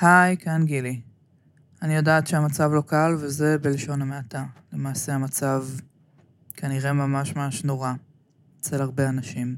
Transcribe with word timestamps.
היי, 0.00 0.36
כאן 0.36 0.62
גילי. 0.64 1.00
אני 1.82 1.94
יודעת 1.94 2.26
שהמצב 2.26 2.70
לא 2.72 2.80
קל, 2.80 3.16
וזה 3.18 3.58
בלשון 3.58 4.02
המעטה. 4.02 4.44
למעשה 4.72 5.14
המצב 5.14 5.64
כנראה 6.54 6.92
ממש 6.92 7.36
ממש 7.36 7.64
נורא 7.64 7.92
אצל 8.60 8.82
הרבה 8.82 9.08
אנשים. 9.08 9.56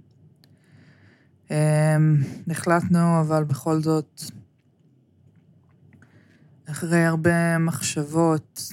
Um, 1.48 1.50
החלטנו, 2.50 3.20
אבל 3.20 3.44
בכל 3.44 3.82
זאת, 3.82 4.22
אחרי 6.70 7.04
הרבה 7.04 7.58
מחשבות 7.58 8.72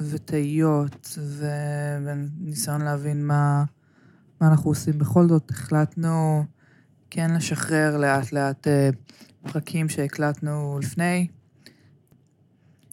ותהיות 0.00 1.18
וניסיון 1.38 2.82
להבין 2.82 3.26
מה, 3.26 3.64
מה 4.40 4.48
אנחנו 4.48 4.70
עושים, 4.70 4.98
בכל 4.98 5.28
זאת 5.28 5.50
החלטנו 5.50 6.44
כן 7.10 7.34
לשחרר 7.34 7.96
לאט 7.96 8.32
לאט 8.32 8.68
אה, 8.68 8.90
פרקים 9.42 9.88
שהקלטנו 9.88 10.78
לפני. 10.82 11.26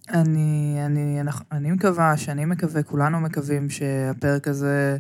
אני, 0.10 0.78
אני, 0.86 1.20
אני 1.52 1.72
מקווה, 1.72 2.18
שאני 2.18 2.46
מקווה, 2.46 2.84
כולנו 2.84 3.20
מקווים 3.20 3.70
שהפרק 3.70 4.48
הזה 4.48 4.98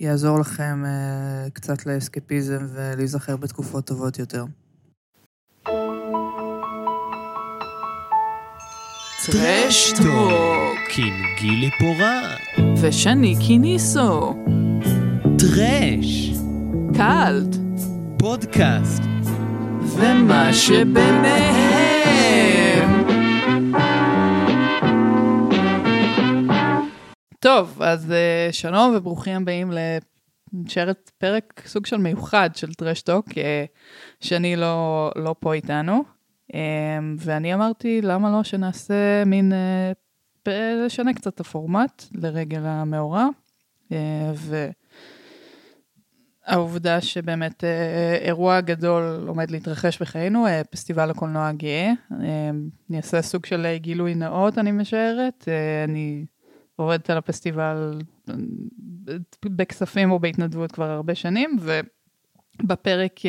יעזור 0.00 0.38
לכם 0.38 0.84
uh, 0.84 1.50
קצת 1.50 1.86
לאסקפיזם 1.86 2.66
ולהיזכר 2.74 3.36
בתקופות 3.36 3.86
טובות 3.86 4.18
יותר. 4.18 4.44
טרשטוק 9.32 10.88
עם 10.98 11.14
גילי 11.40 11.70
פורט 11.78 12.66
ושני 12.82 13.36
קיניסו. 13.46 14.34
טרש 15.38 16.30
קאלט. 16.96 17.56
פודקאסט 18.18 19.15
ומה 19.96 20.52
שביניהם 20.52 21.86
טוב, 27.40 27.82
אז 27.82 28.10
uh, 28.10 28.52
שלום 28.52 28.94
וברוכים 28.96 29.42
הבאים 29.42 29.72
לנשארת 30.52 31.10
פרק 31.18 31.62
סוג 31.66 31.86
של 31.86 31.96
מיוחד 31.96 32.50
של 32.54 32.74
טרשטוק, 32.74 33.28
uh, 33.28 33.34
שאני 34.20 34.56
לא, 34.56 35.10
לא 35.16 35.34
פה 35.40 35.54
איתנו. 35.54 36.04
Um, 36.52 36.54
ואני 37.18 37.54
אמרתי, 37.54 38.02
למה 38.02 38.30
לא 38.30 38.44
שנעשה 38.44 39.24
מין, 39.26 39.52
uh, 39.52 40.50
לשנה 40.86 41.14
קצת 41.14 41.34
את 41.34 41.40
הפורמט 41.40 42.04
לרגל 42.14 42.62
המאורע. 42.64 43.26
Uh, 43.92 43.94
והעובדה 46.48 47.00
שבאמת 47.00 47.64
uh, 47.64 48.24
אירוע 48.24 48.60
גדול 48.60 49.24
עומד 49.28 49.50
להתרחש 49.50 50.02
בחיינו, 50.02 50.46
uh, 50.46 50.50
פסטיבל 50.70 51.10
הקולנוע 51.10 51.48
הגאה. 51.48 51.92
אני 52.10 52.96
אעשה 52.96 53.22
סוג 53.22 53.46
של 53.46 53.66
גילוי 53.76 54.14
נאות, 54.14 54.58
אני 54.58 54.72
משערת. 54.72 55.48
אני 55.84 56.24
עובדת 56.76 57.10
על 57.10 57.18
הפסטיבל 57.18 57.98
בכספים 59.44 60.10
או 60.10 60.18
בהתנדבות 60.18 60.72
כבר 60.72 60.90
הרבה 60.90 61.14
שנים, 61.14 61.58
ובפרק 62.62 63.20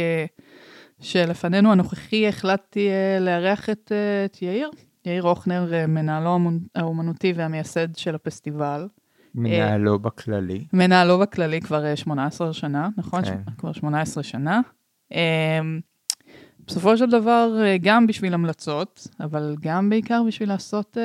שלפנינו 0.99 1.71
הנוכחי 1.71 2.27
החלטתי 2.27 2.89
לארח 3.19 3.69
את, 3.69 3.91
את 4.25 4.41
יאיר, 4.41 4.69
יאיר 5.05 5.27
הוכנר, 5.27 5.87
מנהלו 5.87 6.37
האומנותי 6.75 7.33
והמייסד 7.35 7.95
של 7.95 8.15
הפסטיבל. 8.15 8.87
מנהלו 9.37 9.99
בכללי. 9.99 10.65
מנהלו 10.73 11.19
בכללי 11.19 11.61
כבר 11.61 11.95
18 11.95 12.53
שנה, 12.53 12.89
נכון? 12.97 13.25
כן. 13.25 13.41
כבר 13.57 13.71
18 13.71 14.23
שנה. 14.23 14.61
בסופו 16.67 16.97
של 16.97 17.09
דבר, 17.09 17.49
גם 17.81 18.07
בשביל 18.07 18.33
המלצות, 18.33 19.07
אבל 19.19 19.55
גם 19.61 19.89
בעיקר 19.89 20.21
בשביל 20.27 20.49
לעשות 20.49 20.97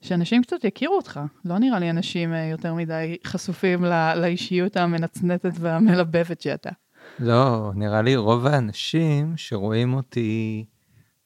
שאנשים 0.00 0.42
קצת 0.42 0.64
יכירו 0.64 0.96
אותך. 0.96 1.20
לא 1.44 1.58
נראה 1.58 1.78
לי 1.78 1.90
אנשים 1.90 2.32
אה, 2.32 2.44
יותר 2.44 2.74
מדי 2.74 3.16
חשופים 3.24 3.84
לא, 3.84 4.14
לאישיות 4.14 4.76
המנצנצת 4.76 5.52
והמלבבת 5.60 6.40
שאתה. 6.40 6.70
לא, 7.18 7.72
נראה 7.74 8.02
לי 8.02 8.16
רוב 8.16 8.46
האנשים 8.46 9.32
שרואים 9.36 9.94
אותי 9.94 10.64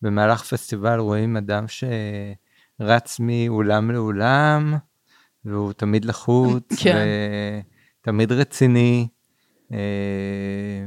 במהלך 0.02 0.42
פסטיבל 0.42 0.98
רואים 0.98 1.36
אדם 1.36 1.64
שרץ 1.68 3.20
מאולם 3.20 3.90
לאולם, 3.90 4.76
והוא 5.44 5.72
תמיד 5.72 6.04
לחוץ, 6.04 6.64
כן. 6.82 7.06
ותמיד 8.00 8.32
רציני. 8.32 9.08
אה, 9.72 10.86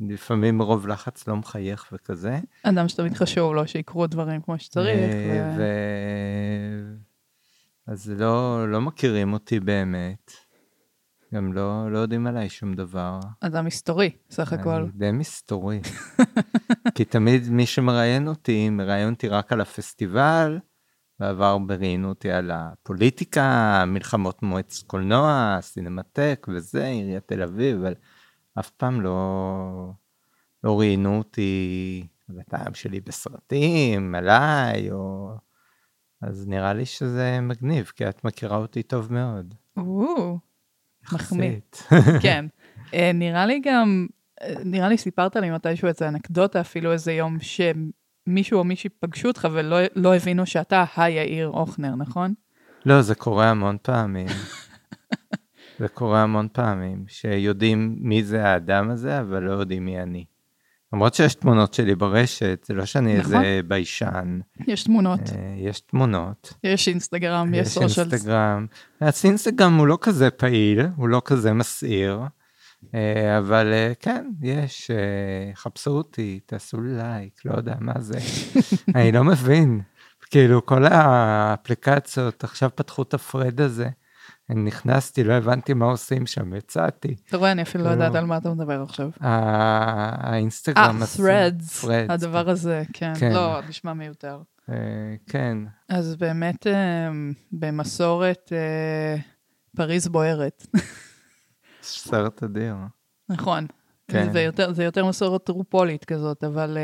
לפעמים 0.00 0.58
מרוב 0.58 0.86
לחץ 0.86 1.28
לא 1.28 1.36
מחייך 1.36 1.88
וכזה. 1.92 2.38
אדם 2.62 2.88
שתמיד 2.88 3.14
חשוב 3.14 3.54
לו 3.54 3.66
שיקרו 3.66 4.06
דברים 4.06 4.40
כמו 4.40 4.58
שצריך. 4.58 4.98
ו... 4.98 5.58
ו... 5.58 5.62
אז 7.86 8.10
לא, 8.10 8.64
לא 8.70 8.80
מכירים 8.80 9.32
אותי 9.32 9.60
באמת. 9.60 10.32
גם 11.34 11.52
לא, 11.52 11.92
לא 11.92 11.98
יודעים 11.98 12.26
עליי 12.26 12.48
שום 12.48 12.74
דבר. 12.74 13.20
אדם 13.40 13.64
מסתורי, 13.64 14.10
סך 14.30 14.52
הכל. 14.52 14.86
די 14.94 15.12
מסתורי. 15.12 15.80
כי 16.94 17.04
תמיד 17.04 17.50
מי 17.50 17.66
שמראיין 17.66 18.28
אותי, 18.28 18.70
מראיין 18.70 19.10
אותי 19.10 19.28
רק 19.28 19.52
על 19.52 19.60
הפסטיבל, 19.60 20.58
בעבר 21.24 21.58
ראיינו 21.80 22.08
אותי 22.08 22.30
על 22.30 22.50
הפוליטיקה, 22.50 23.84
מלחמות 23.86 24.42
מועצת 24.42 24.86
קולנוע, 24.86 25.58
סינמטק 25.60 26.46
וזה, 26.54 26.86
עיריית 26.86 27.28
תל 27.28 27.42
אביב, 27.42 27.76
אבל 27.76 27.94
אף 28.58 28.70
פעם 28.70 29.00
לא, 29.00 29.92
לא 30.64 30.78
ראיינו 30.78 31.18
אותי 31.18 32.06
על 32.28 32.40
הטעם 32.40 32.74
שלי 32.74 33.00
בסרטים, 33.00 34.14
עליי, 34.14 34.90
או... 34.90 35.30
אז 36.22 36.46
נראה 36.48 36.72
לי 36.72 36.86
שזה 36.86 37.38
מגניב, 37.42 37.92
כי 37.96 38.08
את 38.08 38.24
מכירה 38.24 38.56
אותי 38.56 38.82
טוב 38.82 39.12
מאוד. 39.12 39.54
או, 39.76 40.38
מחמיא. 41.12 41.60
כן. 42.22 42.46
אה, 42.94 43.10
נראה 43.14 43.46
לי 43.46 43.60
גם, 43.64 44.06
אה, 44.42 44.54
נראה 44.64 44.88
לי 44.88 44.98
סיפרת 44.98 45.36
לי 45.36 45.50
מתישהו 45.50 45.88
איזה 45.88 46.08
אנקדוטה, 46.08 46.60
אפילו 46.60 46.92
איזה 46.92 47.12
יום 47.12 47.40
שמישהו 48.28 48.58
או 48.58 48.64
מישהי 48.64 48.90
פגשו 49.00 49.28
אותך 49.28 49.48
ולא 49.52 49.76
לא 49.94 50.14
הבינו 50.14 50.46
שאתה 50.46 50.84
היאיר 50.96 51.46
הוכנר, 51.46 51.94
נכון? 51.94 52.34
לא, 52.86 53.02
זה 53.02 53.14
קורה 53.14 53.50
המון 53.50 53.76
פעמים. 53.82 54.26
זה 55.78 55.88
קורה 55.88 56.22
המון 56.22 56.48
פעמים, 56.52 57.04
שיודעים 57.08 57.96
מי 58.00 58.24
זה 58.24 58.46
האדם 58.46 58.90
הזה, 58.90 59.20
אבל 59.20 59.42
לא 59.42 59.52
יודעים 59.52 59.84
מי 59.84 60.02
אני. 60.02 60.24
למרות 60.92 61.14
שיש 61.14 61.34
תמונות 61.34 61.74
שלי 61.74 61.94
ברשת, 61.94 62.64
זה 62.66 62.74
לא 62.74 62.84
שאני 62.84 63.18
נכון. 63.18 63.34
איזה 63.34 63.60
ביישן. 63.68 64.40
יש 64.66 64.84
תמונות. 64.84 65.20
אה, 65.20 65.54
יש 65.56 65.80
תמונות. 65.80 66.54
יש 66.64 66.88
אינסטגרם, 66.88 67.54
יש 67.54 67.68
סושיאלס. 67.68 67.92
יש 67.92 67.98
אינסטגרם. 67.98 68.66
אז 69.00 69.24
אינסטגרם 69.24 69.78
הוא 69.78 69.86
לא 69.86 69.98
כזה 70.00 70.30
פעיל, 70.30 70.80
הוא 70.96 71.08
לא 71.08 71.22
כזה 71.24 71.52
מסעיר, 71.52 72.20
אבל 73.38 73.72
אה, 73.72 73.92
כן, 74.00 74.26
יש, 74.42 74.90
חפשו 75.54 75.90
אותי, 75.90 76.40
תעשו 76.46 76.80
לי 76.80 76.96
לייק, 76.96 77.40
לא 77.44 77.56
יודע 77.56 77.74
מה 77.80 77.94
זה. 77.98 78.18
אני 78.96 79.12
לא 79.12 79.24
מבין. 79.24 79.80
כאילו, 80.30 80.66
כל 80.66 80.84
האפליקציות 80.84 82.44
עכשיו 82.44 82.70
פתחו 82.74 83.02
את 83.02 83.14
הפרד 83.14 83.60
הזה. 83.60 83.88
נכנסתי, 84.50 85.24
לא 85.24 85.32
הבנתי 85.32 85.74
מה 85.74 85.86
עושים 85.86 86.26
שם, 86.26 86.54
יצאתי. 86.54 87.14
אתה 87.28 87.36
רואה, 87.36 87.52
אני 87.52 87.62
אפילו 87.62 87.84
לא 87.84 87.88
יודעת 87.90 88.14
על 88.14 88.24
מה 88.24 88.36
אתה 88.36 88.50
מדבר 88.50 88.82
עכשיו. 88.82 89.10
האינסטגרם. 89.20 91.02
אה, 91.02 91.06
threads, 91.16 91.86
הדבר 92.08 92.50
הזה, 92.50 92.82
כן. 92.92 93.12
כן. 93.18 93.32
לא, 93.32 93.60
נשמע 93.68 93.92
מיותר. 93.92 94.38
אה, 94.70 94.74
כן. 95.26 95.58
אז 95.88 96.16
באמת, 96.16 96.66
אה, 96.66 97.10
במסורת 97.52 98.52
פריז 99.76 100.08
בוערת. 100.08 100.66
סרט 101.84 102.42
אדיר. 102.42 102.74
נכון. 103.28 103.66
כן. 104.08 104.32
זה 104.72 104.84
יותר 104.84 105.06
מסורת 105.06 105.44
טרופולית 105.44 106.04
כזאת, 106.04 106.44
אבל 106.44 106.78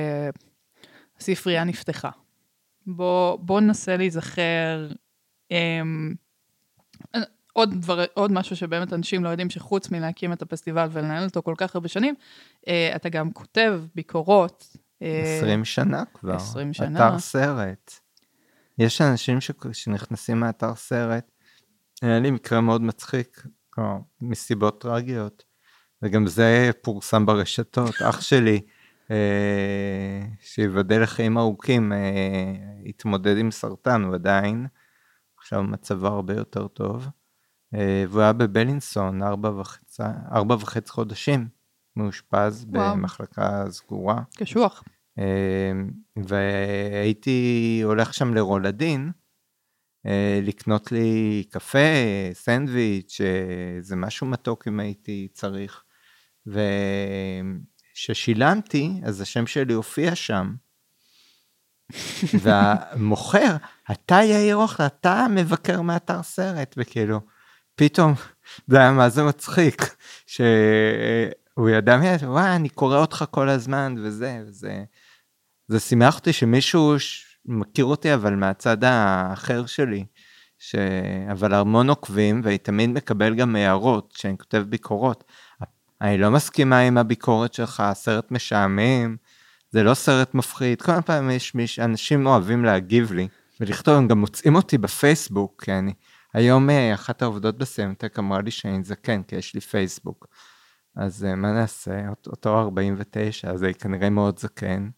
הספרייה 1.18 1.64
נפתחה. 1.64 2.10
בוא 2.86 3.60
ננסה 3.60 3.96
להיזכר. 3.96 4.88
עוד, 7.52 7.74
דבר, 7.80 8.04
עוד 8.14 8.32
משהו 8.32 8.56
שבאמת 8.56 8.92
אנשים 8.92 9.24
לא 9.24 9.28
יודעים, 9.28 9.50
שחוץ 9.50 9.90
מלהקים 9.90 10.32
את 10.32 10.42
הפסטיבל 10.42 10.88
ולנהל 10.92 11.24
אותו 11.24 11.42
כל 11.42 11.54
כך 11.56 11.74
הרבה 11.74 11.88
שנים, 11.88 12.14
אה, 12.68 12.92
אתה 12.96 13.08
גם 13.08 13.32
כותב 13.32 13.82
ביקורות. 13.94 14.76
אה, 15.02 15.36
20 15.38 15.64
שנה 15.64 16.02
כבר. 16.14 16.34
20 16.36 16.72
שנה. 16.72 17.08
אתר 17.08 17.18
סרט. 17.18 18.00
יש 18.78 19.00
אנשים 19.00 19.40
ש... 19.40 19.50
שנכנסים 19.72 20.40
מאתר 20.40 20.74
סרט, 20.74 21.30
היה 22.02 22.18
לי 22.18 22.30
מקרה 22.30 22.60
מאוד 22.60 22.82
מצחיק, 22.82 23.42
כמו 23.80 24.04
מסיבות 24.20 24.80
טרגיות, 24.80 25.44
וגם 26.02 26.26
זה 26.26 26.70
פורסם 26.82 27.26
ברשתות. 27.26 27.94
אח 28.08 28.20
שלי, 28.20 28.60
אה, 29.10 30.26
שיבדל 30.40 31.02
לחיים 31.02 31.38
ארוכים, 31.38 31.92
אה, 31.92 32.52
התמודד 32.86 33.38
עם 33.38 33.50
סרטן, 33.50 34.02
הוא 34.02 34.14
עדיין, 34.14 34.66
עכשיו 35.38 35.62
מצבו 35.62 36.06
הרבה 36.06 36.34
יותר 36.34 36.68
טוב. 36.68 37.08
אה, 37.74 38.04
והוא 38.08 38.22
היה 38.22 38.32
בבלינסון 38.32 39.22
ארבע 39.22 39.50
וחצי, 39.50 40.02
ארבע 40.32 40.54
וחצי 40.54 40.92
חודשים, 40.92 41.48
מאושפז 41.96 42.66
וואו. 42.68 42.96
במחלקה 42.96 43.64
סגורה. 43.70 44.22
קשוח. 44.36 44.84
אה, 45.18 45.72
והייתי 46.16 47.80
הולך 47.84 48.14
שם 48.14 48.34
לרולדין, 48.34 49.10
לקנות 50.42 50.92
לי 50.92 51.44
קפה, 51.50 51.78
סנדוויץ', 52.32 53.20
אה, 53.20 53.78
זה 53.80 53.96
משהו 53.96 54.26
מתוק 54.26 54.68
אם 54.68 54.80
הייתי 54.80 55.28
צריך. 55.32 55.82
וכששילמתי, 57.94 58.92
אז 59.04 59.20
השם 59.20 59.46
שלי 59.46 59.72
הופיע 59.72 60.14
שם. 60.14 60.54
והמוכר, 62.40 63.56
אתה 63.92 64.20
יאיר 64.24 64.56
אוכל, 64.56 64.86
אתה 64.86 65.26
מבקר 65.30 65.80
מאתר 65.80 66.22
סרט, 66.22 66.74
וכאילו, 66.76 67.20
פתאום, 67.74 68.14
זה 68.66 68.78
היה 68.78 68.90
מה 68.92 69.08
זה 69.08 69.22
מצחיק, 69.22 69.94
שהוא 70.26 71.70
ידע 71.70 71.96
מיד, 71.96 72.22
וואי, 72.22 72.56
אני 72.56 72.68
קורא 72.68 72.98
אותך 72.98 73.24
כל 73.30 73.48
הזמן, 73.48 73.94
וזה, 73.98 74.42
וזה. 74.46 74.84
זה 75.68 75.80
שימח 75.80 76.18
אותי 76.18 76.32
שמישהו 76.32 76.94
מכיר 77.50 77.84
אותי, 77.84 78.14
אבל 78.14 78.34
מהצד 78.34 78.84
האחר 78.84 79.66
שלי, 79.66 80.04
ש... 80.58 80.74
אבל 81.32 81.54
המון 81.54 81.88
עוקבים, 81.88 82.40
ואני 82.44 82.58
תמיד 82.58 82.90
מקבל 82.90 83.34
גם 83.34 83.56
הערות 83.56 84.12
כשאני 84.14 84.38
כותב 84.38 84.64
ביקורות. 84.68 85.24
אני 86.00 86.18
לא 86.18 86.30
מסכימה 86.30 86.78
עם 86.78 86.98
הביקורת 86.98 87.54
שלך, 87.54 87.80
הסרט 87.80 88.30
משעמם, 88.30 89.16
זה 89.70 89.82
לא 89.82 89.94
סרט 89.94 90.34
מפחיד, 90.34 90.82
כל 90.82 91.00
פעם 91.00 91.30
יש 91.30 91.54
מיש... 91.54 91.78
אנשים 91.78 92.26
אוהבים 92.26 92.64
להגיב 92.64 93.12
לי, 93.12 93.28
ולכתוב, 93.60 93.94
הם 93.96 94.08
גם 94.08 94.18
מוצאים 94.20 94.54
אותי 94.54 94.78
בפייסבוק, 94.78 95.62
כי 95.64 95.72
אני, 95.72 95.92
היום 96.34 96.70
אה, 96.70 96.94
אחת 96.94 97.22
העובדות 97.22 97.58
בסמטק 97.58 98.18
אמרה 98.18 98.40
לי 98.40 98.50
שאני 98.50 98.84
זקן, 98.84 99.22
כי 99.22 99.36
יש 99.36 99.54
לי 99.54 99.60
פייסבוק. 99.60 100.26
אז 100.96 101.24
אה, 101.24 101.34
מה 101.34 101.52
נעשה, 101.52 102.08
אותו 102.26 102.60
49, 102.60 103.50
אז 103.50 103.64
אני 103.64 103.74
כנראה 103.74 104.10
מאוד 104.10 104.38
זקן. 104.38 104.88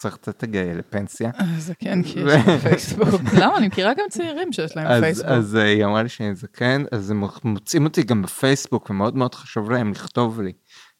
צריך 0.00 0.16
קצת 0.16 0.42
להגיע 0.42 0.74
לפנסיה. 0.74 1.30
זה 1.58 1.74
כן, 1.74 2.02
כי 2.02 2.20
יש 2.20 2.46
לי 2.46 2.58
פייסבוק. 2.58 3.20
למה? 3.40 3.56
אני 3.56 3.66
מכירה 3.66 3.94
גם 3.94 4.04
צעירים 4.10 4.52
שיש 4.52 4.76
להם 4.76 5.00
פייסבוק. 5.00 5.26
אז 5.26 5.56
אה, 5.56 5.62
היא 5.62 5.84
אמרה 5.84 6.02
לי 6.02 6.08
שאני 6.08 6.34
זקן, 6.34 6.84
אז 6.92 7.10
הם 7.10 7.24
מוצאים 7.44 7.84
אותי 7.84 8.02
גם 8.02 8.22
בפייסבוק, 8.22 8.90
ומאוד 8.90 9.16
מאוד 9.16 9.34
חשוב 9.34 9.70
להם 9.70 9.90
לכתוב 9.90 10.40
לי. 10.40 10.52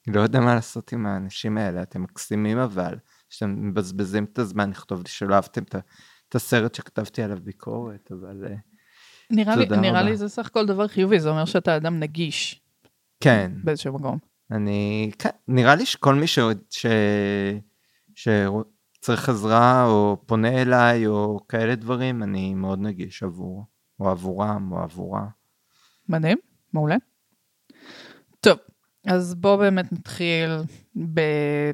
אני 0.06 0.16
לא 0.16 0.20
יודע 0.20 0.40
מה 0.40 0.54
לעשות 0.54 0.92
עם 0.92 1.06
האנשים 1.06 1.58
האלה, 1.58 1.82
אתם 1.82 2.02
מקסימים 2.02 2.58
אבל, 2.58 2.94
שאתם 3.30 3.68
מבזבזים 3.68 4.24
את 4.24 4.38
הזמן 4.38 4.70
לכתוב 4.70 4.98
לי 4.98 5.08
שלא 5.08 5.34
אהבתם 5.34 5.62
את 6.28 6.34
הסרט 6.34 6.74
שכתבתי 6.74 7.22
עליו 7.22 7.38
ביקורת, 7.42 8.12
אבל 8.12 8.44
אה, 8.46 8.54
נראה 9.30 9.56
לי, 9.56 9.66
נראה. 9.66 10.02
לי 10.02 10.16
זה 10.16 10.28
סך 10.28 10.46
הכל 10.46 10.66
דבר 10.66 10.88
חיובי, 10.88 11.20
זה 11.20 11.30
אומר 11.30 11.44
שאתה 11.44 11.76
אדם 11.76 12.00
נגיש 12.00 12.62
כן, 13.20 13.52
באיזשהו 13.64 13.94
מקום. 13.94 14.18
אני, 14.50 15.10
כן, 15.18 15.30
נראה 15.48 15.74
לי 15.74 15.86
שכל 15.86 16.14
מי 16.14 16.26
ש... 16.26 16.38
ש... 18.14 18.28
שצריך 19.00 19.28
עזרה 19.28 19.86
או 19.86 20.16
פונה 20.26 20.62
אליי 20.62 21.06
או 21.06 21.40
כאלה 21.48 21.74
דברים, 21.74 22.22
אני 22.22 22.54
מאוד 22.54 22.78
נגיש 22.78 23.22
עבור, 23.22 23.64
או 24.00 24.10
עבורם 24.10 24.72
או 24.72 24.78
עבורה. 24.78 25.26
מדהים, 26.08 26.38
מעולה. 26.72 26.96
טוב, 28.40 28.58
אז 29.06 29.34
בוא 29.34 29.56
באמת 29.56 29.92
נתחיל 29.92 30.50
ב... 31.14 31.20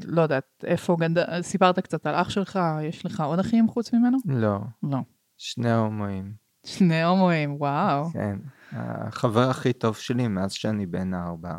לא 0.05 0.23
יודעת, 0.23 0.65
איפה 0.65 0.97
גדל... 1.01 1.43
סיפרת 1.43 1.79
קצת 1.79 2.07
על 2.07 2.15
אח 2.15 2.31
שלך, 2.31 2.59
יש 2.83 3.07
לך 3.07 3.21
עוד 3.21 3.39
אחים 3.39 3.69
חוץ 3.69 3.93
ממנו? 3.93 4.19
לא, 4.27 4.59
לא. 4.83 4.99
שני 5.37 5.73
הומואים, 5.73 6.33
שני 6.67 7.03
הומואים, 7.03 7.55
וואו. 7.55 8.11
כן. 8.13 8.39
החבר 8.73 9.51
הכי 9.51 9.73
טוב 9.73 9.97
שלי 9.97 10.29
מאז 10.29 10.53
שאני 10.53 10.87
בן 10.87 11.15
ארבע. 11.15 11.55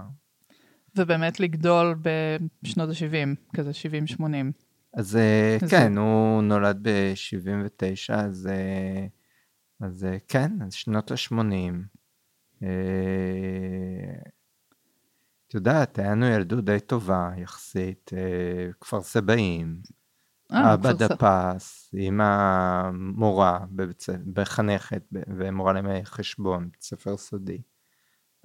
ובאמת 0.95 1.39
לגדול 1.39 1.95
בשנות 2.63 2.89
ה-70, 2.89 3.55
כזה 3.55 3.71
70-80. 4.17 4.21
אז 4.97 5.15
אה, 5.15 5.57
אז 5.61 5.69
כן, 5.69 5.97
הוא 5.97 6.41
נולד 6.41 6.79
ב-79, 6.81 8.13
אז, 8.13 8.47
אה, 8.51 9.07
אז 9.79 10.05
אה, 10.05 10.17
כן, 10.27 10.51
אז 10.65 10.73
שנות 10.73 11.11
ה-80. 11.11 11.73
את 15.47 15.53
יודעת, 15.53 15.99
היה 15.99 16.11
לנו 16.11 16.25
ילדות 16.25 16.65
די 16.65 16.79
טובה 16.79 17.31
יחסית, 17.37 18.11
כפר 18.81 19.01
סבאים, 19.01 19.81
אבא 20.51 20.91
דפס, 20.93 21.93
אמא 21.97 22.91
מורה 22.93 23.65
מחנכת 24.25 25.03
ומורה 25.11 25.73
לימי 25.73 26.05
חשבון, 26.05 26.69
בית 26.71 26.81
ספר 26.81 27.17
סודי. 27.17 27.61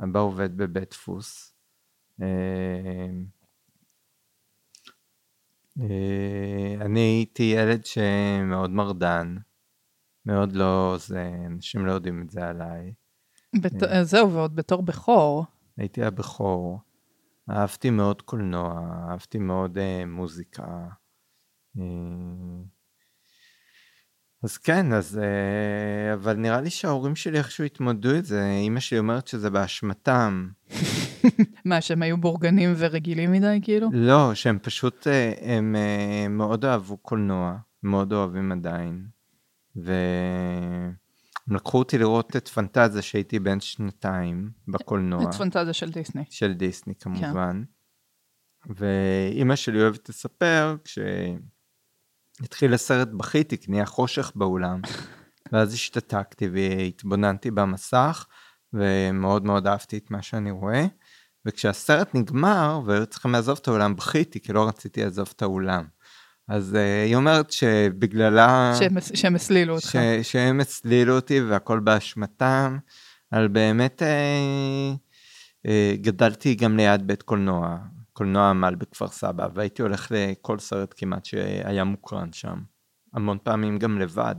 אבא 0.04 0.20
עובד 0.20 0.56
בבית 0.56 0.90
דפוס. 0.90 1.54
אה, 5.80 5.86
אה, 5.86 6.84
אני 6.84 7.00
הייתי 7.00 7.42
ילד 7.42 7.84
שמאוד 7.84 8.70
מרדן, 8.70 9.36
מאוד 10.26 10.52
לא, 10.52 10.96
זה, 10.98 11.30
אנשים 11.46 11.86
לא 11.86 11.92
יודעים 11.92 12.22
את 12.22 12.30
זה 12.30 12.48
עליי. 12.48 12.92
בת... 13.62 13.72
זהו, 14.02 14.32
ועוד 14.32 14.56
בתור 14.56 14.82
בכור. 14.82 15.44
הייתי 15.76 16.02
הבכור, 16.02 16.80
אהבתי 17.50 17.90
מאוד 17.90 18.22
קולנוע, 18.22 18.80
אהבתי 19.10 19.38
מאוד 19.38 19.78
אה, 19.78 20.06
מוזיקה. 20.06 20.88
אה, 21.78 21.84
אז 24.42 24.58
כן, 24.58 24.92
אז... 24.92 25.18
אה, 25.18 26.14
אבל 26.14 26.36
נראה 26.36 26.60
לי 26.60 26.70
שההורים 26.70 27.16
שלי 27.16 27.38
איכשהו 27.38 27.64
התמודדו 27.64 28.18
את 28.18 28.24
זה, 28.24 28.50
אמא 28.66 28.80
שלי 28.80 28.98
אומרת 28.98 29.26
שזה 29.26 29.50
באשמתם. 29.50 30.48
מה, 31.64 31.80
שהם 31.80 32.02
היו 32.02 32.16
בורגנים 32.16 32.72
ורגילים 32.76 33.32
מדי, 33.32 33.60
כאילו? 33.62 33.88
לא, 33.92 34.34
שהם 34.34 34.58
פשוט, 34.62 35.06
אה, 35.06 35.32
הם 35.40 35.76
אה, 35.76 36.28
מאוד 36.28 36.64
אהבו 36.64 36.96
קולנוע, 36.96 37.56
מאוד 37.82 38.12
אוהבים 38.12 38.52
עדיין. 38.52 39.06
והם 39.76 41.56
לקחו 41.56 41.78
אותי 41.78 41.98
לראות 41.98 42.36
את 42.36 42.48
פנטזיה 42.48 43.02
שהייתי 43.02 43.38
בן 43.38 43.60
שנתיים 43.60 44.50
בקולנוע. 44.68 45.30
את 45.30 45.34
פנטזיה 45.34 45.72
של 45.72 45.90
דיסני. 45.90 46.24
של 46.30 46.52
דיסני 46.52 46.94
כמובן. 46.94 47.62
ואימא 48.66 49.56
שלי 49.56 49.82
אוהבת 49.82 50.08
לספר, 50.08 50.76
כשהתחיל 50.84 52.74
הסרט 52.74 53.08
בכיתי, 53.08 53.58
כי 53.58 53.70
נהיה 53.70 53.86
חושך 53.86 54.32
באולם, 54.34 54.80
ואז 55.52 55.74
השתתקתי 55.74 56.48
והתבוננתי 56.52 57.50
במסך, 57.50 58.26
ומאוד 58.72 59.44
מאוד 59.44 59.66
אהבתי 59.66 59.98
את 59.98 60.10
מה 60.10 60.22
שאני 60.22 60.50
רואה. 60.50 60.86
וכשהסרט 61.46 62.14
נגמר, 62.14 62.80
והיו 62.86 63.06
צריכים 63.06 63.32
לעזוב 63.32 63.58
את 63.62 63.68
האולם, 63.68 63.96
בכיתי, 63.96 64.40
כי 64.40 64.52
לא 64.52 64.68
רציתי 64.68 65.04
לעזוב 65.04 65.32
את 65.36 65.42
האולם. 65.42 65.84
אז 66.48 66.74
uh, 66.74 67.06
היא 67.06 67.16
אומרת 67.16 67.52
שבגללה... 67.52 68.72
שהם, 68.78 69.00
שהם 69.14 69.34
הסלילו 69.34 69.74
אותך. 69.74 69.86
ש, 69.86 69.96
שהם 70.22 70.60
הצלילו 70.60 71.14
אותי 71.14 71.40
והכל 71.40 71.80
באשמתם, 71.80 72.78
אבל 73.32 73.48
באמת 73.48 74.02
אה, 74.02 74.92
אה, 75.66 75.94
גדלתי 76.00 76.54
גם 76.54 76.76
ליד 76.76 77.06
בית 77.06 77.22
קולנוע, 77.22 77.78
קולנוע 78.12 78.50
עמל 78.50 78.74
בכפר 78.74 79.08
סבא, 79.08 79.48
והייתי 79.54 79.82
הולך 79.82 80.08
לכל 80.10 80.58
סרט 80.58 80.94
כמעט 80.96 81.24
שהיה 81.24 81.84
מוקרן 81.84 82.32
שם, 82.32 82.58
המון 83.12 83.38
פעמים 83.42 83.78
גם 83.78 83.98
לבד. 83.98 84.36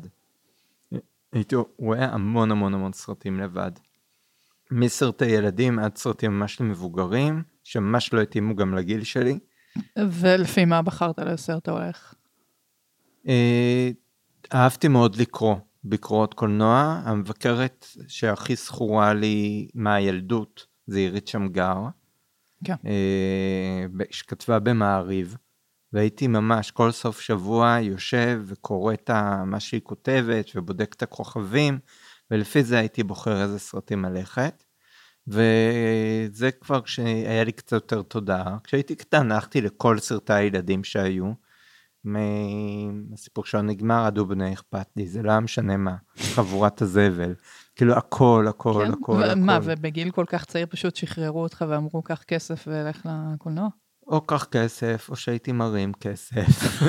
הייתי 1.34 1.56
רואה 1.78 2.06
המון 2.06 2.52
המון 2.52 2.74
המון 2.74 2.94
סרטים 2.94 3.40
לבד. 3.40 3.72
מסרטי 4.74 5.26
ילדים 5.26 5.80
עד 5.80 5.98
סרטים 5.98 6.40
ממש 6.40 6.62
למבוגרים, 6.62 7.44
שממש 7.64 8.14
לא 8.14 8.22
התאימו 8.22 8.56
גם 8.56 8.76
לגיל 8.76 9.04
שלי. 9.04 9.40
ולפי 9.98 10.66
מה 10.66 10.82
בחרת 10.82 11.20
לסרט 11.20 11.68
ההולך? 11.68 12.14
אה, 13.28 13.90
אהבתי 14.54 14.88
מאוד 14.88 15.16
לקרוא 15.16 15.56
ביקורות 15.84 16.34
קולנוע. 16.34 17.02
המבקרת 17.06 17.86
שהכי 18.08 18.56
זכורה 18.56 19.14
לי 19.14 19.68
מהילדות 19.74 20.66
זה 20.88 21.00
עירית 21.00 21.28
שמגר, 21.28 21.78
כן. 22.64 22.76
אה, 22.86 23.86
שכתבה 24.12 24.60
במעריב, 24.60 25.38
והייתי 25.94 26.28
ממש 26.28 26.72
כל 26.72 26.92
סוף 26.92 27.22
שבוע 27.22 27.78
יושב 27.82 28.42
וקורא 28.46 28.94
את 28.94 29.10
מה 29.46 29.60
שהיא 29.60 29.82
כותבת 29.82 30.50
ובודק 30.56 30.94
את 30.98 31.04
הכוכבים, 31.04 31.80
ולפי 32.32 32.64
זה 32.64 32.80
הייתי 32.80 33.04
בוחר 33.04 33.42
איזה 33.42 33.60
סרטים 33.60 34.06
ללכת. 34.06 34.63
וזה 35.28 36.52
כבר 36.52 36.82
כשהיה 36.82 37.44
לי 37.44 37.52
קצת 37.52 37.72
יותר 37.72 38.02
תודעה. 38.02 38.58
כשהייתי 38.64 38.96
קטן 38.96 39.32
הלכתי 39.32 39.62
לכל 39.62 40.00
סרטי 40.00 40.34
הילדים 40.34 40.84
שהיו. 40.84 41.34
מהסיפור 42.04 43.46
שלו 43.46 43.62
נגמר 43.62 44.06
עד 44.06 44.18
הוא 44.18 44.28
בני 44.28 44.54
אכפת 44.54 44.88
לי, 44.96 45.08
זה 45.08 45.24
לא 45.24 45.32
היה 45.32 45.40
משנה 45.40 45.78
מה, 45.78 45.96
חבורת 46.18 46.82
הזבל. 46.82 47.34
כאילו 47.76 47.94
הכל, 47.94 48.46
הכל, 48.50 48.84
כן? 48.86 48.92
הכל, 48.92 49.24
הכל. 49.24 49.36
מה, 49.36 49.60
ובגיל 49.64 50.12
כל 50.12 50.26
כך 50.28 50.46
צעיר 50.46 50.66
פשוט 50.70 50.96
שחררו 50.96 51.44
אותך 51.44 51.66
ואמרו, 51.70 52.02
קח 52.02 52.24
כסף 52.24 52.68
ולך 52.68 53.08
לקולנוע? 53.34 53.68
או 54.08 54.22
קח 54.22 54.44
כסף, 54.44 55.10
או 55.10 55.16
שהייתי 55.16 55.52
מרים 55.52 55.94
כסף. 55.94 56.82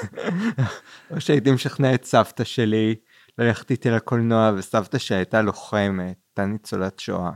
או 1.10 1.20
שהייתי 1.20 1.50
משכנע 1.50 1.94
את 1.94 2.04
סבתא 2.04 2.44
שלי 2.44 2.94
ללכת 3.38 3.70
איתי 3.70 3.90
לקולנוע, 3.90 4.52
וסבתא 4.56 4.98
שהייתה 4.98 5.42
לוחמת, 5.42 6.16
הייתה 6.28 6.52
ניצולת 6.52 7.00
שואה, 7.00 7.30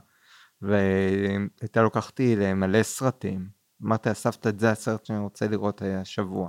והייתה 0.62 1.82
לוקחת 1.82 2.20
למלא 2.20 2.82
סרטים. 2.82 3.48
אמרתי 3.84 4.08
לה, 4.08 4.14
סבתא, 4.14 4.50
זה 4.58 4.70
הסרט 4.70 5.06
שאני 5.06 5.18
רוצה 5.18 5.48
לראות 5.48 5.82
השבוע. 5.82 6.48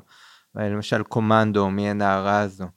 למשל 0.55 1.03
קומנדו, 1.03 1.69
מי 1.69 1.89
הנערה 1.89 2.39
הזו. 2.39 2.67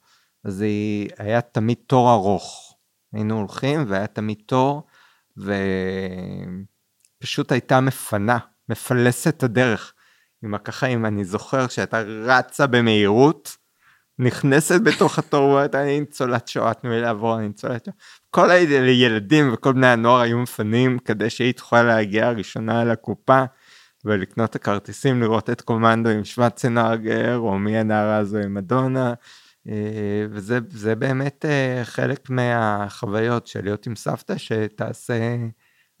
אז 0.43 0.61
היא, 0.61 1.09
היה 1.17 1.41
תמיד 1.41 1.77
תור 1.87 2.11
ארוך. 2.11 2.77
היינו 3.13 3.37
הולכים 3.37 3.85
והיה 3.87 4.07
תמיד 4.07 4.37
תור, 4.45 4.83
ופשוט 7.21 7.51
הייתה 7.51 7.81
מפנה, 7.81 8.37
מפלסת 8.69 9.43
הדרך. 9.43 9.93
עם 10.43 10.57
ככה, 10.57 10.87
אם 10.87 11.05
אני 11.05 11.25
זוכר 11.25 11.67
שהייתה 11.67 12.01
רצה 12.01 12.67
במהירות, 12.67 13.57
נכנסת 14.19 14.81
בתוך 14.81 15.19
התור, 15.19 15.43
ואומרת, 15.43 15.75
אני 15.75 15.99
ניצולת 15.99 16.47
שואה, 16.47 16.73
תנו 16.73 16.89
לי 16.89 17.01
לעבור, 17.01 17.37
אני 17.37 17.47
ניצולת 17.47 17.85
שואה. 17.85 17.95
כל 18.29 18.51
הילדים 18.51 19.53
וכל 19.53 19.73
בני 19.73 19.87
הנוער 19.87 20.21
היו 20.21 20.39
מפנים 20.39 20.99
כדי 20.99 21.29
שהיא 21.29 21.53
תוכל 21.53 21.83
להגיע 21.83 22.29
ראשונה 22.29 22.83
לקופה 22.83 23.43
ולקנות 24.05 24.49
את 24.49 24.55
הכרטיסים, 24.55 25.21
לראות 25.21 25.49
את 25.49 25.61
קומנדו 25.61 26.09
עם 26.09 26.25
שוואצנאגר, 26.25 27.37
או 27.37 27.59
מי 27.59 27.77
הנערה 27.77 28.17
הזו 28.17 28.37
עם 28.37 28.53
מדונה. 28.53 29.13
אה, 29.69 30.25
וזה 30.29 30.95
באמת 30.95 31.45
אה, 31.45 31.81
חלק 31.83 32.29
מהחוויות 32.29 33.47
של 33.47 33.63
להיות 33.63 33.87
עם 33.87 33.95
סבתא, 33.95 34.37
שתעשה 34.37 35.35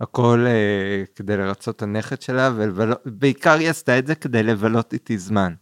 הכל 0.01 0.45
אה, 0.47 1.03
כדי 1.15 1.37
לרצות 1.37 1.75
את 1.75 1.81
הנכד 1.81 2.21
שלה, 2.21 2.51
ובעיקר 2.57 3.53
היא 3.53 3.69
עשתה 3.69 3.99
את 3.99 4.07
זה 4.07 4.15
כדי 4.15 4.43
לבלות 4.43 4.93
איתי 4.93 5.17
זמן. 5.17 5.53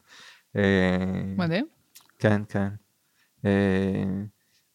מדהים. 1.38 1.80
כן, 2.21 2.41
כן. 2.49 2.69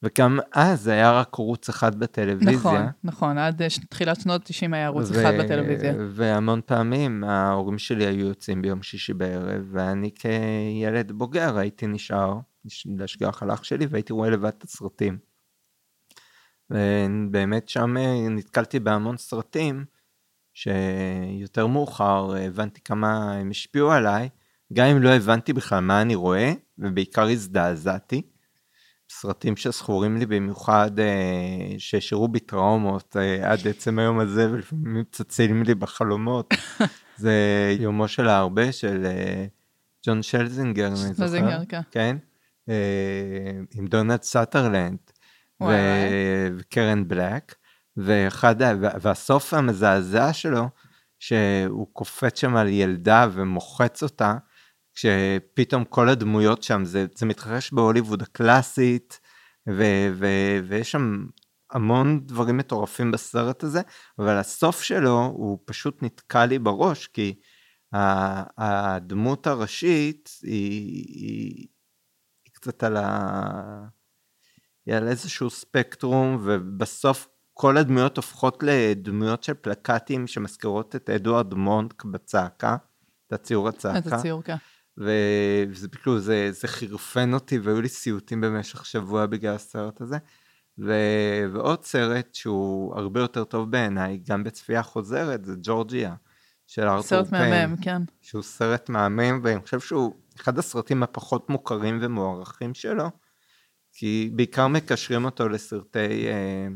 וגם 0.02 0.38
אז 0.54 0.80
זה 0.80 0.92
היה 0.92 1.20
רק 1.20 1.28
ערוץ 1.34 1.68
אחד 1.68 1.98
בטלוויזיה. 1.98 2.56
נכון, 2.56 2.86
נכון, 3.04 3.38
עד 3.38 3.62
תחילת 3.88 4.20
שנות 4.20 4.44
90 4.44 4.74
היה 4.74 4.86
ערוץ 4.86 5.10
ו- 5.10 5.20
אחד 5.20 5.32
בטלוויזיה. 5.40 5.94
והמון 6.10 6.60
פעמים 6.66 7.24
ההורים 7.24 7.78
שלי 7.78 8.06
היו 8.06 8.26
יוצאים 8.26 8.62
ביום 8.62 8.82
שישי 8.82 9.14
בערב, 9.14 9.68
ואני 9.70 10.10
כילד 10.14 11.12
בוגר 11.12 11.58
הייתי 11.58 11.86
נשאר 11.86 12.38
להשגח 12.98 13.42
על 13.42 13.50
אח 13.50 13.64
שלי, 13.64 13.86
והייתי 13.86 14.12
רואה 14.12 14.30
לבד 14.30 14.52
את 14.58 14.62
הסרטים. 14.62 15.18
ובאמת 16.70 17.68
שם 17.68 17.94
נתקלתי 18.30 18.80
בהמון 18.80 19.16
סרטים, 19.16 19.84
שיותר 20.54 21.66
מאוחר 21.66 22.34
הבנתי 22.36 22.80
כמה 22.80 23.32
הם 23.32 23.50
השפיעו 23.50 23.92
עליי, 23.92 24.28
גם 24.73 24.87
אם 24.87 25.02
לא 25.02 25.08
הבנתי 25.08 25.52
בכלל 25.52 25.80
מה 25.80 26.02
אני 26.02 26.14
רואה, 26.14 26.52
ובעיקר 26.78 27.28
הזדעזעתי. 27.28 28.23
סרטים 29.11 29.56
שזכורים 29.56 30.16
לי 30.16 30.26
במיוחד, 30.26 31.00
אה, 31.00 31.75
שהשאירו 31.78 32.28
בי 32.28 32.40
טראומות 32.40 33.16
אה, 33.16 33.52
עד 33.52 33.68
עצם 33.68 33.99
היום 33.99 34.18
הזה, 34.18 34.50
ולפעמים 34.50 35.00
מציצים 35.00 35.62
לי 35.62 35.75
בחלומות. 35.75 36.54
זה 37.16 37.35
יומו 37.80 38.08
של 38.08 38.28
הארבה 38.28 38.72
של 38.73 39.06
אה, 39.06 39.46
ג'ון 40.06 40.23
שלזינגר, 40.23 40.87
אני 40.87 40.96
זוכר. 40.96 41.14
שלזינגר, 41.14 41.58
כן. 41.68 41.80
כן? 41.90 42.16
עם 43.75 43.87
דונלד 43.87 44.23
סאטרלנד 44.23 44.99
וקרן 46.58 47.08
בלק, 47.08 47.54
ואחד, 47.96 48.56
והסוף 48.80 49.54
המזעזע 49.54 50.32
שלו, 50.32 50.68
שהוא 51.18 51.87
קופץ 51.92 52.40
שם 52.40 52.56
על 52.56 52.68
ילדה 52.68 53.26
ומוחץ 53.32 54.02
אותה, 54.02 54.37
כשפתאום 54.96 55.84
כל 55.84 56.08
הדמויות 56.08 56.62
שם, 56.62 56.84
זה, 56.84 57.06
זה 57.16 57.26
מתרחש 57.26 57.72
בהוליווד 57.72 58.22
הקלאסית, 58.22 59.20
ו, 59.68 59.82
ו, 60.14 60.26
ויש 60.68 60.92
שם 60.92 61.26
המון 61.70 62.26
דברים 62.26 62.56
מטורפים 62.56 63.10
בסרט 63.10 63.62
הזה, 63.62 63.80
אבל 64.18 64.36
הסוף 64.36 64.82
שלו 64.82 65.32
הוא 65.36 65.58
פשוט 65.64 66.02
נתקע 66.02 66.46
לי 66.46 66.58
בראש, 66.58 67.06
כי 67.06 67.34
הדמות 68.58 69.46
הראשית 69.46 70.30
היא, 70.42 71.04
היא, 71.08 71.66
היא 72.44 72.52
קצת 72.52 72.82
על, 72.82 72.96
ה, 72.96 73.86
היא 74.86 74.94
על 74.94 75.08
איזשהו 75.08 75.50
ספקטרום, 75.50 76.38
ובסוף 76.44 77.28
כל 77.54 77.76
הדמויות 77.76 78.16
הופכות 78.16 78.62
לדמויות 78.62 79.44
של 79.44 79.54
פלקטים 79.54 80.26
שמזכירות 80.26 80.96
את 80.96 81.10
אדוארד 81.10 81.54
מונק 81.54 82.04
בצעקה, 82.04 82.76
את 83.26 83.32
הציור 83.32 83.68
הצעקה. 83.68 83.98
את 83.98 84.12
הציור, 84.12 84.42
כן. 84.42 84.56
וזה 84.98 85.88
כאילו, 85.88 86.20
זה, 86.20 86.52
זה 86.52 86.68
חירפן 86.68 87.34
אותי, 87.34 87.58
והיו 87.58 87.80
לי 87.80 87.88
סיוטים 87.88 88.40
במשך 88.40 88.86
שבוע 88.86 89.26
בגלל 89.26 89.54
הסרט 89.54 90.00
הזה. 90.00 90.18
ו... 90.78 90.92
ועוד 91.52 91.84
סרט 91.84 92.34
שהוא 92.34 92.96
הרבה 92.96 93.20
יותר 93.20 93.44
טוב 93.44 93.70
בעיניי, 93.70 94.20
גם 94.28 94.44
בצפייה 94.44 94.82
חוזרת, 94.82 95.44
זה 95.44 95.54
ג'ורג'יה, 95.62 96.14
של 96.66 96.82
ארתור 96.82 97.02
פיין. 97.02 97.24
סרט 97.24 97.32
מהמם, 97.32 97.76
כן. 97.76 98.02
שהוא 98.20 98.42
סרט 98.42 98.88
מהמם, 98.88 99.40
ואני 99.42 99.60
חושב 99.60 99.80
שהוא 99.80 100.14
אחד 100.36 100.58
הסרטים 100.58 101.02
הפחות 101.02 101.50
מוכרים 101.50 101.98
ומוערכים 102.02 102.74
שלו, 102.74 103.10
כי 103.92 104.30
בעיקר 104.34 104.68
מקשרים 104.68 105.24
אותו 105.24 105.48
לסרטי... 105.48 106.28
אה, 106.28 106.66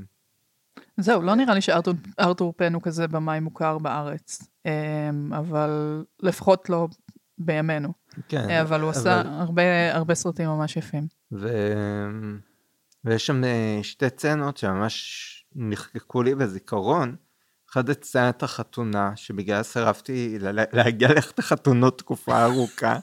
זהו, 0.96 1.22
לא 1.22 1.34
נראה 1.34 1.54
לי 1.54 1.60
שארתור 1.60 2.52
פן 2.56 2.74
הוא 2.74 2.82
כזה 2.82 3.08
במאי 3.08 3.40
מוכר 3.40 3.78
בארץ, 3.78 4.42
אה, 4.66 5.10
אבל 5.38 6.04
לפחות 6.22 6.68
לא 6.68 6.88
בימינו. 7.38 8.00
כן. 8.28 8.50
אה, 8.50 8.62
אבל 8.62 8.80
הוא 8.80 8.90
אבל... 8.90 8.98
עשה 8.98 9.22
הרבה, 9.26 9.94
הרבה 9.94 10.14
סרטים 10.14 10.48
ממש 10.48 10.76
יפים. 10.76 11.06
ו... 11.32 11.48
ויש 13.04 13.26
שם 13.26 13.44
אה, 13.44 13.78
שתי 13.82 14.10
צנות 14.10 14.56
שממש 14.56 15.44
נחקקו 15.54 16.22
לי 16.22 16.34
בזיכרון. 16.34 17.16
אחד 17.72 17.92
סצנת 17.92 18.42
החתונה, 18.42 19.12
שבגלל 19.16 19.62
סירבתי 19.62 20.38
להגיע 20.72 21.08
ללכת 21.14 21.38
לחתונות 21.38 21.98
תקופה 21.98 22.44
ארוכה. 22.44 22.98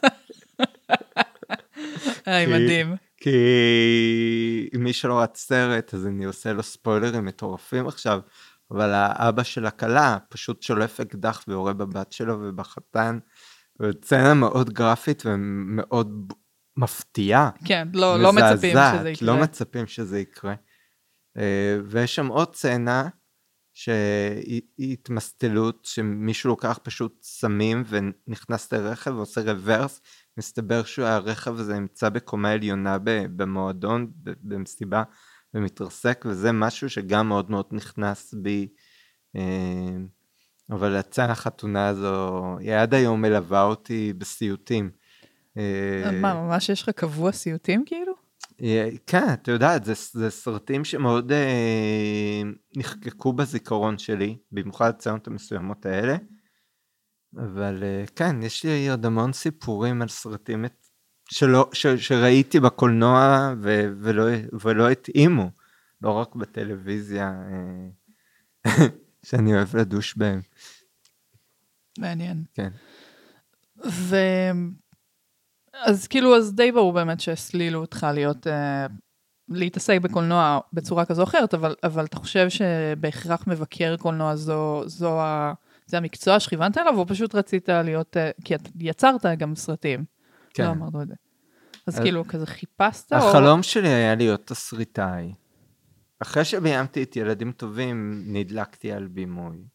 היי, 2.25 2.45
מדהים. 2.45 2.95
כי 3.17 4.69
מי 4.73 4.93
שלא 4.93 5.19
רץ 5.19 5.37
סרט, 5.37 5.93
אז 5.93 6.07
אני 6.07 6.25
עושה 6.25 6.53
לו 6.53 6.63
ספוילרים 6.63 7.25
מטורפים 7.25 7.87
עכשיו, 7.87 8.19
אבל 8.71 8.91
האבא 8.93 9.43
של 9.43 9.65
הכלה 9.65 10.17
פשוט 10.29 10.61
שולף 10.61 10.99
אקדח 10.99 11.43
ויורה 11.47 11.73
בבת 11.73 12.11
שלו 12.11 12.37
ובחתן, 12.41 13.19
סצנה 13.81 14.33
מאוד 14.33 14.69
גרפית 14.69 15.23
ומאוד 15.25 16.33
מפתיעה. 16.77 17.49
כן, 17.65 17.87
לא, 17.93 18.21
לא 18.21 18.33
מצפים 18.33 18.77
שזה 18.77 19.09
יקרה. 19.09 19.27
לא 19.27 19.41
מצפים 19.41 19.87
שזה 19.87 20.19
יקרה. 20.19 20.55
אה, 21.37 21.77
ויש 21.85 22.15
שם 22.15 22.27
עוד 22.27 22.55
סצנה 22.55 23.09
שהיא 23.73 24.61
התמסטלות, 24.79 25.85
שמישהו 25.85 26.49
לוקח 26.49 26.79
פשוט 26.83 27.19
סמים 27.21 27.83
ונכנס 27.87 28.73
לרכב 28.73 29.11
ועושה 29.15 29.41
רוורס, 29.41 30.01
מסתבר 30.37 30.83
שהרכב 30.83 31.59
הזה 31.59 31.79
נמצא 31.79 32.09
בקומה 32.09 32.51
עליונה 32.51 32.97
במועדון, 33.35 34.11
במסיבה, 34.23 35.03
ומתרסק, 35.53 36.25
וזה 36.29 36.51
משהו 36.51 36.89
שגם 36.89 37.27
מאוד 37.27 37.51
מאוד 37.51 37.65
נכנס 37.71 38.33
בי. 38.33 38.67
אבל 40.71 40.95
יצאה 40.99 41.31
החתונה 41.31 41.87
הזו, 41.87 42.57
היא 42.59 42.75
עד 42.75 42.93
היום 42.93 43.21
מלווה 43.21 43.63
אותי 43.63 44.13
בסיוטים. 44.17 44.89
אה, 45.57 46.11
מה, 46.21 46.33
ממש 46.33 46.69
יש 46.69 46.81
לך 46.81 46.89
קבוע 46.89 47.31
סיוטים 47.31 47.83
כאילו? 47.85 48.13
אה, 48.61 48.89
כן, 49.07 49.33
את 49.33 49.47
יודעת, 49.47 49.85
זה, 49.85 49.93
זה 50.11 50.29
סרטים 50.29 50.85
שמאוד 50.85 51.31
אה, 51.31 52.41
נחקקו 52.77 53.33
בזיכרון 53.33 53.97
שלי, 53.97 54.37
במיוחד 54.51 54.89
הצנות 54.89 55.27
המסוימות 55.27 55.85
האלה. 55.85 56.17
אבל 57.37 57.83
אה, 57.83 58.03
כן, 58.15 58.43
יש 58.43 58.65
לי 58.65 58.89
עוד 58.89 59.05
המון 59.05 59.33
סיפורים 59.33 60.01
על 60.01 60.07
סרטים 60.07 60.65
שלא, 61.29 61.69
ש, 61.73 61.87
שראיתי 61.87 62.59
בקולנוע 62.59 63.53
ו, 63.61 63.91
ולא, 64.01 64.23
ולא 64.63 64.89
התאימו, 64.89 65.51
לא 66.01 66.11
רק 66.11 66.35
בטלוויזיה. 66.35 67.33
אה, 68.65 68.71
שאני 69.29 69.53
אוהב 69.53 69.75
לדוש 69.75 70.17
בהם. 70.17 70.41
מעניין. 71.99 72.43
כן. 72.53 72.69
ו... 73.85 74.15
אז 75.73 76.07
כאילו, 76.07 76.37
אז 76.37 76.55
די 76.55 76.71
ברור 76.71 76.93
באמת 76.93 77.19
שהסלילו 77.19 77.81
אותך 77.81 78.07
להיות, 78.13 78.47
uh, 78.47 78.49
להתעסק 79.49 79.99
בקולנוע 80.01 80.59
בצורה 80.73 81.05
כזו 81.05 81.21
או 81.21 81.27
אחרת, 81.27 81.53
אבל, 81.53 81.75
אבל 81.83 82.05
אתה 82.05 82.17
חושב 82.17 82.49
שבהכרח 82.49 83.47
מבקר 83.47 83.95
קולנוע 83.97 84.35
זו, 84.35 84.83
זו 84.85 85.19
ה... 85.21 85.53
זה 85.85 85.97
המקצוע 85.97 86.39
שכיוונת 86.39 86.77
אליו, 86.77 86.97
או 86.97 87.07
פשוט 87.07 87.35
רצית 87.35 87.69
להיות, 87.69 88.17
uh, 88.17 88.43
כי 88.43 88.53
יצרת 88.79 89.25
גם 89.37 89.55
סרטים. 89.55 90.05
כן. 90.53 90.63
לא 90.63 90.69
אמרנו 90.69 91.01
את 91.01 91.07
זה. 91.07 91.13
אז, 91.87 91.95
אז 91.95 91.99
כאילו, 91.99 92.27
כזה 92.27 92.45
חיפשת? 92.45 93.13
החלום 93.13 93.59
או... 93.59 93.63
שלי 93.63 93.89
היה 93.89 94.15
להיות 94.15 94.47
תסריטאי. 94.47 95.33
אחרי 96.19 96.45
שביימתי 96.45 97.03
את 97.03 97.15
ילדים 97.15 97.51
טובים, 97.51 98.23
נדלקתי 98.25 98.91
על 98.91 99.07
בימוי. 99.07 99.67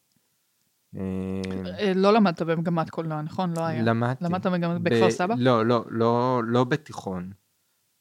אה, 0.96 1.92
לא 1.94 2.12
למדת 2.12 2.42
במגמת 2.42 2.90
קולנוע, 2.90 3.22
נכון? 3.22 3.56
לא 3.56 3.62
היה. 3.62 3.82
למדתי. 3.82 4.24
למדת 4.24 4.46
במגמת 4.46 4.80
בכפר 4.80 5.10
סבא? 5.10 5.34
לא, 5.38 5.66
לא, 5.66 5.84
לא, 5.88 6.42
לא 6.44 6.64
בתיכון. 6.64 7.32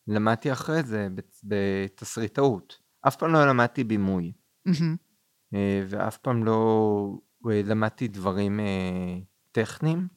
למדתי 0.08 0.52
אחרי 0.52 0.84
זה 0.84 1.08
בתסריטאות. 1.44 2.80
אף 3.08 3.16
פעם 3.16 3.34
לא 3.34 3.48
למדתי 3.48 3.84
בימוי. 3.84 4.34
אה, 5.54 5.84
ואף 5.88 6.18
פעם 6.18 6.44
לא 6.44 7.18
אה, 7.50 7.62
למדתי 7.66 8.08
דברים 8.08 8.60
טכניים. 9.52 10.08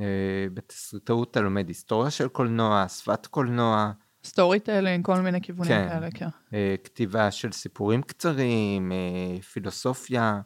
אה, 0.00 0.46
בתסריטאות 0.54 1.30
אתה 1.30 1.40
לומד 1.40 1.68
היסטוריה 1.68 2.10
של 2.10 2.28
קולנוע, 2.28 2.88
שפת 2.88 3.26
קולנוע, 3.26 3.92
storytelling, 4.24 5.04
כל 5.04 5.20
מיני 5.20 5.40
כיוונים 5.40 5.72
כן. 5.72 5.88
כאלה, 5.88 6.10
כן. 6.10 6.28
אה, 6.54 6.74
כתיבה 6.84 7.30
של 7.30 7.52
סיפורים 7.52 8.02
קצרים, 8.02 8.92
אה, 8.92 9.42
פילוסופיה, 9.42 10.40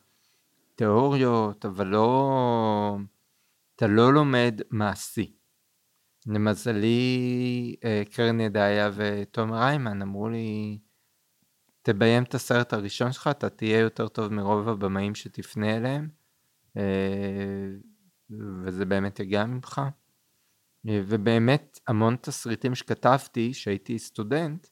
תיאוריות, 0.75 1.67
אבל 1.67 1.87
לא... 1.87 2.99
אתה 3.76 3.87
לא 3.87 4.14
לומד 4.14 4.61
מעשי. 4.71 5.33
למזלי, 6.26 7.76
אה, 7.85 8.02
קרן 8.11 8.41
ידעיה 8.41 8.91
ותומר 8.95 9.62
היימן 9.62 10.02
אמרו 10.02 10.29
לי, 10.29 10.79
תביים 11.83 12.23
את 12.23 12.35
הסרט 12.35 12.73
הראשון 12.73 13.12
שלך, 13.12 13.29
אתה 13.31 13.49
תהיה 13.49 13.79
יותר 13.79 14.09
טוב 14.09 14.33
מרוב 14.33 14.69
הבמאים 14.69 15.14
שתפנה 15.14 15.76
אליהם, 15.76 16.09
וזה 18.64 18.85
באמת 18.85 19.21
יגיע 19.21 19.45
ממך. 19.45 19.81
אה, 20.89 21.01
ובאמת, 21.07 21.81
המון 21.89 22.17
תסריטים 22.21 22.75
שכתבתי, 22.75 23.55
שהייתי 23.55 23.99
סטודנט, 23.99 24.67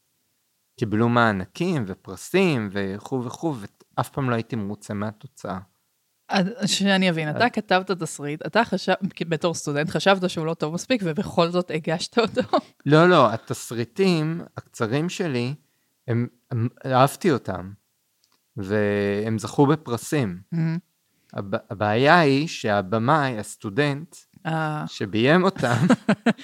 קיבלו 0.78 1.08
מענקים 1.08 1.84
ופרסים 1.86 2.68
וכו' 2.72 3.24
וכו', 3.24 3.54
ואף 3.96 4.08
פעם 4.08 4.30
לא 4.30 4.34
הייתי 4.34 4.56
מרוצה 4.56 4.94
מהתוצאה. 4.94 5.58
שאני 6.66 7.10
אבין, 7.10 7.30
אתה 7.30 7.50
כתבת 7.50 7.90
תסריט, 7.90 8.46
אתה 8.46 8.64
חשב, 8.64 8.92
בתור 9.28 9.54
סטודנט, 9.54 9.90
חשבת 9.90 10.30
שהוא 10.30 10.46
לא 10.46 10.54
טוב 10.54 10.74
מספיק, 10.74 11.02
ובכל 11.04 11.50
זאת 11.50 11.70
הגשת 11.74 12.18
אותו. 12.18 12.58
לא, 12.86 13.08
לא, 13.08 13.32
התסריטים 13.32 14.40
הקצרים 14.56 15.08
שלי, 15.08 15.54
הם, 16.08 16.26
הם, 16.50 16.68
אהבתי 16.86 17.30
אותם, 17.30 17.72
והם 18.56 19.38
זכו 19.38 19.66
בפרסים. 19.66 20.40
הב, 21.32 21.54
הבעיה 21.70 22.18
היא 22.18 22.48
שהבמאי, 22.48 23.38
הסטודנט, 23.38 24.16
שביים 24.86 25.44
אותם, 25.44 25.76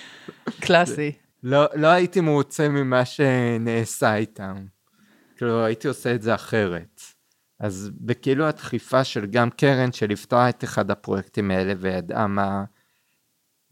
קלאסי. 0.64 1.12
לא, 1.42 1.66
לא 1.74 1.86
הייתי 1.86 2.20
מרוצה 2.20 2.68
ממה 2.68 3.04
שנעשה 3.04 4.16
איתם. 4.16 4.66
כאילו, 5.36 5.64
הייתי 5.64 5.88
עושה 5.88 6.14
את 6.14 6.22
זה 6.22 6.34
אחרת. 6.34 7.00
אז 7.60 7.90
בכאילו 8.00 8.46
הדחיפה 8.46 9.04
של 9.04 9.26
גם 9.26 9.50
קרן 9.50 9.92
שליוותה 9.92 10.48
את 10.48 10.64
אחד 10.64 10.90
הפרויקטים 10.90 11.50
האלה 11.50 11.74
וידעה 11.78 12.26
מה... 12.26 12.64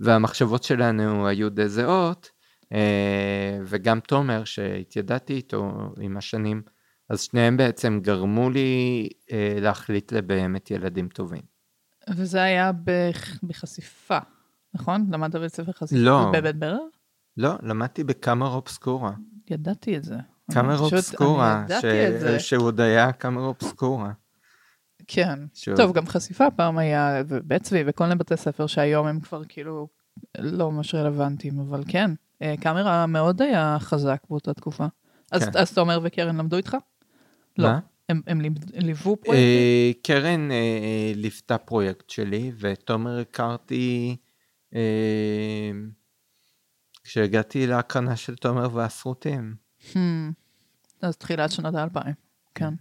והמחשבות 0.00 0.62
שלנו 0.62 1.26
היו 1.26 1.50
די 1.50 1.68
זהות, 1.68 2.30
אה, 2.72 3.58
וגם 3.64 4.00
תומר 4.00 4.44
שהתיידעתי 4.44 5.32
איתו 5.32 5.92
עם 6.00 6.16
השנים, 6.16 6.62
אז 7.08 7.20
שניהם 7.20 7.56
בעצם 7.56 8.00
גרמו 8.02 8.50
לי 8.50 9.08
אה, 9.32 9.56
להחליט 9.60 10.12
לבאמת 10.12 10.70
ילדים 10.70 11.08
טובים. 11.08 11.53
וזה 12.10 12.42
היה 12.42 12.72
בח- 12.84 13.38
בחשיפה, 13.42 14.18
נכון? 14.74 15.06
למדת 15.12 15.34
בבית 15.34 15.54
ספר 15.54 15.72
חשיפה? 15.72 16.00
לא. 16.00 16.30
בבית 16.32 16.56
ברר? 16.56 16.78
לא, 17.36 17.50
למדתי 17.62 18.04
בקאמרה 18.04 18.54
אובסקורה. 18.54 19.12
ידעתי 19.50 19.96
את 19.96 20.04
זה. 20.04 20.16
פשוט- 20.50 20.92
אובסקורה, 20.92 21.64
ש... 21.80 21.84
זה. 22.20 22.40
שהוא 22.40 22.64
עוד 22.64 22.80
היה 22.80 23.12
קאמרה 23.12 23.44
אובסקורה. 23.46 24.12
כן. 25.06 25.38
שהוא- 25.54 25.76
טוב, 25.76 25.92
גם 25.92 26.06
חשיפה 26.06 26.50
פעם 26.50 26.78
היה, 26.78 27.22
ובית 27.28 27.62
צבי 27.62 27.82
וכל 27.86 28.04
מיני 28.04 28.16
בתי 28.16 28.36
ספר 28.36 28.66
שהיום 28.66 29.06
הם 29.06 29.20
כבר 29.20 29.42
כאילו 29.48 29.88
לא 30.38 30.70
ממש 30.70 30.94
רלוונטיים, 30.94 31.60
אבל 31.60 31.82
כן, 31.88 32.10
אה, 32.42 32.54
קאמרה 32.60 33.06
מאוד 33.06 33.42
היה 33.42 33.76
חזק 33.80 34.22
באותה 34.30 34.54
תקופה. 34.54 34.86
אז 35.32 35.44
כן. 35.44 35.58
אז 35.58 35.72
תומר 35.74 36.00
וקרן 36.02 36.36
למדו 36.36 36.56
איתך? 36.56 36.76
לא. 37.58 37.68
מה? 37.68 37.78
הם 38.08 38.20
הם 38.26 38.40
ליוו 38.74 39.16
פרויקטים? 39.16 39.34
אה, 39.34 39.90
קרן 40.02 40.50
אה, 40.50 41.12
ליוותה 41.14 41.58
פרויקט 41.58 42.10
שלי, 42.10 42.52
ותומר 42.58 43.18
הכרתי 43.18 44.16
אה, 44.74 45.70
כשהגעתי 47.04 47.66
להקרנה 47.66 48.16
של 48.16 48.36
תומר 48.36 48.68
והסרוטים. 48.74 49.54
Hmm. 49.92 49.96
אז 51.02 51.16
תחילת 51.16 51.50
שנות 51.50 51.74
האלפיים, 51.74 52.14
כן. 52.54 52.74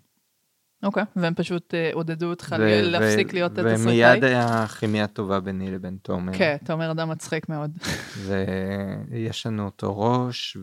אוקיי, 0.83 1.03
והם 1.15 1.33
פשוט 1.33 1.73
אה, 1.73 1.89
עודדו 1.93 2.29
אותך 2.29 2.55
להפסיק 2.59 3.33
להיות 3.33 3.51
תסריטאי? 3.51 3.83
ומיד 3.83 4.23
היה 4.23 4.67
כימיה 4.67 5.07
טובה 5.07 5.39
ביני 5.39 5.71
לבין 5.71 5.97
תומר. 6.01 6.33
כן, 6.37 6.57
תומר 6.65 6.91
אדם 6.91 7.09
מצחיק 7.09 7.49
מאוד. 7.49 7.77
ויש 8.25 9.45
לנו 9.45 9.65
אותו 9.65 9.99
ראש, 9.99 10.57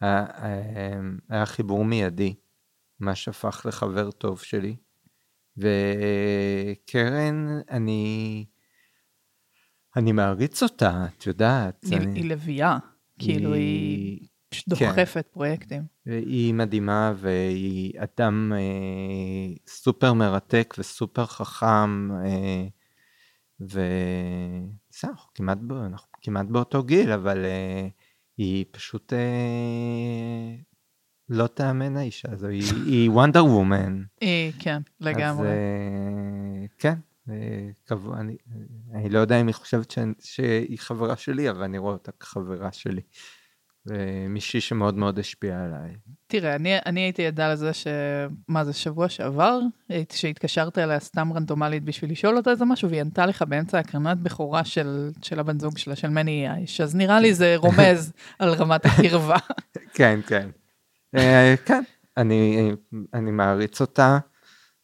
והיה 0.00 1.44
חיבור 1.44 1.84
מיידי, 1.84 2.34
מה 3.00 3.14
שהפך 3.14 3.62
לחבר 3.68 4.10
טוב 4.10 4.40
שלי. 4.40 4.76
וקרן, 5.56 7.46
אני, 7.70 8.44
אני 9.96 10.12
מעריץ 10.12 10.62
אותה, 10.62 11.06
את 11.16 11.26
יודעת. 11.26 11.84
היא- 11.84 11.96
אני, 11.98 12.20
היא 12.20 12.30
לביאה, 12.30 12.78
כאילו 13.18 13.54
היא 13.54 14.28
פשוט 14.48 14.64
כן. 14.78 14.86
דוחפת 14.88 15.26
פרויקטים. 15.32 15.82
היא 16.06 16.54
מדהימה 16.54 17.12
והיא 17.16 17.92
אדם 18.00 18.52
אה, 18.56 19.54
סופר 19.66 20.12
מרתק 20.12 20.74
וסופר 20.78 21.26
חכם, 21.26 22.08
אה, 22.24 22.66
וזהו, 23.60 23.80
אנחנו 25.04 25.30
כמעט, 25.34 25.58
אנחנו 25.86 26.08
כמעט 26.22 26.46
באותו 26.46 26.82
גיל, 26.82 27.12
אבל 27.12 27.44
אה, 27.44 27.88
היא 28.36 28.64
פשוט 28.70 29.12
אה, 29.12 30.54
לא 31.28 31.46
תאמן 31.46 31.96
האישה 31.96 32.28
הזו, 32.32 32.46
היא, 32.46 33.10
וונדר 33.10 33.44
וומן. 33.44 34.02
היא, 34.20 34.52
כן, 34.58 34.80
לגמרי. 35.00 35.48
אז 35.48 35.54
אה, 35.54 36.66
כן, 36.78 36.94
אה, 37.30 37.96
אני, 38.20 38.36
אני 38.94 39.08
לא 39.08 39.18
יודע 39.18 39.40
אם 39.40 39.46
היא 39.46 39.54
חושבת 39.54 39.94
שהיא 40.20 40.78
חברה 40.78 41.16
שלי, 41.16 41.50
אבל 41.50 41.62
אני 41.62 41.78
רואה 41.78 41.92
אותה 41.92 42.12
כחברה 42.12 42.72
שלי. 42.72 43.00
ומישהי 43.86 44.60
שמאוד 44.60 44.94
מאוד 44.94 45.18
השפיעה 45.18 45.64
עליי. 45.64 45.90
תראה, 46.26 46.54
אני, 46.54 46.76
אני 46.86 47.00
הייתי 47.00 47.26
עדה 47.26 47.52
לזה 47.52 47.72
ש... 47.72 47.86
מה 48.48 48.64
זה, 48.64 48.72
שבוע 48.72 49.08
שעבר? 49.08 49.60
שהתקשרת 50.12 50.78
אליה 50.78 51.00
סתם 51.00 51.32
רנדומלית 51.32 51.84
בשביל 51.84 52.10
לשאול 52.10 52.36
אותה 52.36 52.50
איזה 52.50 52.64
משהו, 52.64 52.90
והיא 52.90 53.00
ענתה 53.00 53.26
לך 53.26 53.42
באמצע 53.42 53.78
הקרנת 53.78 54.18
בכורה 54.18 54.64
של, 54.64 55.10
של 55.22 55.40
הבן 55.40 55.58
זוג 55.58 55.78
שלה, 55.78 55.96
של 55.96 56.08
מני 56.08 56.48
אייש, 56.48 56.80
אז 56.80 56.94
נראה 56.94 57.20
לי 57.20 57.34
זה 57.34 57.54
רומז 57.56 58.12
על 58.38 58.54
רמת 58.54 58.86
הקרבה. 58.86 59.36
כן, 59.94 60.20
כן. 60.26 60.48
אה, 61.16 61.54
כן, 61.64 61.82
אני, 62.16 62.70
אני 63.14 63.30
מעריץ 63.30 63.80
אותה, 63.80 64.18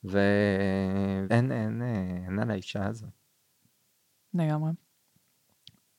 ואין 0.05 1.53
אין, 1.53 1.83
אה, 1.83 2.27
אין 2.27 2.39
על 2.39 2.51
האישה 2.51 2.87
הזו. 2.87 3.07
לגמרי. 4.35 4.71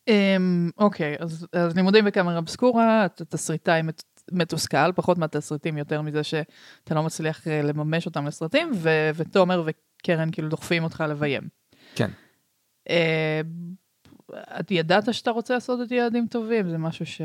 Um, 0.10 0.72
אוקיי, 0.78 1.16
אז, 1.20 1.48
אז 1.54 1.76
לימודים 1.76 2.06
בקאמרה 2.06 2.38
אבסקורה, 2.38 3.06
אתה 3.06 3.26
תסריטאי 3.26 3.82
מת, 3.82 4.04
מתוסכל, 4.32 4.92
פחות 4.96 5.18
מהתסריטים, 5.18 5.78
יותר 5.78 6.02
מזה 6.02 6.24
שאתה 6.24 6.96
לא 6.96 7.04
מצליח 7.04 7.48
אה, 7.48 7.62
לממש 7.62 8.06
אותם 8.06 8.26
לסרטים, 8.26 8.72
ו, 8.76 8.90
ותומר 9.16 9.64
וקרן 9.66 10.32
כאילו 10.32 10.50
דוחפים 10.50 10.84
אותך 10.84 11.04
לביים. 11.10 11.44
כן. 11.96 12.12
את 14.60 14.72
ידעת 14.72 15.14
שאתה 15.14 15.32
רוצה 15.32 15.54
לעשות 15.54 15.80
את 15.88 15.92
ילדים 15.92 16.28
טובים, 16.28 16.70
זה 16.70 16.78
משהו 16.78 17.06
ש... 17.06 17.22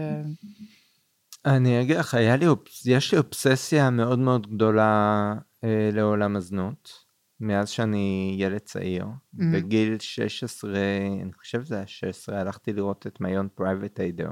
אני 1.44 1.83
אגיד 1.83 1.96
לך, 1.96 2.14
היה 2.14 2.37
לי, 2.37 2.46
יש 2.85 3.12
לי 3.12 3.18
אובססיה 3.18 3.90
מאוד 3.90 4.18
מאוד 4.18 4.55
גדולה 4.55 5.35
אה, 5.64 5.90
לעולם 5.92 6.37
הזנות, 6.37 6.92
מאז 7.40 7.68
שאני 7.68 8.37
ילד 8.38 8.59
צעיר. 8.59 9.05
Mhm. 9.05 9.38
בגיל 9.53 9.98
16, 9.98 10.79
אני 11.22 11.33
חושב 11.33 11.64
שזה 11.64 11.76
היה 11.76 11.87
16, 11.87 12.40
הלכתי 12.40 12.72
לראות 12.72 13.07
את 13.07 13.20
My 13.20 13.32
Own 13.32 13.48
Private 13.55 14.00
Idaho. 14.00 14.31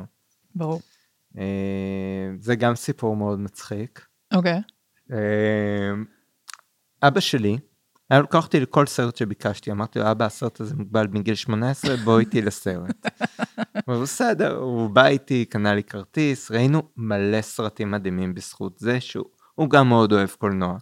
ברור. 0.54 0.80
אה, 1.38 2.30
זה 2.38 2.54
גם 2.56 2.74
סיפור 2.74 3.16
מאוד 3.16 3.40
מצחיק. 3.40 4.06
אוקיי. 4.34 4.60
אה, 5.12 5.92
אבא 7.02 7.20
שלי 7.20 7.58
היה 8.10 8.20
לוקח 8.20 8.44
אותי 8.44 8.60
לכל 8.60 8.86
סרט 8.86 9.16
שביקשתי, 9.16 9.70
אמרתי 9.70 9.98
לו, 9.98 10.10
אבא, 10.10 10.24
הסרט 10.24 10.60
הזה 10.60 10.76
מוגבל 10.76 11.06
מגיל 11.06 11.34
18, 11.34 11.96
בוא 11.96 12.20
איתי 12.20 12.42
לסרט. 12.42 13.06
אמר, 13.88 14.00
בסדר, 14.02 14.56
הוא 14.56 14.90
בא 14.90 15.06
איתי, 15.06 15.44
קנה 15.44 15.74
לי 15.74 15.82
כרטיס, 15.82 16.50
ראינו 16.50 16.82
מלא 16.96 17.42
סרטים 17.42 17.90
מדהימים 17.90 18.34
בזכות 18.34 18.78
זה 18.78 19.00
שהוא 19.00 19.24
הוא 19.54 19.70
גם 19.70 19.88
מאוד 19.88 20.12
אוהב 20.12 20.28
קולנוע. 20.28 20.78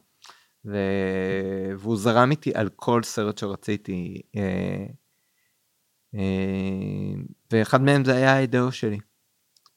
ו... 0.65 0.77
והוא 1.79 1.97
זרם 1.97 2.31
איתי 2.31 2.51
על 2.55 2.69
כל 2.77 3.03
סרט 3.03 3.39
שרציתי, 3.39 4.23
אה, 4.37 4.87
אה, 6.15 7.15
ואחד 7.53 7.83
מהם 7.83 8.05
זה 8.05 8.17
היה 8.17 8.37
האידאו 8.37 8.73
שלי. 8.73 8.99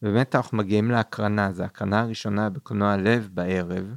ובאמת 0.01 0.35
אנחנו 0.35 0.57
מגיעים 0.57 0.91
להקרנה, 0.91 1.51
זו 1.53 1.63
ההקרנה 1.63 1.99
הראשונה 1.99 2.49
בקולנוע 2.49 2.97
לב 2.97 3.29
בערב. 3.33 3.95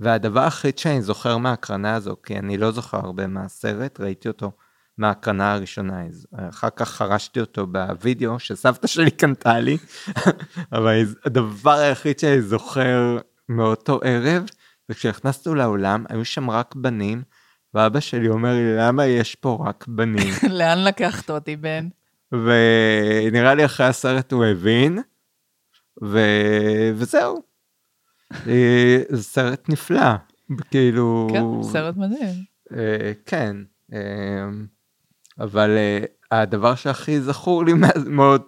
והדבר 0.00 0.40
היחיד 0.40 0.78
שאני 0.78 1.02
זוכר 1.02 1.36
מההקרנה 1.36 1.94
הזו, 1.94 2.16
כי 2.22 2.38
אני 2.38 2.58
לא 2.58 2.70
זוכר 2.70 2.98
הרבה 2.98 3.26
מהסרט, 3.26 4.00
ראיתי 4.00 4.28
אותו 4.28 4.52
מההקרנה 4.98 5.52
הראשונה, 5.52 6.02
אחר 6.48 6.70
כך 6.76 6.90
חרשתי 6.90 7.40
אותו 7.40 7.66
בווידאו 7.66 8.38
שסבתא 8.38 8.86
שלי 8.86 9.10
קנתה 9.10 9.60
לי, 9.60 9.78
אבל 10.72 11.04
הדבר 11.24 11.78
היחיד 11.78 12.18
שאני 12.18 12.42
זוכר 12.42 13.18
מאותו 13.48 14.00
ערב, 14.04 14.42
וכשנכנסנו 14.88 15.54
לאולם, 15.54 16.04
היו 16.08 16.24
שם 16.24 16.50
רק 16.50 16.74
בנים, 16.74 17.22
ואבא 17.74 18.00
שלי 18.00 18.28
אומר 18.28 18.52
לי, 18.52 18.76
למה 18.76 19.06
יש 19.06 19.34
פה 19.34 19.64
רק 19.66 19.84
בנים? 19.88 20.34
לאן 20.58 20.84
לקחת 20.84 21.30
אותי, 21.30 21.56
בן? 21.56 21.88
ונראה 22.32 23.54
לי 23.54 23.64
אחרי 23.64 23.86
הסרט 23.86 24.32
הוא 24.32 24.44
הבין, 24.44 24.98
ו... 26.04 26.18
וזהו. 26.94 27.47
אה, 28.32 29.02
זה 29.08 29.22
סרט 29.22 29.68
נפלא, 29.68 30.14
כאילו... 30.70 31.28
כן, 31.32 31.62
סרט 31.62 31.96
מדהים. 31.96 32.34
אה, 32.72 33.12
כן, 33.26 33.56
אה, 33.92 34.48
אבל 35.40 35.70
הדבר 36.30 36.74
שהכי 36.74 37.20
זכור 37.20 37.64
לי 37.64 37.72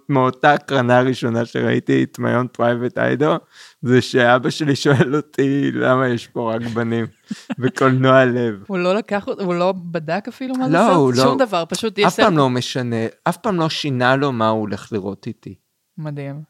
מאותה 0.08 0.52
הקרנה 0.52 0.98
הראשונה 0.98 1.44
שראיתי 1.44 2.02
את 2.02 2.18
My 2.18 2.30
Own 2.30 2.46
Private 2.52 2.98
Idaho, 2.98 3.34
זה 3.82 4.02
שאבא 4.02 4.50
שלי 4.50 4.76
שואל 4.76 5.16
אותי 5.16 5.72
למה 5.72 6.08
יש 6.08 6.26
פה 6.26 6.54
רק 6.54 6.62
בנים 6.62 7.06
בקולנוע 7.58 8.24
לב. 8.24 8.64
הוא 8.66 8.78
לא 8.78 8.94
לקח, 8.94 9.28
הוא 9.28 9.54
לא 9.54 9.74
בדק 9.76 10.24
אפילו 10.28 10.54
מה 10.54 10.68
זה 10.68 10.72
לא, 10.74 10.78
סרט? 10.78 11.16
לא- 11.16 11.24
שום 11.24 11.38
דבר, 11.38 11.64
פשוט 11.68 11.98
יש 11.98 12.06
אף 12.06 12.16
פעם 12.16 12.36
לא 12.36 12.50
משנה, 12.50 12.96
אף 13.24 13.36
פעם 13.36 13.56
לא 13.56 13.68
שינה 13.68 14.16
לו 14.16 14.32
מה 14.32 14.48
הוא 14.48 14.60
הולך 14.60 14.92
לראות 14.92 15.26
איתי. 15.26 15.54
מדהים. 15.98 16.42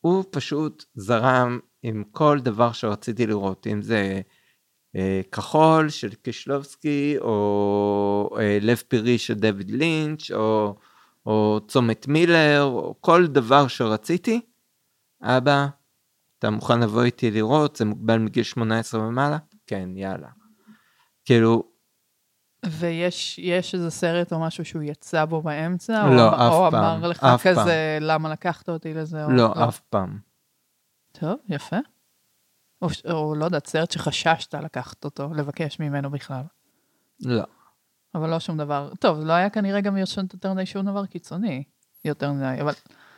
הוא 0.00 0.24
פשוט 0.30 0.84
זרם 0.94 1.58
עם 1.86 2.04
כל 2.12 2.38
דבר 2.40 2.72
שרציתי 2.72 3.26
לראות, 3.26 3.66
אם 3.66 3.82
זה 3.82 4.20
אה, 4.96 5.20
כחול 5.32 5.88
של 5.88 6.14
קישלובסקי, 6.14 7.16
או 7.20 8.36
אה, 8.40 8.58
לב 8.60 8.82
פירי 8.88 9.18
של 9.18 9.34
דויד 9.34 9.70
לינץ', 9.70 10.30
או, 10.30 10.76
או 11.26 11.60
צומת 11.68 12.08
מילר, 12.08 12.62
או 12.62 12.94
כל 13.00 13.26
דבר 13.26 13.68
שרציתי. 13.68 14.40
אבא, 15.22 15.66
אתה 16.38 16.50
מוכן 16.50 16.80
לבוא 16.80 17.02
איתי 17.02 17.30
לראות? 17.30 17.76
זה 17.76 17.84
מוגבל 17.84 18.18
מגיל 18.18 18.44
18 18.44 19.00
ומעלה? 19.00 19.38
כן, 19.66 19.88
יאללה. 19.96 20.28
כאילו, 21.24 21.62
ויש 22.66 23.38
יש 23.38 23.74
איזה 23.74 23.90
סרט 23.90 24.32
או 24.32 24.40
משהו 24.40 24.64
שהוא 24.64 24.82
יצא 24.82 25.24
בו 25.24 25.42
באמצע? 25.42 26.06
לא, 26.16 26.28
או, 26.28 26.34
אף 26.34 26.52
או 26.52 26.70
פעם, 26.70 26.84
אמר 26.84 27.08
לך 27.08 27.24
אף 27.24 27.42
פעם. 27.42 27.54
כזה, 27.54 27.98
למה 28.00 28.32
לקחת 28.32 28.68
אותי 28.68 28.94
לזה? 28.94 29.24
או, 29.24 29.30
לא, 29.30 29.52
אף 29.68 29.80
פעם. 29.80 30.33
טוב, 31.20 31.36
יפה. 31.48 31.76
או, 32.82 32.88
או 33.10 33.34
לא 33.34 33.44
יודעת, 33.44 33.66
סרט 33.66 33.90
שחששת 33.90 34.54
לקחת 34.54 35.04
אותו, 35.04 35.34
לבקש 35.34 35.80
ממנו 35.80 36.10
בכלל. 36.10 36.42
לא. 37.20 37.42
אבל 38.14 38.30
לא 38.30 38.40
שום 38.40 38.56
דבר. 38.56 38.92
טוב, 39.00 39.18
לא 39.20 39.32
היה 39.32 39.50
כנראה 39.50 39.80
גם 39.80 39.96
יותר 39.96 40.52
מדי 40.54 40.66
שום 40.66 40.86
דבר 40.86 41.06
קיצוני. 41.06 41.64
יותר 42.04 42.32
מדי, 42.32 42.56
אבל 42.60 42.72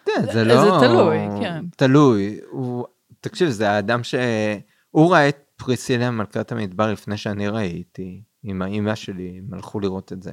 כן, 0.04 0.12
זה- 0.24 0.32
זה 0.32 0.44
לא... 0.44 0.54
זה 0.80 0.86
תלוי, 0.86 1.18
כן. 1.40 1.64
תלוי. 1.76 2.38
הוא... 2.50 2.86
תקשיב, 3.20 3.48
זה 3.48 3.70
האדם 3.70 4.04
ש... 4.04 4.14
הוא 4.90 5.12
ראה 5.12 5.28
את 5.28 5.36
פריסילה 5.56 6.10
מלכת 6.10 6.52
המדבר 6.52 6.92
לפני 6.92 7.16
שאני 7.16 7.48
ראיתי, 7.48 8.22
עם 8.42 8.62
האימא 8.62 8.94
שלי, 8.94 9.38
הם 9.38 9.54
הלכו 9.54 9.80
לראות 9.80 10.12
את 10.12 10.22
זה. 10.22 10.32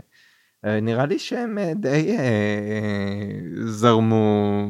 אה, 0.66 0.80
נראה 0.80 1.06
לי 1.06 1.20
שהם 1.20 1.58
אה, 1.58 1.74
די 1.76 2.18
אה, 2.18 3.40
זרמו 3.66 4.64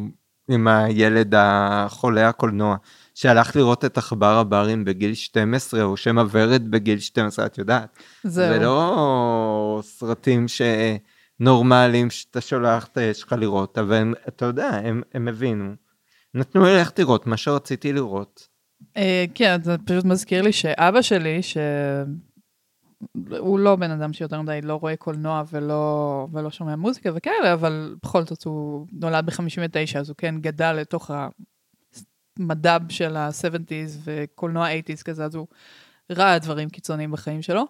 עם 0.53 0.67
הילד 0.67 1.33
החולה 1.37 2.29
הקולנוע, 2.29 2.75
שהלך 3.15 3.55
לראות 3.55 3.85
את 3.85 3.97
עכבר 3.97 4.37
הברים 4.37 4.85
בגיל 4.85 5.13
12, 5.13 5.83
או 5.83 5.97
שם 5.97 6.19
הוורד 6.19 6.71
בגיל 6.71 6.99
12, 6.99 7.45
את 7.45 7.57
יודעת. 7.57 7.99
זהו. 8.23 8.53
זה 8.53 8.59
לא 8.59 9.81
סרטים 9.83 10.45
שנורמליים 11.39 12.09
שאתה 12.09 12.41
שולח 12.41 12.85
את 12.85 12.97
האש 12.97 13.19
שלך 13.19 13.35
לראות, 13.39 13.77
אבל 13.77 13.95
הם, 13.95 14.13
אתה 14.27 14.45
יודע, 14.45 14.69
הם, 14.83 15.01
הם 15.13 15.27
הבינו. 15.27 15.73
נתנו 16.33 16.65
לי 16.65 16.77
ללכת 16.77 16.99
לראות 16.99 17.27
מה 17.27 17.37
שרציתי 17.37 17.93
לראות. 17.93 18.47
אה, 18.97 19.25
כן, 19.35 19.57
זה 19.63 19.75
פשוט 19.85 20.05
מזכיר 20.05 20.41
לי 20.41 20.51
שאבא 20.53 21.01
שלי, 21.01 21.39
שהוא 23.33 23.59
לא 23.59 23.75
בן 23.75 23.91
אדם 23.91 24.13
שיותר 24.13 24.41
מדי 24.41 24.59
לא 24.63 24.75
רואה 24.75 24.95
קולנוע 24.95 25.43
ולא, 25.51 26.27
ולא 26.31 26.51
שומע 26.51 26.75
מוזיקה 26.75 27.09
וכאלה, 27.15 27.53
אבל 27.53 27.95
בכל 28.03 28.23
זאת 28.23 28.43
הוא 28.43 28.87
נולד 28.91 29.25
ב-59, 29.25 29.99
אז 29.99 30.09
הוא 30.09 30.15
כן 30.17 30.35
גדל 30.41 30.71
לתוך 30.71 31.11
המדב 32.39 32.79
של 32.89 33.15
ה-70's 33.15 33.99
וקולנוע 34.03 34.67
80's 34.71 35.03
כזה, 35.03 35.25
אז 35.25 35.35
הוא 35.35 35.47
ראה 36.11 36.39
דברים 36.39 36.69
קיצוניים 36.69 37.11
בחיים 37.11 37.41
שלו. 37.41 37.63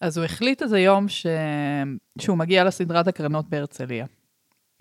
אז 0.00 0.16
הוא 0.16 0.24
החליט 0.24 0.62
איזה 0.62 0.78
יום 0.80 1.08
ש... 1.08 1.26
שהוא 2.18 2.38
מגיע 2.38 2.64
לסדרת 2.64 3.08
הקרנות 3.08 3.48
בהרצליה. 3.48 4.06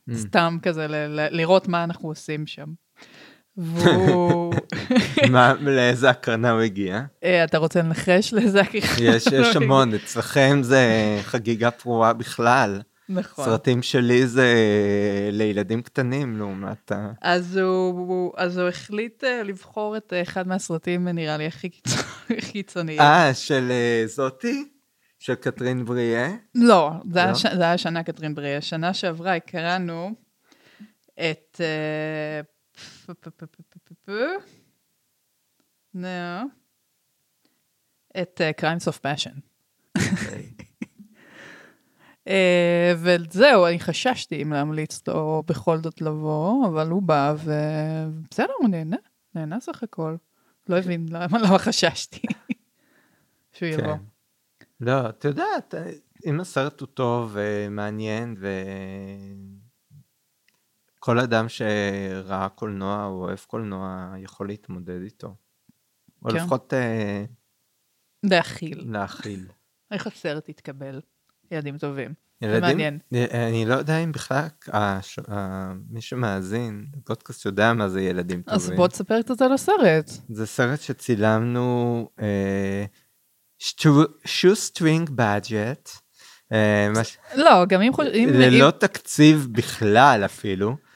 Mm. 0.10 0.14
סתם 0.16 0.58
כזה 0.62 0.88
ל- 0.88 1.20
ל- 1.20 1.28
לראות 1.32 1.68
מה 1.68 1.84
אנחנו 1.84 2.10
עושים 2.10 2.48
שם. 2.48 2.74
והוא... 3.60 4.54
מה, 5.32 5.54
לאיזה 5.62 6.10
הקרנה 6.10 6.52
הוא 6.52 6.62
הגיע? 6.62 7.02
אה, 7.24 7.44
אתה 7.44 7.58
רוצה 7.58 7.80
לנחש 7.82 8.34
לאיזה 8.34 8.62
הקרנה? 8.62 8.86
יש, 9.16 9.26
יש 9.28 9.56
המון, 9.56 9.94
אצלכם 9.94 10.60
זה 10.64 10.82
חגיגה 11.22 11.72
פרועה 11.72 12.14
בכלל. 12.14 12.82
נכון. 13.10 13.46
סרטים 13.46 13.82
שלי 13.84 14.28
זה 14.28 14.54
לילדים 15.32 15.82
קטנים 15.82 16.38
לעומת 16.38 16.92
ה... 16.92 17.12
אז 17.22 17.58
הוא, 17.58 18.32
אז 18.38 18.58
הוא 18.58 18.68
החליט 18.68 19.24
אה, 19.24 19.44
לבחור 19.44 19.98
את 19.98 20.14
אה, 20.14 20.22
אחד 20.22 20.48
מהסרטים, 20.48 21.08
נראה 21.08 21.38
לי, 21.38 21.48
הכי 21.48 21.70
קיצוניים. 21.70 22.42
קיצוניים. 22.52 23.00
אה, 23.02 23.34
של 23.34 23.68
אה, 23.72 24.04
זאתי? 24.08 24.66
של 25.20 25.36
קטרין 25.36 25.86
בריאה? 25.86 26.30
לא, 26.56 26.92
זה 27.12 27.20
היה 27.20 27.28
לא? 27.30 27.36
ש- 27.36 27.56
זה 27.56 27.64
היה 27.64 27.78
שנה 27.78 28.04
קטרין 28.04 28.36
בריאה. 28.36 28.62
שנה 28.62 28.94
שעברה 28.94 29.36
הקראנו 29.36 30.12
את... 31.16 31.62
אה, 31.62 32.42
פ- 32.44 32.59
נו. 35.94 36.08
את 38.22 38.42
אה, 38.42 38.52
Crimes 38.62 38.84
of 38.92 39.00
Passion. 39.04 39.40
אה, 42.28 42.94
וזהו, 42.98 43.66
אני 43.66 43.80
חששתי 43.80 44.42
אם 44.42 44.54
להמליץ 44.54 45.08
לו 45.08 45.44
בכל 45.46 45.78
זאת 45.78 46.02
לבוא, 46.02 46.68
אבל 46.68 46.90
הוא 46.90 47.02
בא, 47.02 47.36
ובסדר, 47.44 48.54
הוא 48.60 48.70
נהנה, 48.70 48.98
נהנה 49.36 49.60
סך 49.60 49.84
הכל. 49.84 50.16
לא 50.70 50.78
הבין 50.78 51.06
למה 51.10 51.40
למה 51.40 51.60
חששתי 51.60 52.22
שהוא 53.54 53.70
יבוא. 53.70 53.84
כן. 53.84 54.04
לא, 54.82 55.10
את 55.10 55.26
יודעת, 55.26 55.76
אם 56.26 56.40
הסרט 56.40 56.80
הוא 56.80 56.88
טוב 56.88 57.32
ומעניין 57.34 58.36
וכל 61.00 61.20
אדם 61.20 61.46
שראה 61.50 62.50
קולנוע 62.50 63.06
או 63.06 63.26
אוהב 63.26 63.40
קולנוע 63.48 64.14
יכול 64.18 64.48
להתמודד 64.48 65.02
איתו. 65.02 65.36
או 66.26 66.30
כן. 66.30 66.36
לפחות 66.36 66.74
אה, 66.74 67.26
להכיל. 68.24 68.84
להכיל. 68.92 69.46
איך 69.92 70.08
הסרט 70.08 70.50
יתקבל? 70.50 71.02
ילדים 71.52 71.78
טובים. 71.78 72.14
ילדים, 72.42 72.62
מעניין. 72.62 73.00
אה, 73.14 73.48
אני 73.48 73.66
לא 73.66 73.76
יודע 73.76 73.98
אם 73.98 74.12
בכלל 74.12 74.48
הש- 74.68 75.20
ה- 75.32 75.74
מי 75.90 76.02
שמאזין 76.02 76.86
לפודקאסט 76.98 77.46
יודע 77.46 77.74
מה 77.74 77.90
זה 77.90 78.02
ילדים 78.02 78.42
טובים. 78.42 78.56
אז 78.56 78.72
בוא 78.76 78.88
תספר 78.88 79.22
קצת 79.22 79.42
על 79.42 79.54
הסרט. 79.54 80.10
זה 80.30 80.46
סרט 80.48 80.80
שצילמנו 80.82 82.10
אה, 82.22 82.86
שוסטרינג 84.26 85.10
בדג'ט. 85.10 85.90
אה, 86.52 86.88
לא, 87.36 87.66
גם 87.66 87.82
אם. 87.82 87.92
ללא 88.30 88.72
תקציב 88.72 89.48
בכלל 89.52 90.22
אפילו, 90.26 90.70
אה, 90.70 90.89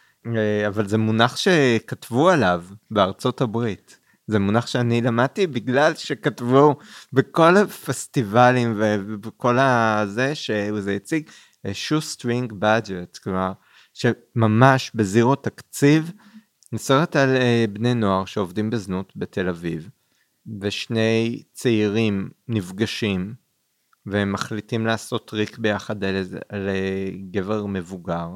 אבל 0.67 0.87
זה 0.87 0.97
מונח 0.97 1.35
שכתבו 1.35 2.29
עליו 2.29 2.63
בארצות 2.91 3.41
הברית. 3.41 3.99
זה 4.27 4.39
מונח 4.39 4.67
שאני 4.67 5.01
למדתי 5.01 5.47
בגלל 5.47 5.93
שכתבו 5.95 6.75
בכל 7.13 7.57
הפסטיבלים 7.57 8.73
ובכל 8.77 9.59
הזה 9.59 10.35
שזה 10.35 10.91
היה 10.91 11.29
shoestring 11.73 12.53
budget, 12.53 13.17
כלומר 13.17 13.51
שממש 13.93 14.91
ב 14.95 15.03
zero 15.03 15.35
תקציב, 15.35 16.11
סרט 16.75 17.15
על 17.15 17.35
אה, 17.35 17.65
בני 17.73 17.93
נוער 17.93 18.25
שעובדים 18.25 18.69
בזנות 18.69 19.13
בתל 19.15 19.49
אביב, 19.49 19.89
ושני 20.61 21.43
צעירים 21.51 22.29
נפגשים 22.47 23.33
והם 24.05 24.31
מחליטים 24.31 24.85
לעשות 24.85 25.27
טריק 25.27 25.57
ביחד 25.57 26.03
על, 26.03 26.15
על 26.49 26.69
אה, 26.69 27.09
גבר 27.31 27.65
מבוגר, 27.65 28.29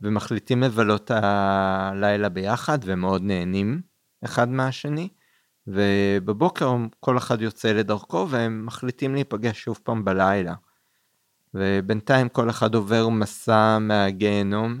ומחליטים 0.00 0.62
לבלות 0.62 1.10
הלילה 1.14 2.28
ביחד 2.28 2.78
והם 2.84 3.00
מאוד 3.00 3.22
נהנים 3.22 3.80
אחד 4.24 4.48
מהשני, 4.48 5.08
ובבוקר 5.66 6.76
כל 7.00 7.18
אחד 7.18 7.42
יוצא 7.42 7.72
לדרכו 7.72 8.26
והם 8.30 8.66
מחליטים 8.66 9.14
להיפגש 9.14 9.60
שוב 9.60 9.80
פעם 9.82 10.04
בלילה. 10.04 10.54
ובינתיים 11.54 12.28
כל 12.28 12.50
אחד 12.50 12.74
עובר 12.74 13.08
מסע 13.08 13.78
מהגיהנום, 13.78 14.80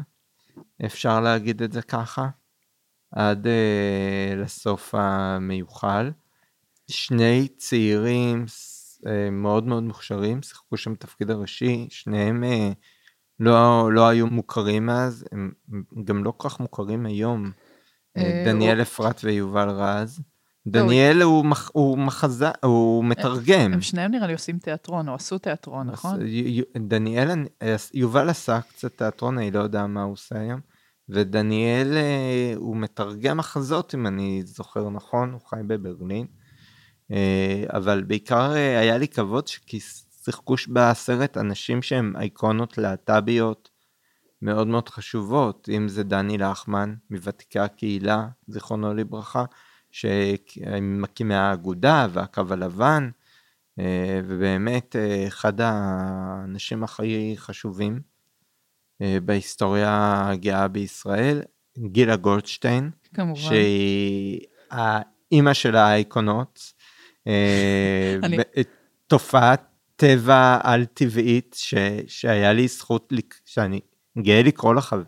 אפשר 0.86 1.20
להגיד 1.20 1.62
את 1.62 1.72
זה 1.72 1.82
ככה, 1.82 2.28
עד 3.10 3.46
אה, 3.46 4.34
לסוף 4.36 4.94
המיוחל. 4.98 6.10
שני 6.90 7.48
צעירים 7.56 8.44
אה, 9.06 9.30
מאוד 9.30 9.64
מאוד 9.66 9.82
מוכשרים, 9.82 10.42
שיחקו 10.42 10.76
שם 10.76 10.94
תפקיד 10.94 11.30
הראשי, 11.30 11.86
שניהם 11.90 12.44
אה, 12.44 12.72
לא, 13.40 13.92
לא 13.92 14.08
היו 14.08 14.26
מוכרים 14.26 14.90
אז, 14.90 15.24
הם 15.32 15.52
גם 16.04 16.24
לא 16.24 16.32
כל 16.36 16.48
כך 16.48 16.60
מוכרים 16.60 17.06
היום. 17.06 17.50
אה, 18.16 18.22
אה, 18.22 18.42
דניאל 18.46 18.82
אפרת 18.82 19.20
ויובל 19.24 19.68
רז, 19.68 20.20
דניאל 20.66 21.22
הוא 21.22 21.44
מח- 21.44 21.70
הוא 21.72 21.98
מחזה, 21.98 22.48
הוא 22.64 23.04
מתרגם. 23.04 23.72
הם 23.72 23.80
שניהם 23.80 24.10
נראה 24.10 24.26
לי 24.26 24.32
עושים 24.32 24.58
תיאטרון, 24.58 25.08
או 25.08 25.14
עשו 25.14 25.38
תיאטרון, 25.38 25.86
נכון? 25.86 26.20
דניאל, 26.76 27.30
אני- 27.30 27.48
יובל 27.94 28.28
עשה 28.28 28.60
קצת 28.60 28.98
תיאטרון, 28.98 29.38
אני 29.38 29.50
לא 29.50 29.60
יודע 29.60 29.86
מה 29.86 30.02
הוא 30.02 30.12
עושה 30.12 30.38
היום. 30.40 30.60
ודניאל 31.08 31.92
אה, 31.96 32.52
הוא 32.56 32.76
מתרגם 32.76 33.36
מחזות, 33.36 33.94
אם 33.94 34.06
אני 34.06 34.42
זוכר 34.44 34.90
נכון, 34.90 35.32
הוא 35.32 35.40
חי 35.50 35.56
בברלין. 35.66 36.26
אה, 37.12 37.64
אבל 37.68 38.02
בעיקר 38.02 38.52
אה, 38.56 38.78
היה 38.80 38.98
לי 38.98 39.08
כבוד 39.08 39.48
כי 39.66 39.78
שיחקו 40.26 40.54
בסרט 40.68 41.36
אנשים 41.36 41.82
שהם 41.82 42.16
אייקונות 42.16 42.78
להט"ביות 42.78 43.70
מאוד 44.42 44.66
מאוד 44.66 44.88
חשובות, 44.88 45.68
אם 45.76 45.88
זה 45.88 46.02
דני 46.02 46.38
לחמן 46.38 46.94
מוותיקי 47.10 47.58
הקהילה, 47.58 48.28
זיכרונו 48.48 48.94
לברכה, 48.94 49.44
שמקימי 49.90 51.34
האגודה 51.34 52.06
והקו 52.12 52.42
הלבן, 52.50 53.10
אה, 53.78 54.20
ובאמת 54.24 54.96
אה, 54.96 55.24
אחד 55.26 55.60
האנשים 55.60 56.84
הכי 56.84 57.34
חשובים 57.36 58.00
אה, 59.02 59.18
בהיסטוריה 59.24 60.24
הגאה 60.30 60.68
בישראל, 60.68 61.42
גילה 61.78 62.16
גולדשטיין, 62.16 62.90
כמובן. 63.14 63.40
שהיא 63.40 64.40
האימא 64.70 65.54
של 65.54 65.76
האייקונות, 65.76 66.72
תופעת 69.06 69.75
טבע 69.96 70.58
על-טבעית 70.62 71.56
ש, 71.58 71.74
שהיה 72.06 72.52
לי 72.52 72.68
זכות, 72.68 73.12
שאני 73.44 73.80
גאה 74.18 74.42
לקרוא 74.42 74.74
לה 74.74 74.80
חב- 74.80 75.02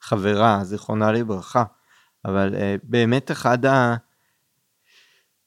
חברה, 0.00 0.64
זיכרונה 0.64 1.12
לברכה, 1.12 1.64
אבל 2.24 2.54
אה, 2.54 2.76
באמת 2.82 3.30
אחד 3.30 3.66
ה... 3.66 3.96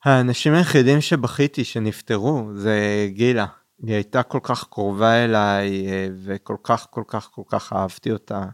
האנשים 0.05 0.53
היחידים 0.53 1.01
שבכיתי 1.01 1.63
שנפטרו 1.63 2.49
זה 2.55 3.07
גילה. 3.09 3.45
היא 3.83 3.95
הייתה 3.95 4.23
כל 4.23 4.39
כך 4.43 4.63
קרובה 4.69 5.25
אליי 5.25 5.87
אה, 5.87 6.07
וכל 6.23 6.57
כך 6.63 6.87
כל 6.89 7.03
כך 7.07 7.29
כל 7.31 7.43
כך 7.47 7.73
אהבתי 7.73 8.11
אותה 8.11 8.45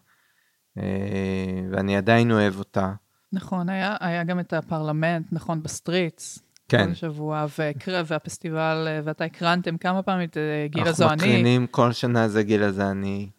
אה, 0.78 1.62
ואני 1.72 1.98
עדיין 1.98 2.32
אוהב 2.32 2.60
אותה. 2.60 2.94
נכון, 3.34 3.70
היה, 3.70 3.96
היה 4.00 4.24
גם 4.24 4.40
את 4.40 4.54
הפרלמנט, 4.54 5.26
נכון, 5.32 5.64
בסטריטס. 5.64 6.40
כן. 6.70 6.88
כל 6.88 6.94
שבוע, 6.94 7.46
והקרב, 7.60 8.06
והפסטיבל, 8.10 8.86
אה, 8.88 9.00
ואתה 9.04 9.24
הקרנתם 9.24 9.78
כמה 9.78 10.02
פעמים 10.04 10.28
את 10.30 10.38
אה, 10.38 10.68
גילה 10.68 10.92
זו 10.92 11.04
אנחנו 11.04 11.24
אני. 11.24 11.32
מקרינים 11.32 11.68
כל 11.68 11.92
שנה 11.92 12.28
זה 12.28 12.44
גילה 12.44 12.72
זה 12.72 12.90
אני. 12.92 13.30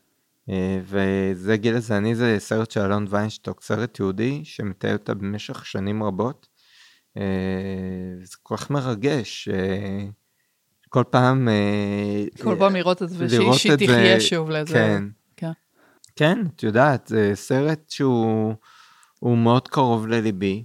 אה, 0.51 0.81
וזה 0.85 1.57
גילה 1.57 1.81
זה 1.81 1.97
אני 1.97 2.15
זה 2.15 2.37
סרט 2.39 2.71
של 2.71 2.81
אלון 2.81 3.07
ויינשטוק, 3.11 3.63
סרט 3.63 3.99
יהודי 4.01 4.41
שמתאר 4.45 4.93
אותה 4.93 5.15
במשך 5.15 5.67
שנים 5.67 6.03
רבות. 6.03 6.49
זה 8.23 8.37
כל 8.43 8.57
כך 8.57 8.71
מרגש. 8.71 9.49
כל 10.89 11.05
פעם... 11.11 11.49
כל 12.43 12.57
פעם 12.59 12.75
לראות 12.77 13.03
את 13.03 13.09
זה, 13.09 13.27
זה- 13.29 13.77
תחיה 13.77 14.21
שוב 14.21 14.51
לאיזה... 14.51 14.75
כן. 14.75 15.05
כן. 15.37 15.51
כן, 16.17 16.39
את 16.57 16.63
יודעת, 16.63 17.07
זה 17.07 17.31
סרט 17.35 17.91
שהוא 17.91 18.55
הוא 19.19 19.39
מאוד 19.39 19.69
קרוב 19.69 20.07
לליבי. 20.07 20.65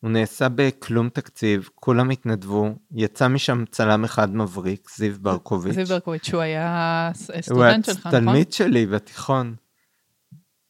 הוא 0.00 0.10
נעשה 0.10 0.48
בכלום 0.48 1.08
תקציב, 1.08 1.68
כולם 1.74 2.10
התנדבו, 2.10 2.74
יצא 2.92 3.28
משם 3.28 3.64
צלם 3.70 4.04
אחד 4.04 4.34
מבריק, 4.36 4.88
זיו 4.96 5.14
ברקוביץ'. 5.20 5.74
זיו 5.74 5.86
ברקוביץ', 5.86 6.26
שהוא 6.26 6.40
היה 6.40 7.10
הוא 7.34 7.40
סטודנט 7.42 7.84
שלך, 7.84 8.06
נכון? 8.06 8.10
תלמיד 8.10 8.52
שלי 8.52 8.86
בתיכון. 8.86 9.54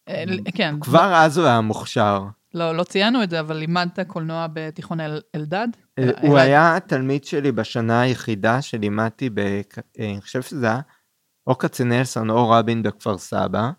אה, 0.08 0.24
כן. 0.54 0.80
כבר 0.80 1.14
אז 1.14 1.38
הוא 1.38 1.46
היה 1.46 1.60
מוכשר. 1.60 2.24
לא, 2.54 2.76
לא 2.76 2.84
ציינו 2.84 3.22
את 3.22 3.30
זה, 3.30 3.40
אבל 3.40 3.56
לימדת 3.56 4.00
קולנוע 4.00 4.46
בתיכון 4.52 5.00
אל- 5.00 5.20
אלדד? 5.34 5.68
אה, 5.98 6.04
אלעד. 6.04 6.24
הוא 6.24 6.38
היה 6.38 6.78
תלמיד 6.86 7.24
שלי 7.24 7.52
בשנה 7.52 8.00
היחידה 8.00 8.62
שלימדתי, 8.62 9.30
ב... 9.30 9.38
אה, 9.38 9.60
אני 9.98 10.20
חושב 10.20 10.42
שזה 10.42 10.66
היה 10.66 10.80
או 11.46 11.58
כצנלסון 11.58 12.30
או 12.30 12.50
רבין 12.50 12.82
בכפר 12.82 13.18
סבא. 13.18 13.70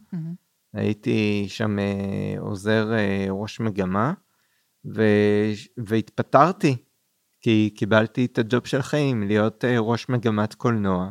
הייתי 0.73 1.45
שם 1.49 1.79
אה, 1.79 1.85
עוזר 2.39 2.93
אה, 2.93 3.25
ראש 3.29 3.59
מגמה, 3.59 4.13
ו... 4.85 5.03
והתפטרתי, 5.77 6.77
כי 7.41 7.69
קיבלתי 7.75 8.25
את 8.25 8.37
הג'וב 8.37 8.67
של 8.67 8.81
חיים, 8.81 9.23
להיות 9.23 9.65
אה, 9.65 9.79
ראש 9.79 10.09
מגמת 10.09 10.53
קולנוע 10.53 11.09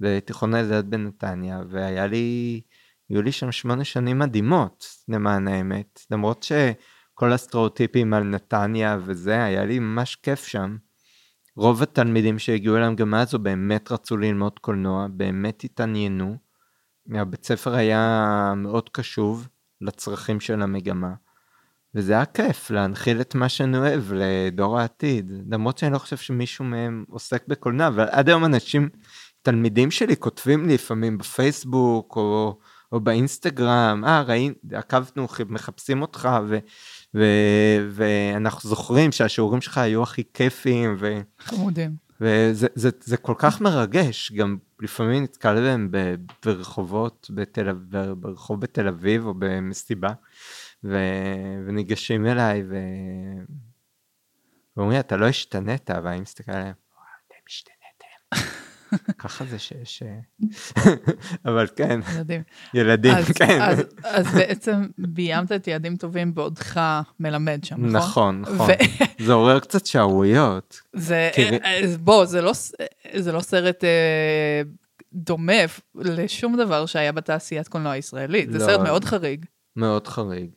בתיכון 0.00 0.54
אלדד 0.54 0.90
בנתניה, 0.90 1.60
והיה 1.70 2.06
לי, 2.06 2.60
היו 3.08 3.22
לי 3.22 3.32
שם 3.32 3.52
שמונה 3.52 3.84
שנים 3.84 4.18
מדהימות, 4.18 4.86
למען 5.08 5.48
האמת, 5.48 6.00
למרות 6.10 6.42
שכל 6.42 7.32
הסטריאוטיפים 7.32 8.14
על 8.14 8.22
נתניה 8.22 8.98
וזה, 9.04 9.44
היה 9.44 9.64
לי 9.64 9.78
ממש 9.78 10.16
כיף 10.16 10.46
שם. 10.46 10.76
רוב 11.56 11.82
התלמידים 11.82 12.38
שהגיעו 12.38 12.76
אל 12.76 12.82
המגמה 12.82 13.20
הזו 13.20 13.38
באמת 13.38 13.92
רצו 13.92 14.16
ללמוד 14.16 14.58
קולנוע, 14.58 15.06
באמת 15.10 15.64
התעניינו. 15.64 16.36
הבית 17.14 17.44
ספר 17.44 17.74
היה 17.74 18.52
מאוד 18.56 18.88
קשוב 18.88 19.48
לצרכים 19.80 20.40
של 20.40 20.62
המגמה. 20.62 21.14
וזה 21.94 22.12
היה 22.12 22.24
כיף 22.24 22.70
להנחיל 22.70 23.20
את 23.20 23.34
מה 23.34 23.48
שאני 23.48 23.78
אוהב 23.78 24.12
לדור 24.12 24.78
העתיד. 24.78 25.32
למרות 25.50 25.78
שאני 25.78 25.92
לא 25.92 25.98
חושב 25.98 26.16
שמישהו 26.16 26.64
מהם 26.64 27.04
עוסק 27.08 27.44
בקולנוע, 27.48 27.86
אבל 27.86 28.06
עד 28.10 28.28
היום 28.28 28.44
אנשים, 28.44 28.88
תלמידים 29.42 29.90
שלי 29.90 30.16
כותבים 30.16 30.66
לי 30.66 30.74
לפעמים 30.74 31.18
בפייסבוק 31.18 32.16
או, 32.16 32.58
או 32.92 33.00
באינסטגרם, 33.00 34.02
אה, 34.06 34.22
ראינו, 34.22 34.54
עקבנו, 34.72 35.26
מחפשים 35.48 36.02
אותך, 36.02 36.28
ו, 36.48 36.58
ו, 37.14 37.24
ואנחנו 37.90 38.68
זוכרים 38.68 39.12
שהשיעורים 39.12 39.60
שלך 39.60 39.78
היו 39.78 40.02
הכי 40.02 40.22
כיפיים, 40.34 40.96
ו... 40.98 41.20
חמודים. 41.38 42.08
וזה 42.20 42.66
זה, 42.74 42.90
זה 43.00 43.16
כל 43.16 43.34
כך 43.38 43.60
מרגש, 43.60 44.32
גם 44.32 44.56
לפעמים 44.80 45.22
נתקל 45.22 45.54
בהם 45.54 45.90
ברחובות, 46.44 47.30
בתל, 47.34 47.72
ברחוב 48.16 48.60
בתל 48.60 48.88
אביב 48.88 49.26
או 49.26 49.34
במסיבה, 49.38 50.12
ו, 50.84 50.96
וניגשים 51.66 52.26
אליי 52.26 52.62
ו... 52.68 52.74
ואומרים, 54.76 55.00
אתה 55.00 55.16
לא 55.16 55.26
השתנית, 55.26 55.90
ואני 56.04 56.20
מסתכל 56.20 56.52
עליהם, 56.52 56.72
וואו, 56.94 57.06
אתם 57.26 57.34
השתנתם. 57.48 59.08
ככה 59.22 59.44
זה 59.44 59.58
שיש... 59.58 60.02
אבל 61.46 61.66
כן, 61.76 62.00
ילדים. 62.16 62.42
ילדים, 62.74 63.14
אז, 63.14 63.28
כן. 63.28 63.60
אז, 63.62 63.82
אז 64.04 64.34
בעצם 64.34 64.86
ביימת 64.98 65.52
את 65.52 65.66
יעדים 65.66 65.96
טובים 65.96 66.34
בעודך 66.34 66.80
מלמד 67.20 67.64
שם, 67.64 67.86
נכון? 67.86 68.40
נכון, 68.40 68.54
נכון. 68.54 68.70
ו- 68.70 69.04
זה 69.26 69.32
עורר 69.32 69.60
קצת 69.60 69.86
שערוריות. 69.86 70.80
זה, 70.92 71.30
תראי- 71.34 71.58
אה, 71.64 71.96
בוא, 72.00 72.24
זה 72.24 72.40
לא, 72.42 72.52
זה 73.14 73.32
לא 73.32 73.40
סרט 73.40 73.84
אה, 73.84 74.62
דומה 75.12 75.52
לשום 75.94 76.56
דבר 76.56 76.86
שהיה 76.86 77.12
בתעשיית 77.12 77.68
קולנוע 77.68 77.92
הישראלית. 77.92 78.52
זה 78.52 78.58
לא. 78.58 78.64
סרט 78.64 78.80
מאוד 78.80 79.04
חריג. 79.04 79.44
מאוד 79.76 80.06
חריג. 80.08 80.50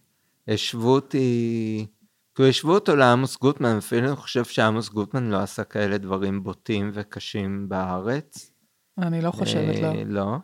השוו 0.47 0.89
אותי, 0.89 1.87
כאילו 2.35 2.49
השוו 2.49 2.73
אותו 2.73 2.95
לעמוס 2.95 3.37
גוטמן, 3.37 3.77
אפילו 3.77 4.07
אני 4.07 4.15
חושב 4.15 4.43
שעמוס 4.43 4.89
גוטמן 4.89 5.29
לא 5.29 5.37
עשה 5.37 5.63
כאלה 5.63 5.97
דברים 5.97 6.43
בוטים 6.43 6.91
וקשים 6.93 7.69
בארץ. 7.69 8.51
אני 8.97 9.21
לא 9.21 9.31
חושבת, 9.31 9.79
לא. 9.79 9.87
אה, 9.87 10.03
לא. 10.05 10.37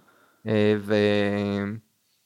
אה, 0.47 0.75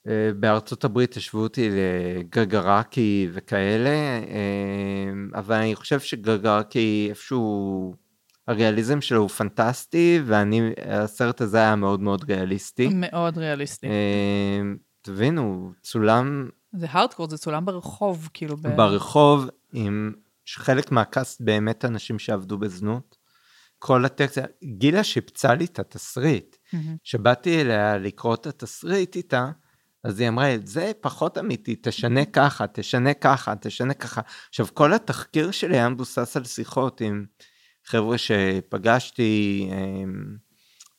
ובארצות 0.07 0.84
הברית 0.84 1.17
השוו 1.17 1.41
אותי 1.41 1.69
לגרגרקי 1.71 3.29
וכאלה, 3.34 3.89
אה, 4.29 5.12
אבל 5.36 5.55
אני 5.55 5.75
חושב 5.75 5.99
שגרגרקי 5.99 7.07
איפשהו, 7.10 7.93
הריאליזם 8.47 9.01
שלו 9.01 9.21
הוא 9.21 9.29
פנטסטי, 9.29 10.19
ואני, 10.25 10.71
הסרט 10.86 11.41
הזה 11.41 11.57
היה 11.57 11.75
מאוד 11.75 11.99
מאוד 11.99 12.23
ריאליסטי. 12.31 12.89
מאוד 12.93 13.38
ריאליסטי. 13.38 13.88
אה, 13.88 14.62
תבינו, 15.01 15.71
צולם 15.81 16.49
זה 16.73 16.88
הארדקור, 16.89 17.29
זה 17.29 17.38
צולם 17.38 17.65
ברחוב, 17.65 18.29
כאילו. 18.34 18.57
ב... 18.57 18.75
ברחוב 18.75 19.49
עם 19.73 20.13
חלק 20.55 20.91
מהקאסט 20.91 21.41
באמת 21.41 21.86
אנשים 21.86 22.19
שעבדו 22.19 22.57
בזנות. 22.57 23.17
כל 23.79 24.05
הטקסט, 24.05 24.39
גילה 24.63 25.03
שיפצה 25.03 25.53
לי 25.53 25.65
את 25.65 25.79
התסריט. 25.79 26.55
כשבאתי 27.03 27.62
אליה 27.62 27.97
לקרוא 27.97 28.34
את 28.34 28.47
התסריט 28.47 29.15
איתה, 29.15 29.51
אז 30.03 30.19
היא 30.19 30.27
אמרה 30.27 30.55
זה 30.63 30.91
פחות 31.01 31.38
אמיתי, 31.38 31.75
תשנה 31.81 32.25
ככה, 32.25 32.67
תשנה 32.67 33.13
ככה, 33.13 33.55
תשנה 33.55 33.93
ככה. 33.93 34.21
עכשיו, 34.49 34.67
כל 34.73 34.93
התחקיר 34.93 35.51
שלי 35.51 35.77
היה 35.77 35.89
מבוסס 35.89 36.38
על 36.38 36.43
שיחות 36.43 37.01
עם 37.01 37.25
חבר'ה 37.86 38.17
שפגשתי, 38.17 39.69
אמ, 39.71 40.38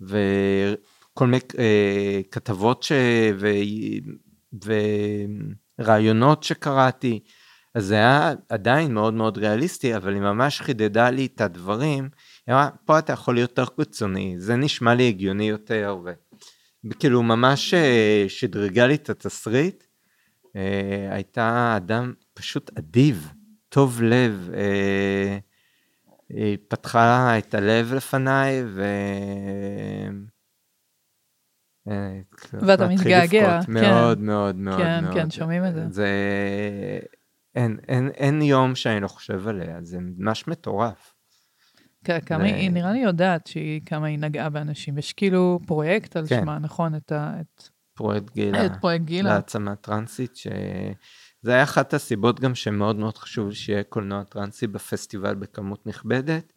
וכל 0.00 1.26
מיני 1.26 1.38
אה, 1.58 2.20
כתבות 2.30 2.82
ש... 2.82 2.92
ו... 4.64 4.72
ורעיונות 5.78 6.42
שקראתי. 6.42 7.20
אז 7.74 7.84
זה 7.84 7.94
היה 7.94 8.32
עדיין 8.48 8.94
מאוד 8.94 9.14
מאוד 9.14 9.38
ריאליסטי, 9.38 9.96
אבל 9.96 10.14
היא 10.14 10.22
ממש 10.22 10.60
חידדה 10.60 11.10
לי 11.10 11.26
את 11.26 11.40
הדברים. 11.40 12.08
היא 12.46 12.54
אמרה, 12.54 12.70
פה 12.84 12.98
אתה 12.98 13.12
יכול 13.12 13.34
להיות 13.34 13.58
יותר 13.58 13.74
קיצוני, 13.76 14.34
זה 14.38 14.56
נשמע 14.56 14.94
לי 14.94 15.08
הגיוני 15.08 15.48
יותר, 15.48 15.96
וכאילו 16.84 17.22
ממש 17.22 17.74
אה, 17.74 18.24
שדרגה 18.28 18.86
לי 18.86 18.94
את 18.94 19.10
התסריט. 19.10 19.84
אה, 20.56 21.08
הייתה 21.10 21.74
אדם 21.76 22.12
פשוט 22.34 22.78
אדיב, 22.78 23.32
טוב 23.68 24.02
לב, 24.02 24.50
אה, 24.54 25.38
היא 26.28 26.58
פתחה 26.68 27.38
את 27.38 27.54
הלב 27.54 27.94
לפניי, 27.94 28.62
ו... 28.66 28.84
אה, 31.88 32.20
ואתה 32.52 32.88
מתגעגע. 32.88 33.60
כן. 33.66 33.72
מאוד 33.72 34.20
מאוד 34.20 34.56
מאוד 34.56 34.78
כן. 34.78 35.04
כן, 35.14 35.30
שומעים 35.30 35.66
את 35.66 35.74
זה. 35.74 35.86
זה... 35.90 36.08
אין, 37.54 37.78
אין, 37.88 38.08
אין 38.08 38.42
יום 38.42 38.74
שאני 38.74 39.00
לא 39.00 39.08
חושב 39.08 39.48
עליה, 39.48 39.78
זה 39.82 39.98
ממש 40.00 40.48
מטורף. 40.48 41.14
כ- 42.04 42.24
כמה 42.26 42.44
היא, 42.44 42.70
נראה 42.70 42.92
לי 42.92 42.98
יודעת 42.98 43.46
שהיא, 43.46 43.80
כמה 43.86 44.06
היא 44.06 44.18
נגעה 44.18 44.50
באנשים. 44.50 44.98
יש 44.98 45.12
כאילו 45.12 45.60
פרויקט 45.66 46.16
על 46.16 46.26
כן. 46.26 46.40
שמה, 46.40 46.58
נכון? 46.58 46.94
את, 46.94 47.12
ה, 47.12 47.34
את, 47.40 47.68
פרויקט 47.94 48.34
גילה. 48.34 48.66
את 48.66 48.72
פרויקט 48.80 49.04
גילה. 49.04 49.30
להעצמה 49.30 49.76
טרנסית, 49.76 50.36
שזה 50.36 51.52
היה 51.52 51.62
אחת 51.62 51.94
הסיבות 51.94 52.40
גם 52.40 52.54
שמאוד 52.54 52.96
מאוד 52.96 53.18
חשוב 53.18 53.52
שיהיה 53.52 53.82
קולנוע 53.82 54.24
טרנסי 54.24 54.66
בפסטיבל 54.66 55.34
בכמות 55.34 55.86
נכבדת. 55.86 56.52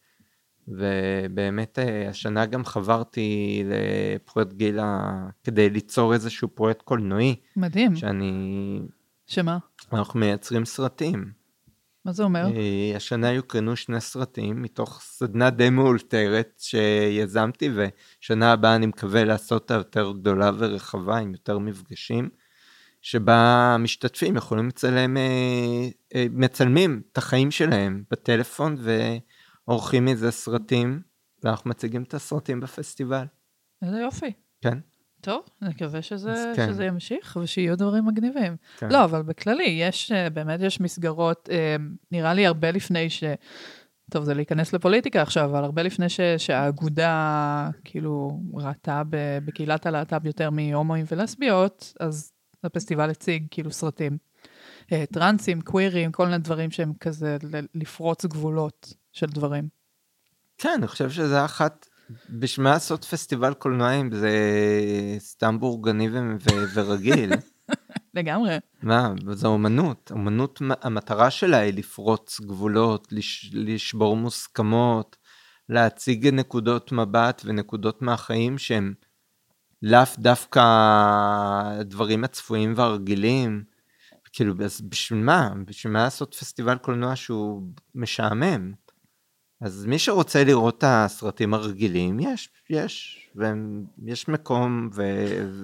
ובאמת 0.68 1.80
אה, 1.80 2.10
השנה 2.10 2.46
גם 2.46 2.66
חברתי 2.66 3.64
לפרויקט 3.66 4.54
גילה 4.54 5.00
כדי 5.44 5.70
ליצור 5.70 6.14
איזשהו 6.14 6.48
פרויקט 6.48 6.82
קולנועי, 6.82 7.36
מדהים. 7.56 7.96
שאני... 7.96 8.80
שמה? 9.28 9.58
אנחנו 9.94 10.20
מייצרים 10.20 10.66
סרטים. 10.66 11.32
מה 12.06 12.12
זה 12.12 12.24
אומר? 12.24 12.46
אה, 12.56 12.96
השנה 12.96 13.32
יוקרנו 13.32 13.76
שני 13.76 14.02
סרטים 14.02 14.62
מתוך 14.62 15.02
סדנה 15.02 15.50
די 15.50 15.70
מאולתרת 15.70 16.54
שיזמתי, 16.58 17.70
ושנה 17.76 18.52
הבאה 18.52 18.76
אני 18.76 18.86
מקווה 18.86 19.24
לעשות 19.24 19.62
אותה 19.62 19.74
יותר 19.74 20.12
גדולה 20.12 20.52
ורחבה 20.58 21.18
עם 21.18 21.32
יותר 21.32 21.60
מפגשים, 21.60 22.30
שבה 23.02 23.72
המשתתפים 23.76 24.36
יכולים 24.36 24.68
לצלם, 24.68 25.18
אה, 25.18 26.26
מצלמים 26.32 27.02
את 27.12 27.18
החיים 27.18 27.52
שלהם 27.52 28.04
בטלפון 28.12 28.76
ועורכים 29.68 30.06
מזה 30.06 30.32
סרטים, 30.32 31.02
ואנחנו 31.44 31.70
מציגים 31.70 32.04
את 32.04 32.14
הסרטים 32.14 32.60
בפסטיבל. 32.60 33.26
איזה 33.82 34.00
יופי. 34.00 34.32
כן, 34.62 34.80
טוב, 35.22 35.44
נקווה 35.62 36.02
שזה, 36.02 36.32
אז 36.32 36.56
כן. 36.56 36.68
שזה 36.68 36.86
ימשיך 36.86 37.38
ושיהיו 37.42 37.78
דברים 37.78 38.06
מגניבים. 38.06 38.56
כן. 38.78 38.90
לא, 38.92 39.04
אבל 39.04 39.22
בכללי, 39.22 39.64
יש, 39.64 40.12
אה, 40.12 40.30
באמת 40.30 40.60
יש 40.64 40.82
מסגרות, 40.82 41.50
אה, 41.52 41.76
נראה 42.12 42.34
לי 42.34 42.46
הרבה 42.46 42.72
לפני 42.72 43.10
ש... 43.10 43.24
טוב, 44.12 44.24
זה 44.24 44.34
להיכנס 44.34 44.74
לפוליטיקה 44.74 45.22
עכשיו, 45.22 45.46
אבל 45.46 45.64
הרבה 45.64 45.84
לפני 45.84 46.10
ש, 46.10 46.20
שהאגודה, 46.38 47.70
כאילו, 47.84 48.40
ראתה 48.54 49.02
ב- 49.10 49.38
בקהילת 49.46 49.86
הלהט"ב 49.86 50.26
יותר 50.26 50.50
מהומואים 50.50 51.06
ולסביות, 51.12 51.94
אז 52.00 52.32
הפסטיבל 52.64 53.10
הציג, 53.10 53.46
כאילו, 53.52 53.72
סרטים. 53.72 54.18
אה, 54.92 55.04
טרנסים, 55.14 55.62
קווירים, 55.62 56.12
כל 56.12 56.26
מיני 56.26 56.38
דברים 56.38 56.72
שהם 56.72 56.94
כזה 57.00 57.38
לפרוץ 57.76 58.26
גבולות 58.26 58.94
של 59.12 59.26
דברים. 59.26 59.68
כן, 60.58 60.70
אני 60.78 60.88
חושב 60.88 61.10
שזה 61.10 61.46
אחת, 61.46 61.88
בשביל 62.30 62.64
מה 62.64 62.72
לעשות 62.72 63.06
פסטיבל 63.06 63.54
קולנועי 63.54 64.02
אם 64.02 64.12
זה 64.12 64.32
סתם 65.20 65.60
בורגני 65.60 66.10
ו- 66.10 66.66
ורגיל? 66.74 67.32
לגמרי. 68.16 68.58
מה, 68.84 69.14
זו 69.32 69.48
אומנות. 69.48 70.12
אומנות, 70.12 70.62
המטרה 70.82 71.32
שלה 71.32 71.58
היא 71.58 71.74
לפרוץ 71.74 72.42
גבולות, 72.42 73.08
לש, 73.12 73.52
לשבור 73.54 74.18
מוסכמות, 74.18 75.18
להציג 75.70 76.28
נקודות 76.28 76.92
מבט 76.92 77.42
ונקודות 77.46 78.02
מהחיים 78.02 78.58
שהם 78.58 78.94
לאו 79.82 80.02
דווקא 80.18 80.62
הדברים 81.80 82.24
הצפויים 82.24 82.74
והרגילים. 82.76 83.75
כאילו, 84.36 84.54
אז 84.66 84.82
בשביל 84.82 85.20
מה? 85.20 85.50
בשביל 85.66 85.94
מה 85.94 86.04
לעשות 86.04 86.36
פסטיבל 86.36 86.78
קולנוע 86.78 87.16
שהוא 87.16 87.62
משעמם? 87.96 88.74
אז 89.62 89.86
מי 89.86 90.00
שרוצה 90.00 90.44
לראות 90.44 90.78
את 90.78 90.84
הסרטים 90.88 91.54
הרגילים, 91.54 92.20
יש, 92.20 92.50
יש, 92.70 93.28
ויש 93.36 94.28
מקום 94.28 94.90
ו, 94.94 95.04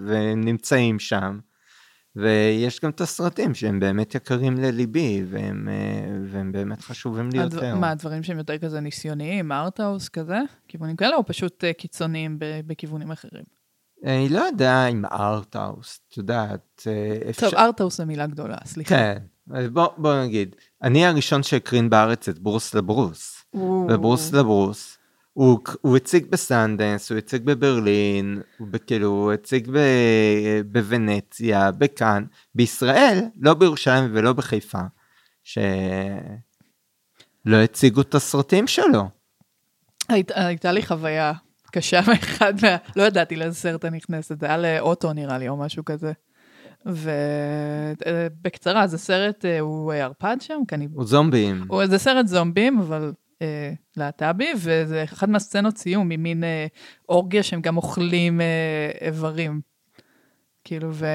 ונמצאים 0.05 0.99
שם. 0.99 1.39
ויש 2.15 2.81
גם 2.81 2.89
את 2.89 3.01
הסרטים 3.01 3.55
שהם 3.55 3.79
באמת 3.79 4.15
יקרים 4.15 4.57
לליבי, 4.57 5.23
והם, 5.29 5.67
אה, 5.69 6.17
והם 6.27 6.51
באמת 6.51 6.81
חשובים 6.81 7.29
לי 7.33 7.39
הדבר- 7.39 7.55
יותר. 7.63 7.75
מה, 7.75 7.89
הדברים 7.89 8.23
שהם 8.23 8.37
יותר 8.37 8.57
כזה 8.57 8.79
ניסיוניים, 8.79 9.51
ארטהאוס 9.51 10.09
כזה? 10.09 10.39
כיוונים 10.67 10.95
כאלה, 10.95 11.15
או 11.15 11.25
פשוט 11.25 11.63
אה, 11.63 11.73
קיצוניים 11.73 12.37
בכיוונים 12.39 13.11
אחרים? 13.11 13.43
אני 14.05 14.29
לא 14.29 14.39
יודע 14.39 14.87
אם 14.87 15.05
ארטהאוס, 15.05 15.99
את 16.09 16.17
יודעת, 16.17 16.87
אה, 16.87 17.29
אפשר... 17.29 17.49
טוב, 17.49 17.59
ארטהאוס 17.59 17.97
זה 17.97 18.05
מילה 18.05 18.27
גדולה, 18.27 18.57
סליחה. 18.65 18.95
כן, 18.95 19.17
בוא, 19.73 19.87
בוא 19.97 20.23
נגיד, 20.23 20.55
אני 20.83 21.05
הראשון 21.05 21.43
שהקרין 21.43 21.89
בארץ 21.89 22.29
את 22.29 22.39
ברוס 22.39 22.73
לברוס. 22.73 23.45
וברוס 23.53 24.33
לברוס, 24.33 24.97
הוא, 25.33 25.59
הוא 25.81 25.97
הציג 25.97 26.25
בסנדנס, 26.29 27.11
הוא 27.11 27.17
הציג 27.17 27.43
בברלין, 27.43 28.41
הוא 28.57 28.67
כאילו, 28.87 29.07
הוא 29.07 29.31
הציג 29.31 29.71
ב, 29.71 29.77
בוונציה, 30.65 31.71
בכאן, 31.71 32.25
בישראל, 32.55 33.19
לא 33.41 33.53
בירושלים 33.53 34.09
ולא 34.13 34.33
בחיפה, 34.33 34.81
שלא 35.43 35.57
הציגו 37.63 38.01
את 38.01 38.15
הסרטים 38.15 38.67
שלו. 38.67 39.09
היית, 40.09 40.31
הייתה 40.35 40.71
לי 40.71 40.85
חוויה 40.85 41.33
קשה 41.71 41.99
מאחד 42.07 42.53
מה... 42.61 42.77
לא 42.95 43.03
ידעתי 43.03 43.35
לאיזה 43.35 43.55
סרט 43.55 43.85
אני 43.85 43.97
נכנסת, 43.97 44.39
זה 44.39 44.45
היה 44.45 44.57
לאוטו 44.57 45.13
נראה 45.13 45.37
לי, 45.37 45.49
או 45.49 45.57
משהו 45.57 45.85
כזה. 45.85 46.11
ובקצרה, 48.05 48.87
זה 48.87 48.97
סרט, 48.97 49.45
אה, 49.45 49.59
הוא 49.59 49.93
אה, 49.93 50.03
ערפד 50.03 50.37
שם? 50.39 50.61
אני... 50.71 50.87
הוא 50.93 51.05
זומבים. 51.05 51.65
הוא, 51.67 51.85
זה 51.85 51.97
סרט 51.97 52.27
זומבים, 52.27 52.79
אבל 52.79 53.11
אה, 53.41 53.71
להט"בי, 53.97 54.49
וזה 54.55 55.03
אחת 55.03 55.27
מהסצנות 55.27 55.77
סיום, 55.77 56.09
ממין 56.09 56.43
אה, 56.43 56.67
אורגיה 57.09 57.43
שהם 57.43 57.61
גם 57.61 57.77
אוכלים 57.77 58.41
אה, 58.41 58.91
איברים. 59.01 59.61
כאילו, 60.63 60.89
ו... 60.93 61.05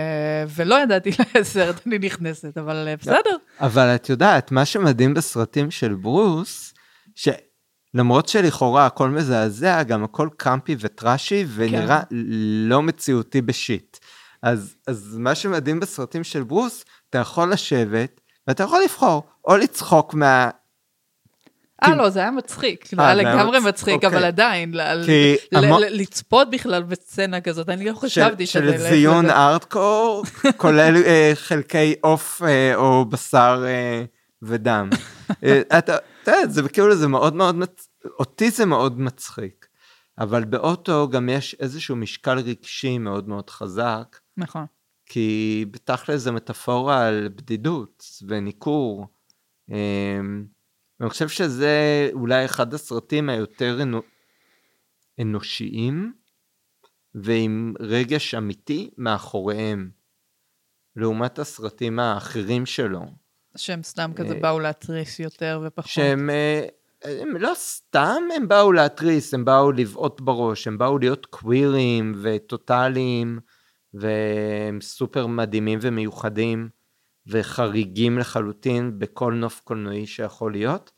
ולא 0.49 0.83
ידעתי 0.83 1.11
לאיזה 1.19 1.51
סרט 1.51 1.87
אני 1.87 1.99
נכנסת, 1.99 2.59
אבל 2.59 2.89
אה, 2.89 2.97
בסדר. 2.97 3.37
אבל 3.61 3.95
את 3.95 4.09
יודעת, 4.09 4.51
מה 4.51 4.65
שמדהים 4.65 5.15
בסרטים 5.15 5.71
של 5.71 5.95
ברוס, 5.95 6.75
שלמרות 7.97 8.29
שלכאורה 8.29 8.87
הכל 8.87 9.09
מזעזע, 9.09 9.83
גם 9.83 10.05
הכל 10.05 10.29
קאמפי 10.37 10.77
וטראשי, 10.81 11.47
ונראה 11.55 12.01
לא 12.69 12.83
מציאותי 12.83 13.41
בשיט. 13.41 13.97
אז, 14.43 14.75
אז 14.87 15.17
מה 15.19 15.35
שמדהים 15.35 15.81
בסרטים 15.81 16.25
של 16.25 16.43
ברוס, 16.43 16.85
אתה 17.11 17.19
יכול 17.19 17.53
לשבת, 17.53 18.21
ואתה 18.47 18.63
יכול 18.63 18.81
לבחור, 18.85 19.23
או 19.45 19.57
לצחוק 19.57 20.15
מה... 20.15 20.51
אה, 21.85 21.97
לא, 21.97 22.11
זה 22.11 22.21
היה 22.21 22.31
מצחיק. 22.31 22.87
זה 22.87 22.97
אה, 22.99 23.07
היה 23.07 23.15
לגמרי 23.15 23.59
מצ- 23.59 23.65
מצחיק, 23.65 23.95
אוקיי. 23.95 24.09
אבל 24.09 24.25
עדיין, 24.25 24.75
לצפות 25.91 26.51
בכלל 26.51 26.83
בסצנה 26.83 27.41
כזאת, 27.41 27.69
אני 27.69 27.85
לא 27.85 27.95
חשבתי 27.95 28.47
שזה... 28.47 28.73
של 28.73 28.79
זיון. 28.79 29.31
ארטקור, 29.31 30.25
כולל 30.57 30.97
אה, 31.07 31.33
חלקי 31.35 31.95
עוף 32.01 32.43
אה, 32.43 32.75
או 32.75 33.05
בשר 33.05 33.65
ודם. 34.43 34.91
אתה 35.79 35.97
יודע, 36.27 36.47
זה 36.49 36.69
כאילו 36.69 36.97
זה 36.97 37.09
מאוד 37.09 37.35
מאוד. 37.35 37.57
אותי 38.19 38.51
זה 38.51 38.67
מאוד 38.67 39.01
מצחיק. 39.01 39.67
אבל 40.19 40.45
באוטו 40.45 41.09
גם 41.09 41.29
יש 41.29 41.57
איזשהו 41.61 41.97
משקל 41.97 42.39
רגשי 42.39 42.99
מאוד 42.99 43.29
מאוד 43.29 43.51
חזק, 43.51 44.19
נכון. 44.37 44.67
כי 45.07 45.65
בתכל'ס 45.71 46.21
זה 46.21 46.33
מטאפורה 46.33 47.07
על 47.07 47.29
בדידות 47.29 48.05
וניכור. 48.29 49.07
אמ, 49.71 50.47
ואני 51.01 51.11
חושב 51.11 51.29
שזה 51.29 52.09
אולי 52.13 52.45
אחד 52.45 52.75
הסרטים 52.75 53.29
היותר 53.29 53.83
אנו... 53.83 54.03
אנושיים 55.21 56.13
ועם 57.15 57.75
רגש 57.81 58.35
אמיתי 58.35 58.91
מאחוריהם, 58.99 59.91
לעומת 60.97 61.39
הסרטים 61.39 61.99
האחרים 61.99 62.67
שלו, 62.67 63.01
שהם 63.57 63.83
סתם 63.83 64.11
כזה 64.17 64.35
אה, 64.35 64.41
באו 64.41 64.61
להתריס 64.61 65.21
יותר 65.21 65.63
ופחות. 65.67 65.91
שהם 65.91 66.31
אה, 66.31 66.67
הם 67.05 67.37
לא 67.37 67.53
סתם 67.55 68.23
הם 68.37 68.49
באו 68.49 68.73
להתריס, 68.73 69.35
הם 69.35 69.45
באו 69.45 69.73
לבעוט 69.73 70.21
בראש, 70.21 70.67
הם 70.67 70.79
באו 70.79 70.99
להיות 70.99 71.27
קווירים 71.27 72.15
וטוטאליים 72.23 73.39
והם 73.95 74.81
סופר 74.81 75.27
מדהימים 75.27 75.79
ומיוחדים 75.83 76.69
וחריגים 77.27 78.19
לחלוטין 78.19 78.99
בכל 78.99 79.35
נוף 79.35 79.61
קולנועי 79.61 80.07
שיכול 80.07 80.53
להיות. 80.53 80.93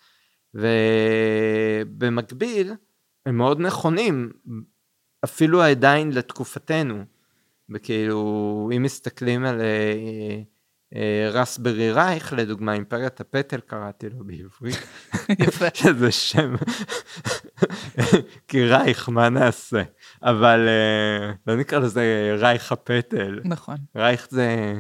ובמקביל 1.95 2.73
הם 3.27 3.37
מאוד 3.37 3.61
נכונים 3.61 4.33
אפילו 5.25 5.63
עדיין 5.63 6.13
לתקופתנו. 6.13 7.05
וכאילו 7.71 8.71
אם 8.77 8.83
מסתכלים 8.83 9.45
על 9.45 9.61
אה, 9.61 10.43
רסברי 11.31 11.93
רייך 11.93 12.33
לדוגמה 12.33 12.73
אימפריית 12.73 13.21
הפטל 13.21 13.61
קראתי 13.61 14.07
לו 14.09 14.25
בעברית. 14.25 14.79
יפה. 15.47 15.67
שזה 15.75 16.13
שם, 16.13 16.55
כי 18.49 18.65
רייך, 18.65 19.09
מה 19.09 19.29
נעשה? 19.29 19.83
אבל 20.23 20.69
אה, 20.69 21.33
לא 21.47 21.57
נקרא 21.57 21.79
לזה 21.79 22.37
רייך 22.39 22.73
הפטל. 22.73 23.41
נכון. 23.45 23.77
רייך 23.97 24.27
זה... 24.31 24.75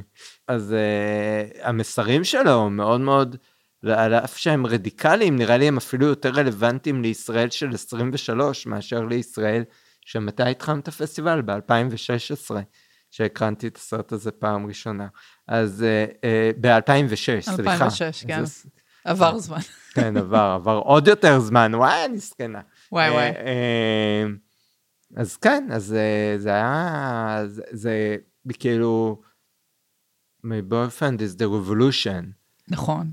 אז 0.48 0.74
uh, 0.74 1.58
המסרים 1.62 2.24
שלו 2.24 2.70
מאוד 2.70 3.00
מאוד 3.00 3.36
על 3.82 4.14
אף 4.14 4.36
שהם 4.36 4.66
רדיקליים, 4.66 5.36
נראה 5.36 5.56
לי 5.56 5.68
הם 5.68 5.76
אפילו 5.76 6.06
יותר 6.06 6.30
רלוונטיים 6.30 7.02
לישראל 7.02 7.50
של 7.50 7.74
23 7.74 8.66
מאשר 8.66 9.04
לישראל, 9.04 9.64
שמתי 10.06 10.42
התחלנו 10.42 10.80
את 10.80 10.88
הפסטיבל? 10.88 11.42
ב-2016, 11.42 12.56
שהקרנתי 13.10 13.66
את 13.68 13.76
הסרט 13.76 14.12
הזה 14.12 14.30
פעם 14.30 14.66
ראשונה. 14.66 15.06
אז 15.48 15.84
uh, 15.84 16.12
uh, 16.14 16.60
ב-2006, 16.60 17.40
סליחה. 17.40 17.50
2006, 17.72 18.24
כן. 18.26 18.44
זה- 18.44 18.68
עבר 19.04 19.38
זמן. 19.38 19.58
כן, 19.94 20.16
עבר, 20.16 20.52
עבר 20.54 20.76
עוד 20.76 21.08
יותר 21.08 21.40
זמן, 21.40 21.74
וואי, 21.74 22.04
אני 22.04 22.18
זקנה. 22.18 22.60
וואי 22.92 23.10
וואי. 23.10 23.22
אה, 23.22 23.30
אה, 23.36 24.24
אז 25.16 25.36
כן, 25.36 25.68
אז 25.72 25.92
אה, 25.94 26.34
זה 26.38 26.48
היה, 26.50 27.42
זה- 27.46 27.62
זה 27.70 28.16
כאילו, 28.58 29.20
my 30.46 30.72
boyfriend 30.72 31.18
is 31.18 31.38
the 31.38 31.44
revolution. 31.44 32.24
נכון. 32.68 33.12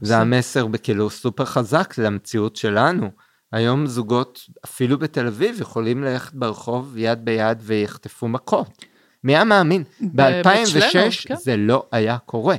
זה 0.00 0.18
המסר 0.18 0.66
בכאילו 0.66 1.10
סופר 1.10 1.44
חזק 1.44 1.94
למציאות 1.98 2.56
שלנו. 2.56 3.10
היום 3.52 3.86
זוגות, 3.86 4.40
אפילו 4.64 4.98
בתל 4.98 5.26
אביב, 5.26 5.60
יכולים 5.60 6.02
ללכת 6.02 6.34
ברחוב 6.34 6.94
יד 6.96 7.24
ביד 7.24 7.58
ויחטפו 7.62 8.28
מכות. 8.28 8.84
מי 9.24 9.36
היה 9.36 9.44
מאמין? 9.44 9.82
ב- 10.00 10.22
ב-2006 10.22 10.78
אצלנו, 10.78 11.10
כן. 11.26 11.36
זה 11.36 11.56
לא 11.56 11.86
היה 11.92 12.18
קורה. 12.18 12.56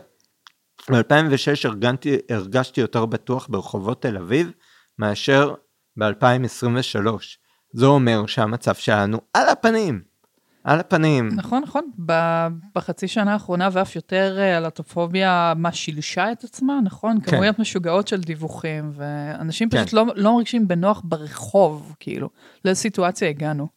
ב-2006 0.90 1.68
הרגשתי, 1.68 2.18
הרגשתי 2.30 2.82
יותר 2.82 3.06
בטוח 3.06 3.48
ברחובות 3.50 4.02
תל 4.02 4.18
אביב 4.18 4.52
מאשר 5.00 5.54
ב-2023. 5.98 7.08
זה 7.74 7.86
אומר 7.86 8.26
שהמצב 8.26 8.76
שלנו 8.76 9.22
על 9.34 9.50
הפנים. 9.50 10.02
על 10.64 10.80
הפנים. 10.80 11.30
נכון, 11.36 11.64
נכון. 11.64 11.92
בחצי 12.76 13.08
שנה 13.08 13.34
האחרונה 13.34 13.70
ואף 13.72 13.96
יותר 13.96 14.38
אה, 14.40 14.58
הלטופוביה 14.58 15.54
מה 15.58 15.72
שילשה 15.72 16.32
את 16.32 16.44
עצמה, 16.44 16.80
נכון? 16.84 17.22
כן. 17.22 17.32
כמויות 17.32 17.60
משוגעות 17.60 18.08
של 18.08 18.22
דיווחים, 18.22 18.92
ואנשים 18.94 19.70
כן. 19.70 19.78
פשוט 19.78 19.94
לא, 19.94 20.06
לא 20.16 20.34
מרגישים 20.34 20.68
בנוח 20.68 21.02
ברחוב, 21.04 21.96
כאילו. 22.00 22.30
לאיזו 22.66 22.82
סיטואציה 22.82 23.30
הגענו, 23.30 23.68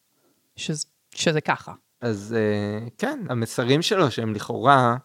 שזה, 0.57 0.86
שזה 1.14 1.41
ככה. 1.41 1.72
אז 2.01 2.36
אה, 2.38 2.88
כן, 2.99 3.24
המסרים 3.28 3.82
שלו 3.82 4.11
שהם 4.11 4.34
לכאורה, 4.34 4.96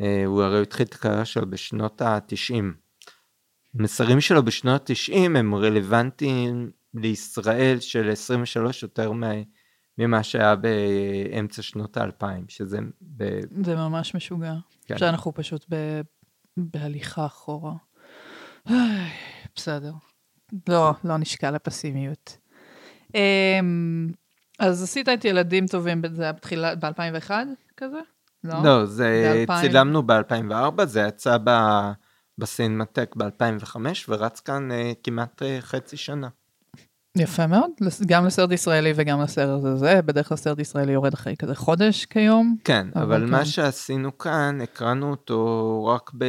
אה, 0.00 0.22
הוא 0.26 0.42
הרי 0.42 0.62
התחיל 0.62 0.86
את 0.86 0.94
הקריירה 0.94 1.24
שלו 1.24 1.50
בשנות 1.50 2.02
ה-90. 2.02 2.64
המסרים 3.78 4.20
שלו 4.20 4.42
בשנות 4.44 4.90
ה-90 4.90 5.14
הם 5.38 5.54
רלוונטיים 5.54 6.70
לישראל 6.94 7.80
של 7.80 8.10
23 8.10 8.82
יותר 8.82 9.12
מה- 9.12 9.32
ממה 9.98 10.22
שהיה 10.22 10.56
באמצע 10.56 11.62
שנות 11.62 11.96
ה-2000, 11.96 12.24
שזה 12.48 12.78
ב... 13.16 13.40
זה 13.64 13.76
ממש 13.76 14.14
משוגע. 14.14 14.54
כן. 14.86 14.98
שאנחנו 14.98 15.34
פשוט 15.34 15.66
ב, 15.70 16.00
בהליכה 16.56 17.26
אחורה. 17.26 17.72
בסדר. 19.56 19.92
לא, 20.68 20.92
לא 21.04 21.16
נשקע 21.16 21.50
לפסימיות. 21.50 22.38
אמ, 23.14 24.10
אז 24.58 24.82
עשית 24.82 25.08
את 25.08 25.24
ילדים 25.24 25.66
טובים, 25.66 26.02
זה 26.12 26.22
היה 26.22 26.32
בתחילה, 26.32 26.74
ב-2001 26.74 27.30
כזה? 27.76 28.00
לא? 28.44 28.54
לא, 28.64 28.86
זה 28.86 29.44
ב-2000. 29.48 29.60
צילמנו 29.60 30.02
ב-2004, 30.02 30.84
זה 30.84 31.00
יצא 31.00 31.36
ב... 31.44 31.50
בסינמטק 32.38 33.16
ב-2005 33.16 33.76
ורץ 34.08 34.40
כאן 34.40 34.72
אה, 34.72 34.92
כמעט 35.02 35.42
אה, 35.42 35.58
חצי 35.60 35.96
שנה. 35.96 36.28
יפה 37.16 37.46
מאוד, 37.46 37.70
גם 38.06 38.26
לסרט 38.26 38.52
ישראלי 38.52 38.92
וגם 38.96 39.20
לסרט 39.20 39.64
הזה, 39.64 40.02
בדרך 40.02 40.28
כלל 40.28 40.36
סרט 40.36 40.58
ישראלי 40.58 40.92
יורד 40.92 41.14
אחרי 41.14 41.36
כזה 41.36 41.54
חודש 41.54 42.04
כיום. 42.04 42.56
כן, 42.64 42.86
אבל 42.94 43.02
אבל 43.02 43.30
מה 43.30 43.38
כן. 43.38 43.44
שעשינו 43.44 44.18
כאן, 44.18 44.58
הקרנו 44.62 45.10
אותו 45.10 45.84
רק 45.94 46.10
ב... 46.18 46.24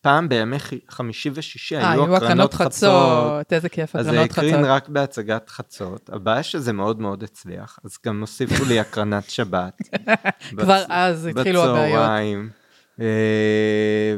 פעם 0.00 0.28
בימי 0.28 0.56
חמישי 0.88 1.30
ושישי, 1.34 1.76
אה, 1.76 1.90
היו 1.90 2.16
הקרנות 2.16 2.54
חצות, 2.54 3.52
איזה 3.52 3.68
כיף, 3.68 3.96
אז 3.96 4.04
זה 4.04 4.10
הקרנות 4.10 4.30
הקרין 4.30 4.54
חצות. 4.54 4.66
רק 4.66 4.88
בהצגת 4.88 5.48
חצות. 5.48 6.10
הבעיה 6.12 6.42
שזה 6.42 6.72
מאוד 6.72 7.00
מאוד 7.00 7.22
הצליח, 7.22 7.78
אז 7.84 7.98
גם 8.06 8.20
הוסיפו 8.20 8.64
לי 8.64 8.80
הקרנת 8.80 9.30
שבת. 9.30 9.78
כבר 10.58 10.82
אז 10.88 11.26
התחילו 11.26 11.64
הבעיות. 11.64 11.98
בצהריים, 11.98 12.50
אה, 13.00 13.06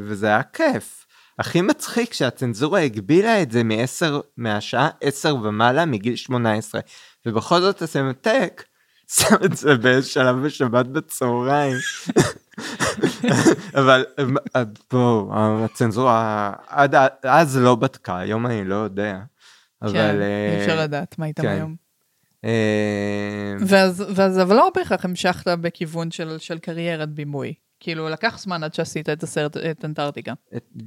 וזה 0.03 0.26
היה 0.26 0.43
כיף. 0.43 1.07
הכי 1.39 1.61
מצחיק 1.61 2.12
שהצנזורה 2.12 2.80
הגבילה 2.80 3.43
את 3.43 3.51
זה 3.51 3.64
מ-10, 3.64 4.05
מהשעה 4.37 4.89
10 5.01 5.37
ומעלה 5.37 5.85
מגיל 5.85 6.16
18, 6.16 6.80
ובכל 7.26 7.61
זאת 7.61 7.83
הסמטק 7.83 8.64
שם 9.11 9.37
את 9.45 9.57
זה 9.57 9.74
באיזה 9.74 10.09
שלב 10.09 10.37
בשבת 10.47 10.87
בצהריים. 10.87 11.76
אבל 13.81 14.05
אה, 14.57 14.63
בואו, 14.93 15.31
הצנזורה 15.65 16.53
עד 16.69 16.95
אז 17.23 17.57
לא 17.57 17.75
בדקה, 17.75 18.19
היום 18.19 18.47
אני 18.47 18.65
לא 18.65 18.75
יודע. 18.75 19.19
אבל... 19.83 19.93
כן, 19.93 20.21
אה, 20.21 20.57
אי 20.57 20.63
אפשר 20.63 20.81
לדעת 20.81 21.19
מה 21.19 21.27
איתם 21.27 21.43
כן. 21.43 21.49
היום. 21.49 21.77
אה, 22.45 23.55
ואז, 23.67 24.41
אבל 24.43 24.57
לא 24.57 24.71
בהכרח 24.75 25.05
המשכת 25.05 25.59
בכיוון 25.61 26.11
של, 26.11 26.59
קריירת 26.63 27.09
בימוי. 27.09 27.55
כאילו, 27.81 28.09
לקח 28.09 28.39
זמן 28.39 28.63
עד 28.63 28.75
שעשית 28.75 29.09
את 29.09 29.23
הסרט, 29.23 29.57
את 29.57 29.85
אנטארקטיקה. 29.85 30.33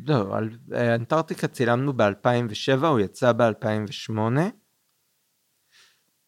לא, 0.07 0.35
אה, 0.73 0.95
אנטארקטיקה 0.95 1.47
צילמנו 1.47 1.93
ב-2007, 1.93 2.85
הוא 2.85 2.99
יצא 2.99 3.31
ב-2008. 3.31 4.39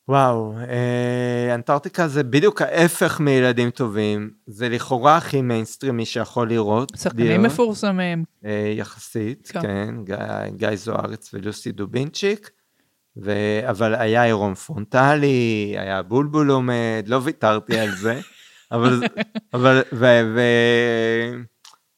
וואו, 0.09 0.53
אה, 0.57 1.55
אנטארקטיקה 1.55 2.07
זה 2.07 2.23
בדיוק 2.23 2.61
ההפך 2.61 3.19
מילדים 3.19 3.69
טובים, 3.69 4.31
זה 4.45 4.69
לכאורה 4.69 5.17
הכי 5.17 5.41
מיינסטרימי 5.41 6.05
שיכול 6.05 6.49
לראות. 6.49 6.91
שחקנים 6.95 7.41
מפורסמים. 7.43 8.23
אה, 8.45 8.73
יחסית, 8.75 9.47
כן. 9.53 9.61
כן, 9.61 9.95
גיא, 10.03 10.15
גיא 10.55 10.75
זוארץ 10.75 11.33
ולוסי 11.33 11.71
דובינצ'יק, 11.71 12.49
ו... 13.17 13.31
אבל 13.69 13.95
היה 13.95 14.23
עירום 14.23 14.55
פרונטלי, 14.55 15.75
היה 15.77 16.01
בולבול 16.01 16.51
עומד, 16.51 17.03
לא 17.07 17.19
ויתרתי 17.23 17.79
על 17.79 17.91
זה, 17.91 18.19
אבל, 18.71 19.03
אבל, 19.53 19.81
ו... 19.93 20.05
ו... 20.35 20.41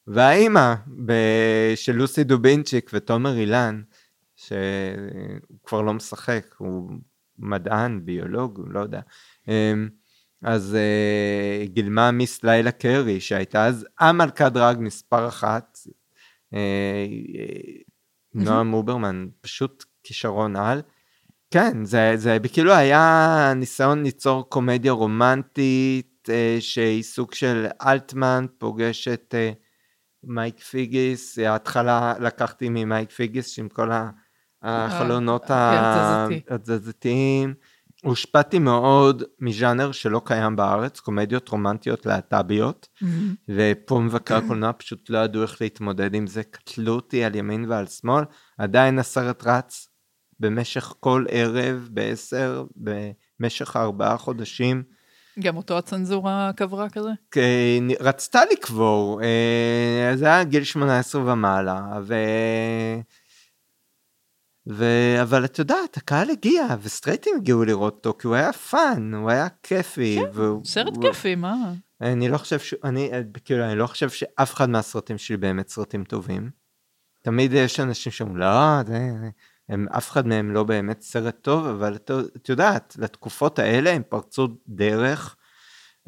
והאימא 0.06 0.74
ב- 1.06 1.72
של 1.74 1.92
לוסי 1.92 2.24
דובינצ'יק 2.24 2.90
ותומר 2.94 3.36
אילן, 3.36 3.82
שהוא 4.36 5.58
כבר 5.64 5.80
לא 5.80 5.94
משחק, 5.94 6.54
הוא 6.58 6.90
מדען, 7.40 8.00
ביולוג, 8.04 8.60
לא 8.70 8.80
יודע. 8.80 9.00
אמ, 9.48 9.88
אז 10.42 10.74
אה, 10.74 11.66
גילמה 11.66 12.10
מיס 12.10 12.44
לילה 12.44 12.70
קרי, 12.70 13.20
שהייתה 13.20 13.66
אז 13.66 13.86
המלכת 14.00 14.52
דרג 14.52 14.76
מספר 14.80 15.28
אחת. 15.28 15.78
אה, 16.54 17.06
אה, 17.38 17.80
נועה 18.34 18.62
מוברמן, 18.62 19.28
פשוט 19.40 19.84
כישרון 20.02 20.56
על. 20.56 20.82
כן, 21.50 21.84
זה, 21.84 22.12
זה 22.16 22.38
כאילו 22.52 22.72
היה 22.72 23.52
ניסיון 23.56 24.02
ליצור 24.02 24.48
קומדיה 24.48 24.92
רומנטית, 24.92 26.28
אה, 26.28 26.56
שהיא 26.60 27.02
סוג 27.02 27.34
של 27.34 27.66
אלטמן, 27.86 28.46
פוגש 28.58 29.08
את 29.08 29.34
אה, 29.38 29.52
מייק 30.24 30.60
פיגיס, 30.60 31.38
ההתחלה 31.38 32.14
לקחתי 32.20 32.68
ממייק 32.68 33.10
פיגיס 33.10 33.58
עם 33.58 33.68
כל 33.68 33.90
החלונות 34.62 35.50
אה, 35.50 36.24
התזזתי. 36.24 36.54
התזזתיים. 36.54 37.54
הושפעתי 38.02 38.58
מאוד 38.58 39.22
מז'אנר 39.40 39.92
שלא 39.92 40.20
קיים 40.24 40.56
בארץ, 40.56 41.00
קומדיות 41.00 41.48
רומנטיות 41.48 42.06
להט"ביות, 42.06 42.88
ופה 43.48 44.00
מבקרי 44.00 44.36
הקולנוע 44.36 44.72
פשוט 44.72 45.10
לא 45.10 45.18
ידעו 45.18 45.42
איך 45.42 45.60
להתמודד 45.60 46.14
עם 46.14 46.26
זה, 46.26 46.42
קטלו 46.42 46.92
אותי 46.92 47.24
על 47.24 47.34
ימין 47.34 47.64
ועל 47.68 47.86
שמאל, 47.86 48.24
עדיין 48.58 48.98
הסרט 48.98 49.46
רץ 49.46 49.88
במשך 50.40 50.94
כל 51.00 51.24
ערב 51.28 51.88
בעשר, 51.90 52.64
במשך 52.76 53.76
ארבעה 53.76 54.16
חודשים. 54.16 54.82
גם 55.38 55.56
אותו 55.56 55.78
הצנזורה 55.78 56.50
קברה 56.56 56.88
כזה? 56.88 57.10
כי 57.30 57.80
רצתה 58.00 58.40
לקבור, 58.52 59.20
אה, 59.22 60.16
זה 60.16 60.26
היה 60.26 60.44
גיל 60.44 60.64
18 60.64 61.32
ומעלה, 61.32 61.98
ו... 64.70 64.74
ו... 64.74 65.22
אבל 65.22 65.44
את 65.44 65.58
יודעת, 65.58 65.96
הקהל 65.96 66.30
הגיע, 66.30 66.66
וסטרייטים 66.82 67.32
הגיעו 67.36 67.64
לראות 67.64 67.94
אותו, 67.94 68.18
כי 68.18 68.26
הוא 68.26 68.34
היה 68.34 68.52
fun, 68.52 69.14
הוא 69.14 69.30
היה 69.30 69.48
כיפי. 69.62 70.18
והוא... 70.32 70.64
סרט 70.64 70.96
הוא- 70.96 71.02
כיפי, 71.02 71.34
מה? 71.34 71.72
אני 72.00 72.28
לא 72.28 72.38
חושב 72.38 72.58
ש... 72.58 72.74
אני, 72.84 73.10
כאילו, 73.44 73.64
אני 73.64 73.78
לא 73.78 73.86
חושב 73.86 74.10
שאף 74.10 74.54
אחד 74.54 74.70
מהסרטים 74.70 75.18
שלי 75.18 75.36
באמת 75.36 75.68
סרטים 75.68 76.04
טובים. 76.04 76.50
תמיד 77.22 77.52
יש 77.52 77.80
אנשים 77.80 78.12
שאומרים, 78.12 78.38
לא, 78.38 78.82
זה... 78.86 78.98
הם, 79.68 79.86
אף 79.96 80.10
אחד 80.10 80.26
מהם 80.26 80.52
לא 80.52 80.64
באמת 80.64 81.00
סרט 81.00 81.36
טוב, 81.42 81.66
אבל 81.66 81.94
את, 81.94 82.10
את 82.36 82.48
יודעת, 82.48 82.96
לתקופות 82.98 83.58
האלה 83.58 83.90
הם 83.90 84.02
פרצו 84.08 84.48
דרך 84.68 85.36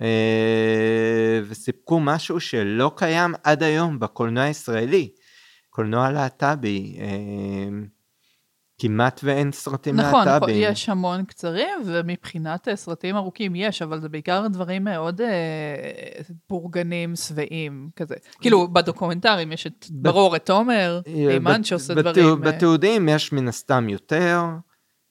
אה, 0.00 1.40
וסיפקו 1.48 2.00
משהו 2.00 2.40
שלא 2.40 2.92
קיים 2.96 3.34
עד 3.44 3.62
היום 3.62 3.98
בקולנוע 3.98 4.44
הישראלי, 4.44 5.10
קולנוע 5.70 6.10
להט"בי. 6.10 6.96
אה, 7.00 7.68
כמעט 8.82 9.20
ואין 9.24 9.52
סרטים 9.52 9.96
נכון, 9.96 10.24
להט"בים. 10.26 10.56
יש 10.58 10.88
המון 10.88 11.24
קצרים, 11.24 11.68
ומבחינת 11.86 12.68
אה, 12.68 12.76
סרטים 12.76 13.16
ארוכים 13.16 13.52
יש, 13.56 13.82
אבל 13.82 14.00
זה 14.00 14.08
בעיקר 14.08 14.46
דברים 14.50 14.84
מאוד 14.84 15.20
אה, 15.20 15.28
בורגנים, 16.50 17.16
שבעים, 17.16 17.88
כזה. 17.96 18.14
כאילו, 18.40 18.68
בדוקומנטרים 18.68 19.52
יש 19.52 19.66
את, 19.66 19.86
ברור, 19.90 20.36
את 20.36 20.46
תומר, 20.46 21.00
אימן 21.06 21.58
בת- 21.60 21.64
שעושה 21.64 21.94
בתיעוד- 21.94 22.12
דברים... 22.38 22.44
אה, 22.46 22.52
בתיעודים 22.52 23.08
יש 23.08 23.32
מן 23.32 23.48
הסתם 23.48 23.88
יותר, 23.88 24.40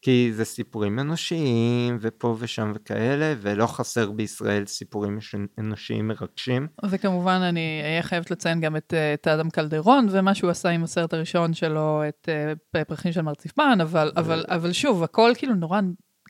כי 0.02 0.32
זה 0.34 0.46
סיפורים 0.46 1.00
אנושיים, 1.00 1.98
ופה 2.02 2.36
ושם 2.40 2.72
וכאלה, 2.76 3.34
ולא 3.42 3.68
חסר 3.68 4.12
בישראל 4.12 4.66
סיפורים 4.66 5.20
אנושיים 5.60 6.08
מרגשים. 6.08 6.68
וכמובן, 6.90 7.40
אני 7.42 7.82
אהיה 7.84 8.04
חייבת 8.04 8.32
לציין 8.32 8.62
גם 8.62 8.76
את, 8.76 8.94
אה, 8.94 9.14
את 9.14 9.28
אדם 9.28 9.50
קלדרון, 9.50 10.08
ומה 10.12 10.36
שהוא 10.36 10.50
עשה 10.50 10.70
עם 10.70 10.84
הסרט 10.84 11.14
הראשון 11.14 11.54
שלו, 11.54 12.02
את 12.10 12.30
אה, 12.76 12.86
פרחים 12.86 13.12
של 13.12 13.22
מרציפן, 13.22 13.78
אבל, 13.82 14.12
אבל, 14.16 14.46
אבל 14.48 14.72
שוב, 14.74 15.04
הכל 15.04 15.32
כאילו 15.38 15.56
נורא, 15.56 15.82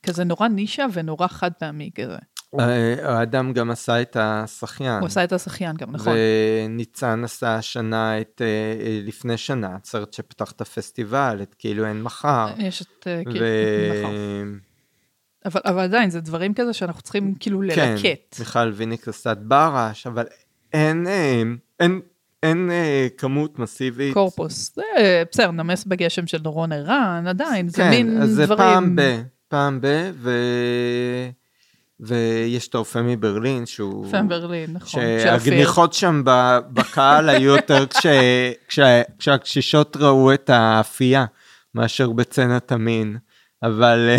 כזה 0.02 0.24
נורא 0.24 0.48
נישה 0.48 0.86
ונורא 0.92 1.26
חד 1.26 1.52
פעמי 1.52 1.90
כזה. 1.94 2.18
אה, 2.60 3.18
האדם 3.18 3.52
גם 3.52 3.70
עשה 3.70 4.02
את 4.02 4.16
השחיין. 4.20 4.98
הוא 4.98 5.06
עשה 5.06 5.24
את 5.24 5.32
השחיין 5.32 5.76
גם, 5.76 5.92
נכון. 5.92 6.12
וניצן 6.66 7.24
עשה 7.24 7.54
השנה 7.54 8.20
את, 8.20 8.42
אה, 8.44 8.46
אה, 8.86 9.00
לפני 9.04 9.36
שנה, 9.36 9.76
סרט 9.84 10.12
שפתח 10.12 10.52
את 10.52 10.60
הפסטיבל, 10.60 11.38
את 11.42 11.54
כאילו 11.58 11.86
אין 11.86 12.02
מחר. 12.02 12.48
יש 12.58 12.82
את... 12.82 13.06
כאילו, 13.30 13.46
נכון. 13.98 14.14
אבל, 15.44 15.60
אבל 15.64 15.80
עדיין, 15.80 16.10
זה 16.10 16.20
דברים 16.20 16.54
כזה 16.54 16.72
שאנחנו 16.72 17.02
צריכים 17.02 17.34
כאילו 17.40 17.60
כן, 17.74 17.94
ללקט. 17.94 18.38
מיכל 18.38 18.72
ויניק 18.74 19.08
עשה 19.08 19.32
את 19.32 19.42
ברש, 19.42 20.06
אבל 20.06 20.24
אין, 20.72 21.06
אה, 21.06 21.42
אין, 21.80 22.00
אין 22.42 22.70
אה, 22.70 23.06
כמות 23.16 23.58
מסיבית. 23.58 24.14
קורפוס. 24.14 24.74
זה 24.74 24.82
בסדר, 25.32 25.50
נמס 25.50 25.84
בגשם 25.84 26.26
של 26.26 26.38
דורון 26.38 26.72
ערן, 26.72 27.24
עדיין, 27.28 27.68
זה 27.68 27.76
כן, 27.76 27.90
מין 27.90 28.22
אז 28.22 28.30
זה 28.30 28.44
דברים... 28.46 28.58
פעם 28.58 28.96
ב, 28.96 29.22
פעם 29.48 29.80
ב, 29.80 30.10
ו... 30.14 30.30
ויש 32.02 32.68
את 32.68 32.74
האופה 32.74 33.02
מברלין, 33.02 33.66
שהוא... 33.66 34.10
פם 34.10 34.28
ברלין, 34.28 34.72
נכון. 34.72 35.02
שהגניחות 35.22 35.92
שם 35.92 36.22
בקהל 36.72 37.28
היו 37.28 37.56
יותר 37.56 37.86
כש, 37.86 38.06
כש, 38.68 38.78
כשהקשישות 39.18 39.96
ראו 39.96 40.34
את 40.34 40.50
האפייה 40.50 41.24
מאשר 41.74 42.10
בצנת 42.10 42.72
המין. 42.72 43.16
אבל 43.62 44.10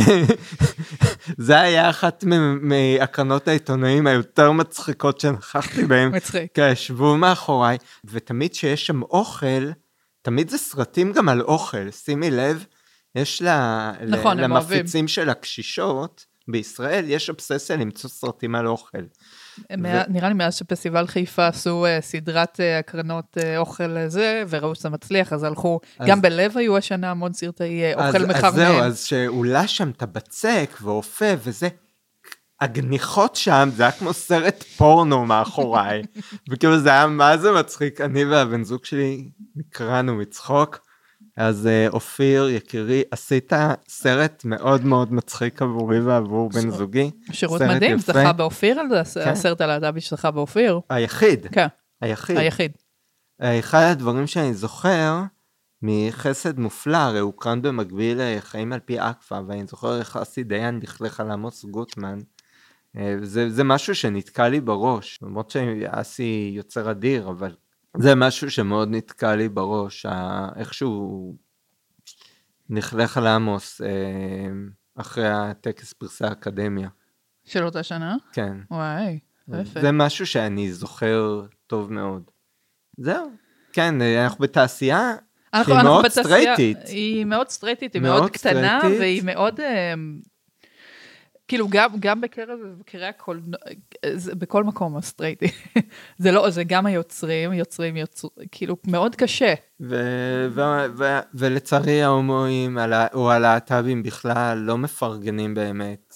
זה 1.38 1.60
היה 1.60 1.90
אחת 1.90 2.24
מהקרנות 2.62 3.48
העיתונאים 3.48 4.08
היותר 4.08 4.52
מצחיקות 4.52 5.20
שנכחתי 5.20 5.86
בהן. 5.86 6.16
מצחיק. 6.16 6.52
כי 6.54 6.62
ישבו 6.72 7.18
מאחוריי, 7.18 7.78
ותמיד 8.06 8.54
שיש 8.54 8.86
שם 8.86 9.02
אוכל, 9.02 9.72
תמיד 10.22 10.50
זה 10.50 10.58
סרטים 10.58 11.12
גם 11.12 11.30
על 11.30 11.42
אוכל, 11.42 11.92
שימי 11.92 12.32
לב, 12.32 12.66
יש 13.16 13.42
לה, 13.42 13.92
נכון. 14.08 14.38
למפיצים 14.38 15.08
של 15.08 15.30
הקשישות 15.30 16.26
בישראל, 16.48 17.06
יש 17.08 17.30
אובססיה 17.30 17.76
למצוא 17.76 18.10
סרטים 18.10 18.56
על 18.56 18.68
אוכל. 18.68 18.98
מה- 19.78 20.04
נראה 20.08 20.28
לי 20.28 20.34
מאז 20.34 20.56
שפסטיבל 20.56 21.08
חיפה 21.08 21.48
עשו 21.48 21.86
אה, 21.86 22.02
סדרת 22.02 22.60
אה, 22.60 22.80
הקרנות 22.80 23.38
אה, 23.44 23.58
אוכל 23.58 23.88
לזה, 23.88 24.44
וראו 24.50 24.76
שזה 24.76 24.90
מצליח, 24.90 25.34
אז 25.34 25.44
הלכו, 25.44 25.80
אז- 26.00 26.08
גם 26.08 26.22
בלב 26.22 26.58
היו 26.58 26.78
השנה 26.78 27.12
המון 27.12 27.34
סרטי 27.34 27.82
אז, 27.86 27.94
אוכל 28.16 28.18
אז 28.18 28.28
זהו, 28.28 28.28
מחרמן. 28.30 28.84
אז 28.84 29.00
שעולה 29.04 29.68
שם 29.68 29.90
את 29.90 30.02
הבצק 30.02 30.78
ואופה 30.82 31.26
וזה, 31.44 31.68
הגניחות 32.62 33.36
שם, 33.36 33.70
זה 33.76 33.84
היה 33.84 33.92
כמו 33.92 34.14
סרט 34.14 34.64
פורנו 34.78 35.26
מאחוריי. 35.26 36.02
וכאילו 36.52 36.80
זה 36.80 36.90
היה 36.90 37.08
מה 37.08 37.38
זה 37.38 37.52
מצחיק, 37.52 38.02
אני 38.02 38.26
והבן 38.26 38.64
זוג 38.64 38.86
שלי 38.86 39.30
נקרענו 39.56 40.16
מצחוק. 40.16 40.80
אז 41.38 41.68
אה, 41.68 41.88
אופיר, 41.90 42.50
יקירי, 42.50 43.04
עשית 43.12 43.54
סרט 43.88 44.46
מאוד 44.46 44.86
מאוד 44.86 45.14
מצחיק 45.14 45.62
עבורי 45.62 46.00
ועבור 46.00 46.50
בן 46.50 46.70
זוגי. 46.70 47.12
שירות 47.32 47.62
מדהים, 47.62 47.98
יפה. 47.98 48.14
זכה 48.14 48.34
באופיר 48.34 48.80
על 48.80 48.88
זה, 48.90 49.24
כן. 49.24 49.30
הסרט 49.30 49.62
הלהט"בי 49.62 50.02
שזכה 50.02 50.32
באופיר. 50.32 50.80
היחיד, 50.90 51.48
כן, 51.48 51.68
היחיד. 52.02 52.38
היחיד. 52.38 52.72
אה, 53.42 53.60
אחד 53.60 53.82
הדברים 53.92 54.28
שאני 54.28 54.54
זוכר 54.54 55.22
מחסד 55.82 56.60
מופלא, 56.60 56.98
הרי 56.98 57.20
הוא 57.20 57.28
הוקרן 57.28 57.62
במקביל 57.62 58.20
לחיים 58.22 58.74
על 58.74 58.80
פי 58.80 59.00
אקפה, 59.00 59.40
ואני 59.48 59.66
זוכר 59.66 60.00
איך 60.00 60.18
אסי 60.18 60.44
דיין 60.44 60.80
לכלך 60.84 61.20
על 61.20 61.32
עמוס 61.32 61.66
גוטמן. 61.66 62.20
אה, 62.98 63.16
זה, 63.22 63.50
זה 63.50 63.64
משהו 63.64 63.96
שנתקע 63.96 64.50
לי 64.50 64.62
בראש, 64.62 65.20
למרות 65.22 65.50
שאסי 65.50 66.52
יוצר 66.56 66.92
אדיר, 66.92 67.30
אבל 67.30 67.56
זה 67.98 68.16
משהו 68.16 68.52
שמאוד 68.52 68.90
נתקע 68.92 69.36
לי 69.36 69.50
בראש, 69.50 70.06
שהוא 70.74 71.36
לכלך 72.70 73.18
על 73.18 73.28
עמוס 73.28 73.82
אה, 73.82 73.88
אחרי 74.96 75.28
הטקס 75.28 75.94
פרסי 75.94 76.26
האקדמיה. 76.26 76.90
של 77.46 77.66
אותה 77.66 77.84
שנה? 77.84 78.16
כן. 78.34 78.58
וואי, 78.72 79.20
יפה. 79.62 79.82
זה 79.82 79.92
משהו 79.92 80.26
שאני 80.28 80.72
זוכר 80.72 81.42
טוב 81.68 81.94
מאוד. 81.94 82.24
זהו. 82.98 83.32
כן, 83.74 84.02
אה, 84.02 84.24
אנחנו 84.24 84.40
בתעשייה 84.44 85.12
אנחנו, 85.54 85.66
שהיא 85.74 85.76
אנחנו 85.82 85.90
מאוד 85.94 86.06
בתעשייה- 86.06 86.24
סטרייטית. 86.24 86.78
היא 86.88 87.26
מאוד 87.26 87.50
סטרייטית, 87.50 87.94
היא 87.94 88.02
מאוד 88.02 88.20
מאוד 88.20 88.32
קטנה, 88.32 88.78
סטרייטית. 88.80 89.00
והיא 89.00 89.22
מאוד... 89.26 89.60
כאילו, 91.54 91.68
גם, 91.70 91.90
גם 92.00 92.22
בקרב 92.22 92.60
מבקרי 92.60 93.06
הקולנוע, 93.06 93.60
בכל 94.38 94.64
מקום 94.64 94.98
הסטרייטי. 94.98 95.46
זה 96.18 96.32
לא, 96.32 96.50
זה 96.50 96.64
גם 96.64 96.86
היוצרים, 96.86 97.54
יוצרים, 97.54 97.98
יוצר, 97.98 98.28
כאילו, 98.52 98.78
מאוד 98.88 99.16
קשה. 99.16 99.54
ו- 99.80 100.48
ו- 100.52 100.86
ו- 100.98 101.20
ולצערי 101.34 102.04
ההומואים 102.04 102.78
או 103.14 103.32
הלהט"בים 103.32 104.04
בכלל 104.04 104.58
לא 104.58 104.78
מפרגנים 104.78 105.54
באמת 105.54 106.16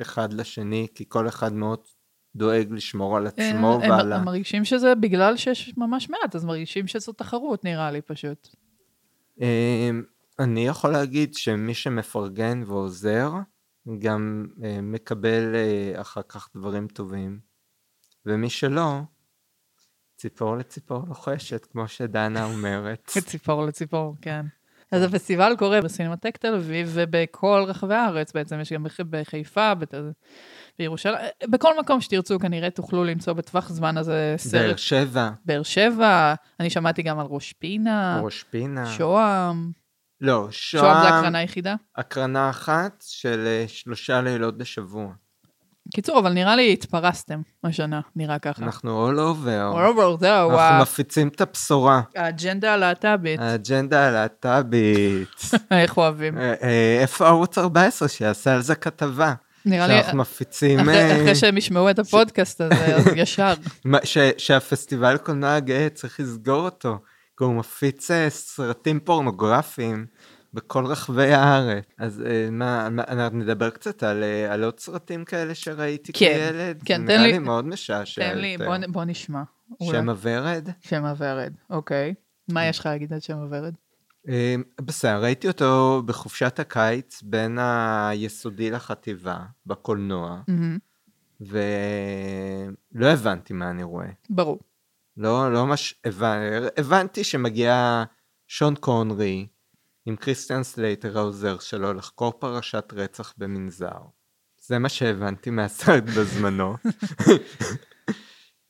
אחד 0.00 0.32
לשני, 0.32 0.86
כי 0.94 1.04
כל 1.08 1.28
אחד 1.28 1.52
מאוד 1.52 1.78
דואג 2.36 2.72
לשמור 2.72 3.16
על 3.16 3.26
עצמו 3.26 3.80
הם, 3.82 3.90
ועל 3.90 4.12
ה... 4.12 4.16
הם 4.16 4.24
מרגישים 4.24 4.64
שזה 4.64 4.94
בגלל 4.94 5.36
שיש 5.36 5.74
ממש 5.76 6.10
מעט, 6.10 6.36
אז 6.36 6.44
מרגישים 6.44 6.86
שזו 6.86 7.12
תחרות, 7.12 7.64
נראה 7.64 7.90
לי 7.90 8.00
פשוט. 8.00 8.48
אמ, 9.40 10.02
אני 10.38 10.66
יכול 10.66 10.90
להגיד 10.90 11.34
שמי 11.34 11.74
שמפרגן 11.74 12.62
ועוזר, 12.66 13.30
גם 13.98 14.46
אה, 14.64 14.78
מקבל 14.82 15.54
אה, 15.54 16.00
אחר 16.00 16.22
כך 16.28 16.48
דברים 16.56 16.88
טובים, 16.88 17.40
ומי 18.26 18.50
שלא, 18.50 18.98
ציפור 20.16 20.56
לציפור 20.56 21.04
לוחשת, 21.08 21.66
כמו 21.72 21.88
שדנה 21.88 22.44
אומרת. 22.52 23.10
ציפור 23.26 23.62
לציפור, 23.66 24.16
כן. 24.22 24.46
אז 24.92 25.02
הפסטיבל 25.02 25.52
קורה 25.58 25.80
בסינמטק 25.80 26.36
תל 26.36 26.54
אביב 26.54 26.90
ובכל 26.94 27.64
רחבי 27.66 27.94
הארץ 27.94 28.32
בעצם, 28.32 28.60
יש 28.60 28.72
גם 28.72 28.82
בח- 28.82 29.00
בחיפה, 29.10 29.74
בת- 29.74 29.94
בירושלים, 30.78 31.16
בכל 31.50 31.78
מקום 31.80 32.00
שתרצו 32.00 32.38
כנראה 32.38 32.70
תוכלו 32.70 33.04
למצוא 33.04 33.32
בטווח 33.32 33.68
זמן 33.72 33.96
הזה 33.96 34.12
באר 34.28 34.38
סרט. 34.38 34.78
שבע, 34.78 35.30
באר 35.44 35.62
שבע, 35.62 36.34
אני 36.60 36.70
שמעתי 36.70 37.02
גם 37.02 37.18
על 37.18 37.26
ראש 37.26 37.52
פינה, 37.52 38.20
ראש 38.24 38.42
פינה. 38.42 38.86
שוהם, 38.86 39.72
לא, 40.22 40.48
שוהם 40.50 40.84
זה 41.02 41.08
שוהם, 41.08 41.14
הקרנה 41.18 41.38
היחידה. 41.38 41.74
הקרנה 41.96 42.50
אחת 42.50 43.04
של 43.08 43.44
אה, 43.46 43.64
שלושה 43.68 44.20
לילות 44.20 44.58
בשבוע. 44.58 45.06
קיצור, 45.94 46.18
אבל 46.18 46.32
נראה 46.32 46.56
לי 46.56 46.72
התפרסתם 46.72 47.40
השנה, 47.64 48.00
נראה 48.16 48.38
ככה. 48.38 48.62
אנחנו 48.64 49.10
all 49.10 49.16
over. 49.16 49.74
over, 49.88 50.16
זהו, 50.20 50.50
אנחנו 50.50 50.60
ה- 50.62 50.82
מפיצים 50.82 51.28
את 51.28 51.40
הבשורה. 51.40 52.00
האג'נדה 52.16 52.74
הלהט"בית, 52.74 53.40
האג'נדה 53.40 54.08
הלהט"בית. 54.08 55.28
איך 55.70 55.96
אוהבים. 55.96 56.38
אה, 56.38 56.54
אה, 56.62 56.98
איפה 57.00 57.26
ערוץ 57.26 57.58
14 57.58 58.08
שיעשה 58.08 58.54
על 58.54 58.62
זה 58.62 58.74
כתבה? 58.74 59.34
נראה 59.64 59.86
לי, 59.86 59.94
שאנחנו 60.02 60.18
מפיצים... 60.18 60.80
אחרי 60.80 61.12
אחרי 61.22 61.34
שהם 61.34 61.56
ישמעו 61.56 61.90
את 61.90 61.98
הפודקאסט 61.98 62.60
הזה, 62.60 62.96
אז 62.96 63.06
ישר. 63.16 63.52
ש- 64.04 64.18
שהפסטיבל 64.38 65.16
קולנוע 65.16 65.54
הגאה 65.54 65.88
צריך 65.94 66.20
לסגור 66.20 66.64
אותו, 66.64 66.98
כי 67.38 67.44
הוא 67.44 67.54
מפיץ 67.54 68.10
אה, 68.10 68.30
סרטים 68.30 69.00
פורנוגרפיים 69.00 70.06
בכל 70.54 70.86
רחבי 70.86 71.32
הארץ. 71.32 71.84
אז 71.98 72.22
אה, 72.26 72.48
מה, 72.50 72.86
אנחנו 72.86 73.38
נדבר 73.38 73.70
קצת 73.70 74.02
על, 74.02 74.22
אה, 74.22 74.52
על 74.54 74.64
עוד 74.64 74.80
סרטים 74.80 75.24
כאלה 75.24 75.54
שראיתי 75.54 76.12
כן, 76.12 76.18
כילד? 76.18 76.82
כן, 76.84 76.96
תן 76.96 77.04
נראה 77.04 77.22
לי- 77.26 77.32
לי 77.32 77.38
מאוד 77.38 77.64
משעשע. 77.66 78.22
תן 78.32 78.38
לי. 78.38 78.58
בוא 78.58 78.76
בוא 78.88 79.04
נשמע. 79.04 79.42
שם 79.82 80.08
הוורד? 80.08 80.68
שם 80.80 81.04
הוורד, 81.04 81.52
אוקיי. 81.70 82.14
מה 82.48 82.66
יש 82.66 82.78
לך 82.78 82.86
להגיד 82.86 83.12
על 83.12 83.20
שם 83.20 83.36
הוורד? 83.38 83.74
בסדר, 84.80 85.22
ראיתי 85.22 85.48
אותו 85.48 86.02
בחופשת 86.06 86.60
הקיץ 86.60 87.22
בין 87.22 87.58
היסודי 87.60 88.70
לחטיבה, 88.70 89.38
בקולנוע, 89.66 90.40
ולא 91.40 93.06
הבנתי 93.06 93.52
מה 93.52 93.70
אני 93.70 93.82
רואה. 93.82 94.06
ברור. 94.30 94.58
לא, 95.16 95.52
לא 95.52 95.66
ממש 95.66 95.94
הבנ... 96.04 96.38
הבנתי 96.76 97.24
שמגיע 97.24 98.04
שון 98.48 98.74
קונרי 98.74 99.46
עם 100.06 100.16
קריסטיאן 100.16 100.62
סלייטר 100.62 101.18
העוזר 101.18 101.58
שלו 101.58 101.92
לחקור 101.94 102.32
פרשת 102.38 102.92
רצח 102.92 103.34
במנזר. 103.38 104.00
זה 104.58 104.78
מה 104.78 104.88
שהבנתי 104.88 105.50
מהסרט 105.50 106.02
בזמנו. 106.02 106.76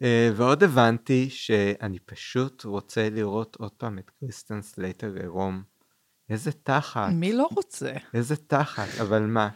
אה, 0.03 0.31
ועוד 0.37 0.63
הבנתי 0.63 1.31
שאני 1.31 1.99
פשוט 1.99 2.65
רוצה 2.65 3.11
לראות 3.11 3.57
עוד 3.57 3.73
פעם 3.73 3.99
את 3.99 4.11
קריסטיאן 4.11 4.63
סלייטר 4.63 5.15
עירום 5.21 5.63
איזה 6.31 6.53
תחת. 6.53 7.09
מי 7.13 7.33
לא 7.33 7.49
רוצה? 7.57 7.93
איזה 8.15 8.37
תחת, 8.37 8.89
אבל 9.01 9.23
מה? 9.23 9.49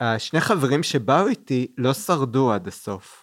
השני 0.00 0.40
חברים 0.40 0.82
שבאו 0.82 1.26
איתי 1.26 1.74
לא 1.78 1.94
שרדו 1.94 2.52
עד 2.52 2.68
הסוף. 2.68 3.21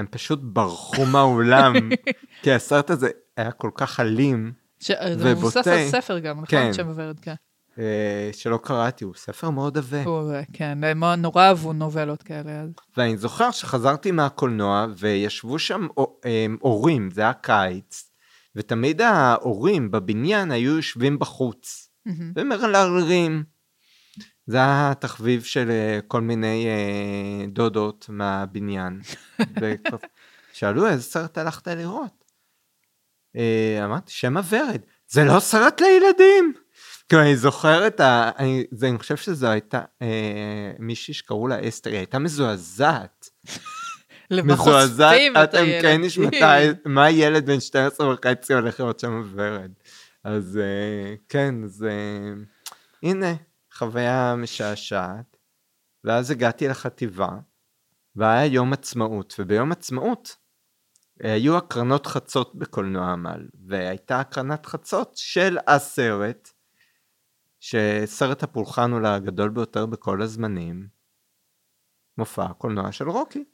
הם 0.00 0.06
פשוט 0.10 0.40
ברחו 0.42 1.06
מהאולם, 1.06 1.74
כי 2.42 2.52
הסרט 2.52 2.90
הזה 2.90 3.08
היה 3.36 3.52
כל 3.52 3.70
כך 3.74 4.00
אלים, 4.00 4.52
ש- 4.80 4.90
זה 5.14 5.30
מבוסס 5.34 5.56
ובוטה. 5.56 5.72
על 5.72 5.88
ספר 5.90 6.18
גם, 6.18 6.34
נכון? 6.36 6.46
כן. 6.46 6.72
שם 6.72 6.92
ורד, 6.96 7.20
כן. 7.20 7.34
אה, 7.78 8.30
שלא 8.32 8.58
קראתי, 8.62 9.04
הוא 9.04 9.14
ספר 9.16 9.50
מאוד 9.50 9.78
עבה. 9.78 10.04
הוא, 10.04 10.32
אה, 10.32 10.42
כן, 10.52 10.84
הם 10.84 11.04
נורא 11.04 11.42
אהבו 11.42 11.72
נובלות 11.72 12.22
כאלה. 12.22 12.60
אז- 12.60 12.70
ואני 12.96 13.16
זוכר 13.16 13.50
שחזרתי 13.50 14.10
מהקולנוע 14.10 14.86
וישבו 14.98 15.58
שם 15.58 15.86
הורים, 16.60 17.10
זה 17.10 17.20
היה 17.20 17.32
קיץ, 17.32 18.10
ותמיד 18.56 19.00
ההורים 19.00 19.90
בבניין 19.90 20.50
היו 20.50 20.76
יושבים 20.76 21.18
בחוץ. 21.18 21.90
ומרלרים. 22.36 23.44
זה 24.50 24.56
היה 24.56 24.90
התחביב 24.90 25.42
של 25.42 25.70
אה, 25.70 25.98
כל 26.08 26.20
מיני 26.20 26.66
אה, 26.66 27.46
דודות 27.46 28.06
מהבניין. 28.08 29.00
שאלו 30.52 30.86
איזה 30.86 31.02
סרט 31.02 31.38
הלכת 31.38 31.68
לראות? 31.68 32.24
אה, 33.36 33.84
אמרתי 33.84 34.12
שמא 34.12 34.40
ורד, 34.50 34.80
זה 35.08 35.24
לא 35.24 35.40
סרט 35.40 35.80
לילדים. 35.80 36.52
כאילו 37.08 37.22
אני 37.22 37.36
זוכר 37.36 37.86
את 37.86 38.00
ה... 38.00 38.30
אני, 38.38 38.64
זה, 38.70 38.88
אני 38.88 38.98
חושב 38.98 39.16
שזו 39.16 39.46
הייתה 39.46 39.80
אה, 40.02 40.72
מישהי 40.78 41.14
שקראו 41.14 41.48
לה 41.48 41.68
אסתר, 41.68 41.90
היא 41.90 41.98
הייתה 41.98 42.18
מזועזעת. 42.18 43.28
מזועזעת 44.30 45.20
עד 45.34 45.56
עמקי 45.56 45.70
הילדים? 45.70 46.04
נשמתה, 46.04 46.56
מה 46.84 47.10
ילד 47.10 47.46
בן 47.46 47.60
12 47.60 48.14
וחצי 48.14 48.54
הולך 48.54 48.80
לראות 48.80 49.00
שם 49.00 49.22
ורד. 49.34 49.70
אז 50.24 50.58
אה, 50.62 51.14
כן, 51.28 51.54
אז 51.64 51.86
אה, 51.88 52.32
הנה, 53.02 53.34
חוויה 53.80 54.34
משעשעת. 54.36 55.36
ואז 56.04 56.30
הגעתי 56.30 56.68
לחטיבה, 56.68 57.28
והיה 58.16 58.46
יום 58.46 58.72
עצמאות, 58.72 59.34
וביום 59.38 59.72
עצמאות 59.72 60.36
אה, 61.24 61.32
היו 61.32 61.56
הקרנות 61.56 62.06
חצות 62.06 62.54
בקולנוע 62.54 63.12
עמל, 63.12 63.48
והייתה 63.66 64.20
הקרנת 64.20 64.66
חצות 64.66 65.12
של 65.16 65.58
הסרט, 65.66 66.50
שסרט 67.60 68.42
הפולחן 68.42 68.92
אולי 68.92 69.08
הגדול 69.08 69.48
ביותר 69.48 69.86
בכל 69.86 70.22
הזמנים, 70.22 70.88
מופע 72.18 72.44
הקולנוע 72.44 72.92
של 72.92 73.08
רוקי. 73.08 73.44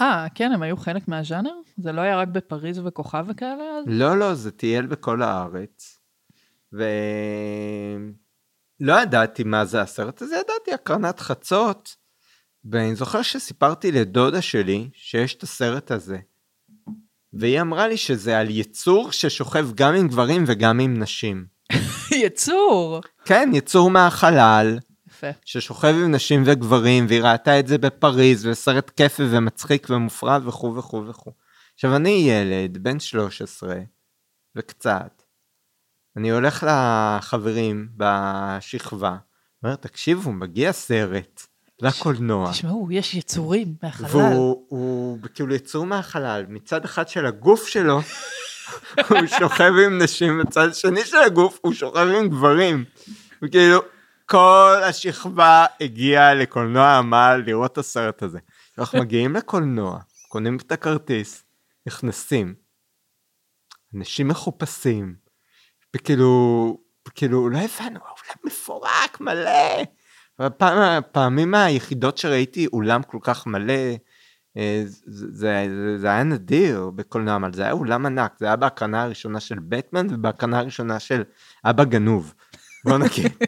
אה, 0.00 0.26
כן, 0.34 0.52
הם 0.52 0.62
היו 0.62 0.76
חלק 0.76 1.08
מהז'אנר? 1.08 1.54
זה 1.76 1.92
לא 1.92 2.00
היה 2.00 2.16
רק 2.16 2.28
בפריז 2.28 2.78
וכוכב 2.78 3.24
וכאלה? 3.28 3.64
אז? 3.64 3.84
לא, 3.86 4.18
לא, 4.18 4.34
זה 4.34 4.50
טייל 4.52 4.86
בכל 4.86 5.22
הארץ. 5.22 6.00
ולא 8.80 9.00
ידעתי 9.00 9.44
מה 9.44 9.64
זה 9.64 9.80
הסרט 9.80 10.22
הזה, 10.22 10.34
ידעתי 10.34 10.72
הקרנת 10.74 11.20
חצות. 11.20 11.96
ואני 12.70 12.94
זוכר 12.94 13.22
שסיפרתי 13.22 13.92
לדודה 13.92 14.42
שלי 14.42 14.88
שיש 14.92 15.34
את 15.34 15.42
הסרט 15.42 15.90
הזה. 15.90 16.18
והיא 17.32 17.60
אמרה 17.60 17.88
לי 17.88 17.96
שזה 17.96 18.38
על 18.38 18.50
יצור 18.50 19.12
ששוכב 19.12 19.68
גם 19.74 19.94
עם 19.94 20.08
גברים 20.08 20.44
וגם 20.46 20.80
עם 20.80 21.02
נשים. 21.02 21.46
יצור! 22.24 23.00
כן, 23.24 23.50
יצור 23.52 23.90
מהחלל, 23.90 24.78
יפה. 25.08 25.26
ששוכב 25.44 25.94
עם 25.94 26.14
נשים 26.14 26.42
וגברים, 26.46 27.06
והיא 27.08 27.22
ראתה 27.22 27.58
את 27.58 27.66
זה 27.66 27.78
בפריז, 27.78 28.46
וסרט 28.46 28.90
כיפי 28.90 29.22
ומצחיק 29.30 29.86
ומופרע 29.90 30.38
וכו' 30.46 30.74
וכו' 30.76 31.06
וכו'. 31.06 31.32
עכשיו, 31.74 31.96
אני 31.96 32.26
ילד, 32.30 32.78
בן 32.78 33.00
13 33.00 33.76
וקצת, 34.56 35.15
אני 36.16 36.30
הולך 36.30 36.66
לחברים 36.68 37.88
בשכבה, 37.96 39.16
אומר, 39.62 39.76
תקשיבו, 39.76 40.32
מגיע 40.32 40.72
סרט 40.72 41.46
לקולנוע, 41.82 42.50
תשמעו, 42.50 42.88
יש 42.92 43.14
יצורים 43.14 43.74
מהחלל. 43.82 44.06
והוא 44.10 44.66
הוא 44.68 45.18
כאילו 45.34 45.54
יצור 45.54 45.86
מהחלל, 45.86 46.44
מצד 46.48 46.84
אחד 46.84 47.08
של 47.08 47.26
הגוף 47.26 47.66
שלו, 47.66 48.00
הוא 49.08 49.26
שוכב 49.38 49.72
עם 49.86 50.02
נשים, 50.02 50.38
מצד 50.38 50.74
שני 50.74 51.04
של 51.04 51.16
הגוף 51.16 51.58
הוא 51.62 51.72
שוכב 51.72 52.06
עם 52.18 52.28
גברים. 52.28 52.84
וכאילו, 53.42 53.80
כל 54.26 54.80
השכבה 54.84 55.66
הגיעה 55.80 56.34
לקולנוע 56.34 56.98
עמל 56.98 57.42
לראות 57.46 57.72
את 57.72 57.78
הסרט 57.78 58.22
הזה. 58.22 58.38
אנחנו 58.78 58.98
מגיעים 58.98 59.36
לקולנוע, 59.36 59.98
קונים 60.28 60.56
את 60.56 60.72
הכרטיס, 60.72 61.44
נכנסים, 61.86 62.54
אנשים 63.94 64.28
מחופשים, 64.28 65.25
וכאילו, 65.94 66.78
כאילו, 67.14 67.48
לא 67.48 67.58
הבנו, 67.58 68.00
האולם 68.00 68.36
מפורק, 68.44 69.20
מלא. 69.20 69.82
הפעם, 70.38 70.78
הפעמים 70.78 71.54
היחידות 71.54 72.18
שראיתי 72.18 72.66
אולם 72.66 73.02
כל 73.02 73.18
כך 73.20 73.46
מלא, 73.46 73.74
אה, 74.56 74.82
זה, 74.86 75.26
זה, 75.30 75.66
זה, 75.96 76.06
היה 76.06 76.22
נדיר 76.22 76.90
בקולנוע, 76.94 77.36
אבל 77.36 77.52
זה 77.52 77.62
היה 77.62 77.72
אולם 77.72 78.06
ענק, 78.06 78.32
זה 78.38 78.46
היה 78.46 78.56
בהקרנה 78.56 79.02
הראשונה 79.02 79.40
של 79.40 79.58
בטמן 79.68 80.06
ובהקרנה 80.10 80.58
הראשונה 80.58 81.00
של 81.00 81.22
אבא 81.64 81.84
גנוב. 81.84 82.34
בוא 82.84 82.98
נגיד. 82.98 83.32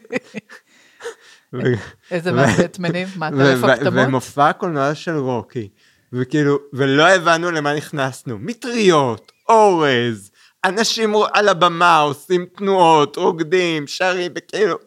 איזה 2.11 2.31
מהבטמנים? 2.31 3.07
מה, 3.15 3.29
טרף 3.31 3.63
הקדמות? 3.63 4.07
ומופע 4.07 4.49
הקולנוע 4.49 4.95
של 4.95 5.15
רוקי, 5.15 5.69
וכאילו, 6.13 6.57
ולא 6.73 7.09
הבנו 7.09 7.51
למה 7.51 7.75
נכנסנו, 7.75 8.37
מטריות, 8.39 9.31
אורז, 9.49 10.28
אנשים 10.65 11.13
על 11.33 11.49
הבמה 11.49 11.99
עושים 11.99 12.45
תנועות, 12.45 13.15
רוקדים, 13.15 13.87
שרים, 13.87 14.31
וכאילו... 14.35 14.77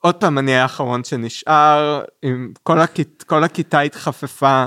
עוד 0.00 0.14
פעם, 0.14 0.38
אני 0.38 0.54
האחרון 0.54 1.04
שנשאר, 1.04 2.04
עם 2.22 2.52
כל, 2.62 2.80
הכית, 2.80 3.24
כל 3.26 3.44
הכיתה 3.44 3.80
התחפפה, 3.80 4.66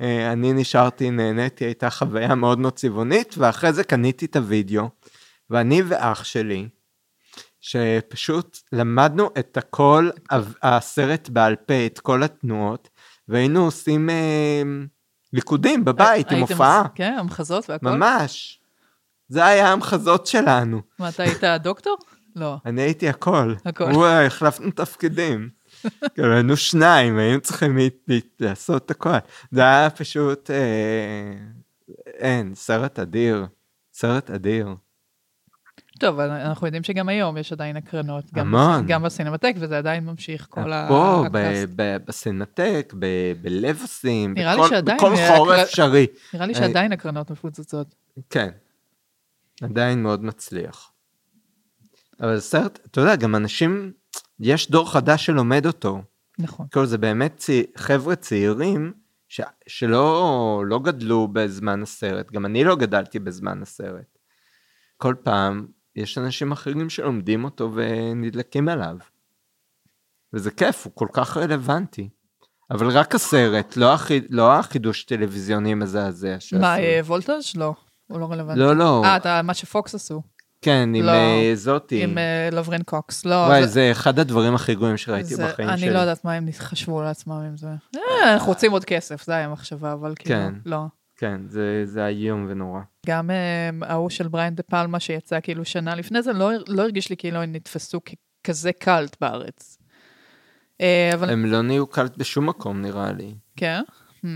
אה, 0.00 0.32
אני 0.32 0.52
נשארתי, 0.52 1.10
נהניתי, 1.10 1.64
הייתה 1.64 1.90
חוויה 1.90 2.34
מאוד 2.34 2.58
מאוד 2.58 2.72
צבעונית, 2.72 3.34
ואחרי 3.38 3.72
זה 3.72 3.84
קניתי 3.84 4.26
את 4.26 4.36
הוידאו, 4.36 4.88
ואני 5.50 5.82
ואח 5.82 6.24
שלי, 6.24 6.68
שפשוט 7.60 8.58
למדנו 8.72 9.30
את 9.38 9.56
הכל, 9.56 10.10
הסרט 10.62 11.28
בעל 11.28 11.56
פה, 11.56 11.86
את 11.86 11.98
כל 11.98 12.22
התנועות, 12.22 12.88
והיינו 13.28 13.64
עושים 13.64 14.10
אה, 14.10 14.62
ליכודים 15.32 15.84
בבית 15.84 16.32
עם 16.32 16.40
הופעה, 16.40 16.82
כן, 16.94 17.16
המחזות 17.18 17.70
והכל? 17.70 17.90
ממש. 17.90 18.60
זה 19.28 19.46
היה 19.46 19.72
המחזות 19.72 20.26
שלנו. 20.26 20.80
מה, 20.98 21.08
אתה 21.08 21.22
היית 21.22 21.44
הדוקטור? 21.44 21.96
לא. 22.36 22.56
אני 22.66 22.82
הייתי 22.82 23.08
הכל. 23.08 23.54
הכל. 23.64 23.84
אה, 23.84 24.26
החלפנו 24.26 24.70
תפקידים. 24.70 25.48
כאילו, 26.14 26.32
היינו 26.34 26.56
שניים, 26.56 27.18
היינו 27.18 27.40
צריכים 27.40 27.78
לעשות 28.40 28.90
הכל. 28.90 29.10
זה 29.50 29.60
היה 29.60 29.90
פשוט, 29.90 30.50
אה, 30.50 31.32
אין, 32.06 32.54
סרט 32.54 32.98
אדיר. 32.98 33.46
סרט 33.92 34.30
אדיר. 34.30 34.68
טוב, 35.98 36.20
אנחנו 36.20 36.66
יודעים 36.66 36.82
שגם 36.82 37.08
היום 37.08 37.36
יש 37.36 37.52
עדיין 37.52 37.76
הקרנות. 37.76 38.24
המון. 38.34 38.86
גם 38.86 39.02
בסינמטק, 39.02 39.54
וזה 39.58 39.78
עדיין 39.78 40.04
ממשיך 40.04 40.46
כל 40.50 40.72
ה... 40.72 40.86
פה, 40.88 41.24
בסינמטק, 42.06 42.94
בלב 43.42 43.76
לי 43.76 44.94
בכל- 44.96 45.14
אה, 45.16 45.36
חור 45.36 45.62
אפשרי. 45.62 46.06
נראה 46.34 46.46
לי 46.46 46.52
אה, 46.54 46.58
שעדיין 46.58 46.92
הקרנות 46.92 47.30
מפוצצות. 47.30 47.94
כן. 48.30 48.48
עדיין 49.62 50.02
מאוד 50.02 50.24
מצליח. 50.24 50.92
אבל 52.20 52.40
סרט, 52.40 52.78
אתה 52.86 53.00
יודע, 53.00 53.16
גם 53.16 53.36
אנשים, 53.36 53.92
יש 54.40 54.70
דור 54.70 54.92
חדש 54.92 55.26
שלומד 55.26 55.66
אותו. 55.66 56.02
נכון. 56.38 56.66
כאילו 56.70 56.86
זה 56.86 56.98
באמת 56.98 57.36
צי, 57.36 57.66
חבר'ה 57.76 58.16
צעירים 58.16 58.92
ש, 59.28 59.40
שלא 59.66 60.62
לא 60.66 60.78
גדלו 60.78 61.28
בזמן 61.32 61.82
הסרט, 61.82 62.30
גם 62.32 62.46
אני 62.46 62.64
לא 62.64 62.76
גדלתי 62.76 63.18
בזמן 63.18 63.62
הסרט. 63.62 64.18
כל 64.96 65.14
פעם 65.22 65.66
יש 65.96 66.18
אנשים 66.18 66.52
אחרים 66.52 66.90
שלומדים 66.90 67.44
אותו 67.44 67.72
ונדלקים 67.74 68.68
עליו. 68.68 68.96
וזה 70.32 70.50
כיף, 70.50 70.84
הוא 70.84 70.92
כל 70.94 71.08
כך 71.12 71.36
רלוונטי. 71.36 72.08
אבל 72.70 72.88
רק 72.88 73.14
הסרט, 73.14 73.76
לא, 73.76 73.94
החי, 73.94 74.20
לא 74.30 74.52
החידוש 74.52 75.04
טלוויזיוני 75.04 75.74
מזעזע 75.74 76.40
שעשו. 76.40 76.60
מה, 76.60 76.78
אה, 76.78 77.00
וולטאז'? 77.04 77.56
לא. 77.56 77.74
הוא 78.06 78.20
לא 78.20 78.26
רלוונטי. 78.32 78.60
לא, 78.60 78.76
לא. 78.76 79.02
אה, 79.04 79.16
אתה- 79.16 79.40
מה 79.42 79.54
שפוקס 79.54 79.94
עשו. 79.94 80.22
כן, 80.62 80.88
עם 80.94 81.04
לא. 81.04 81.10
אה, 81.12 81.50
זאתי. 81.54 82.02
עם 82.04 82.18
אה, 82.18 82.48
לברין 82.52 82.82
קוקס. 82.82 83.24
לא, 83.24 83.34
וואי, 83.34 83.62
זה- 83.62 83.68
זה 83.72 83.88
אחד 83.92 84.18
הדברים 84.18 84.54
הכי 84.54 84.74
גרועים 84.74 84.96
שראיתי 84.96 85.34
זה- 85.34 85.46
בחיים 85.48 85.68
אני 85.68 85.78
שלי. 85.78 85.90
לא 85.90 85.98
יודעת 85.98 86.24
מה 86.24 86.32
הם 86.32 86.46
חשבו 86.58 87.02
לעצמם 87.02 87.32
עם 87.34 87.56
זה. 87.56 87.68
אה, 87.96 88.32
אנחנו 88.34 88.48
רוצים 88.48 88.72
עוד 88.72 88.84
כסף, 88.84 89.24
זה 89.26 89.32
היה 89.34 89.44
המחשבה, 89.44 89.92
אבל 89.92 90.14
כאילו, 90.18 90.34
כן. 90.40 90.54
לא. 90.66 90.78
כן, 91.16 91.40
זה, 91.48 91.82
זה 91.84 92.06
איום 92.06 92.46
ונורא. 92.48 92.80
גם 93.06 93.30
ההוא 93.82 94.10
של 94.10 94.28
בריין 94.28 94.54
דה 94.54 94.62
פלמה 94.62 95.00
שיצא 95.00 95.38
כאילו 95.42 95.64
שנה 95.64 95.94
לפני 95.94 96.22
זה, 96.22 96.32
לא, 96.32 96.50
לא 96.68 96.82
הרגיש 96.82 97.10
לי 97.10 97.16
כאילו 97.16 97.42
הם 97.42 97.52
נתפסו 97.52 98.00
ככזה 98.44 98.72
קאלט 98.72 99.16
בארץ. 99.20 99.78
אבל 101.14 101.30
הם 101.30 101.46
לא 101.46 101.62
נהיו 101.62 101.86
קלט 101.86 102.16
בשום 102.16 102.46
מקום 102.48 102.82
נראה 102.82 103.12
לי. 103.12 103.34
כן? 103.56 103.80
Hmm. 104.24 104.26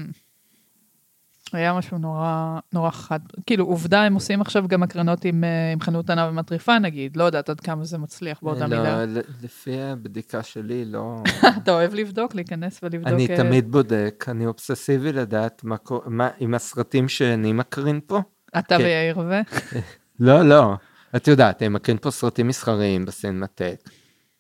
היה 1.55 1.75
משהו 1.75 1.99
נורא, 1.99 2.59
נורא 2.73 2.91
חד. 2.91 3.19
כאילו, 3.47 3.65
עובדה, 3.65 4.03
הם 4.03 4.15
עושים 4.15 4.41
עכשיו 4.41 4.69
גם 4.69 4.83
הקרנות 4.83 5.25
עם, 5.25 5.45
אה, 5.45 5.73
עם 5.73 5.81
חנות 5.81 6.11
ענב 6.11 6.29
ומטריפה, 6.31 6.79
נגיד. 6.79 7.17
לא 7.17 7.25
יודעת 7.25 7.49
עד 7.49 7.61
כמה 7.61 7.85
זה 7.85 7.99
מצליח 7.99 8.39
באותה 8.43 8.67
לא, 8.67 8.77
מידה. 8.77 9.05
לפי 9.43 9.81
הבדיקה 9.81 10.43
שלי, 10.43 10.85
לא... 10.85 11.17
אתה 11.63 11.73
אוהב 11.73 11.95
לבדוק, 11.95 12.35
להיכנס 12.35 12.81
ולבדוק... 12.83 13.09
אני 13.09 13.27
אה, 13.31 13.37
תמיד 13.37 13.73
בודק, 13.73 14.25
אני 14.29 14.47
אובססיבי 14.47 15.13
לדעת 15.13 15.65
מה 15.65 15.77
קורה, 15.77 16.01
מה, 16.07 16.29
עם 16.39 16.55
הסרטים 16.55 17.09
שאני 17.09 17.53
מקרין 17.53 18.01
פה. 18.07 18.21
אתה 18.59 18.79
כן. 18.79 18.85
ויאיר 18.85 19.19
ו... 19.19 19.33
לא, 20.21 20.43
לא. 20.43 20.75
את 21.17 21.29
יודעת, 21.29 21.63
אני 21.63 21.69
מקרין 21.69 21.99
פה 22.01 22.11
סרטים 22.11 22.49
מסחריים 22.49 23.05
בסינמטק. 23.05 23.81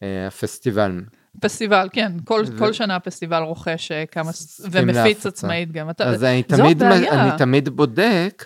אה, 0.02 0.26
הפסטיבל. 0.26 1.00
פסטיבל, 1.40 1.88
כן. 1.92 2.12
כל, 2.24 2.42
ו- 2.46 2.58
כל 2.58 2.72
שנה 2.72 2.96
הפסטיבל 2.96 3.42
רוכש 3.42 3.92
אה, 3.92 4.04
כמה... 4.06 4.30
ומפיץ 4.70 4.96
להפצה. 4.96 5.28
עצמאית 5.28 5.72
גם. 5.72 5.90
אתה, 5.90 6.04
אז 6.04 6.24
אני 6.24 6.42
תמיד, 6.42 6.82
הבעיה. 6.82 7.22
אני 7.22 7.38
תמיד 7.38 7.68
בודק 7.68 8.44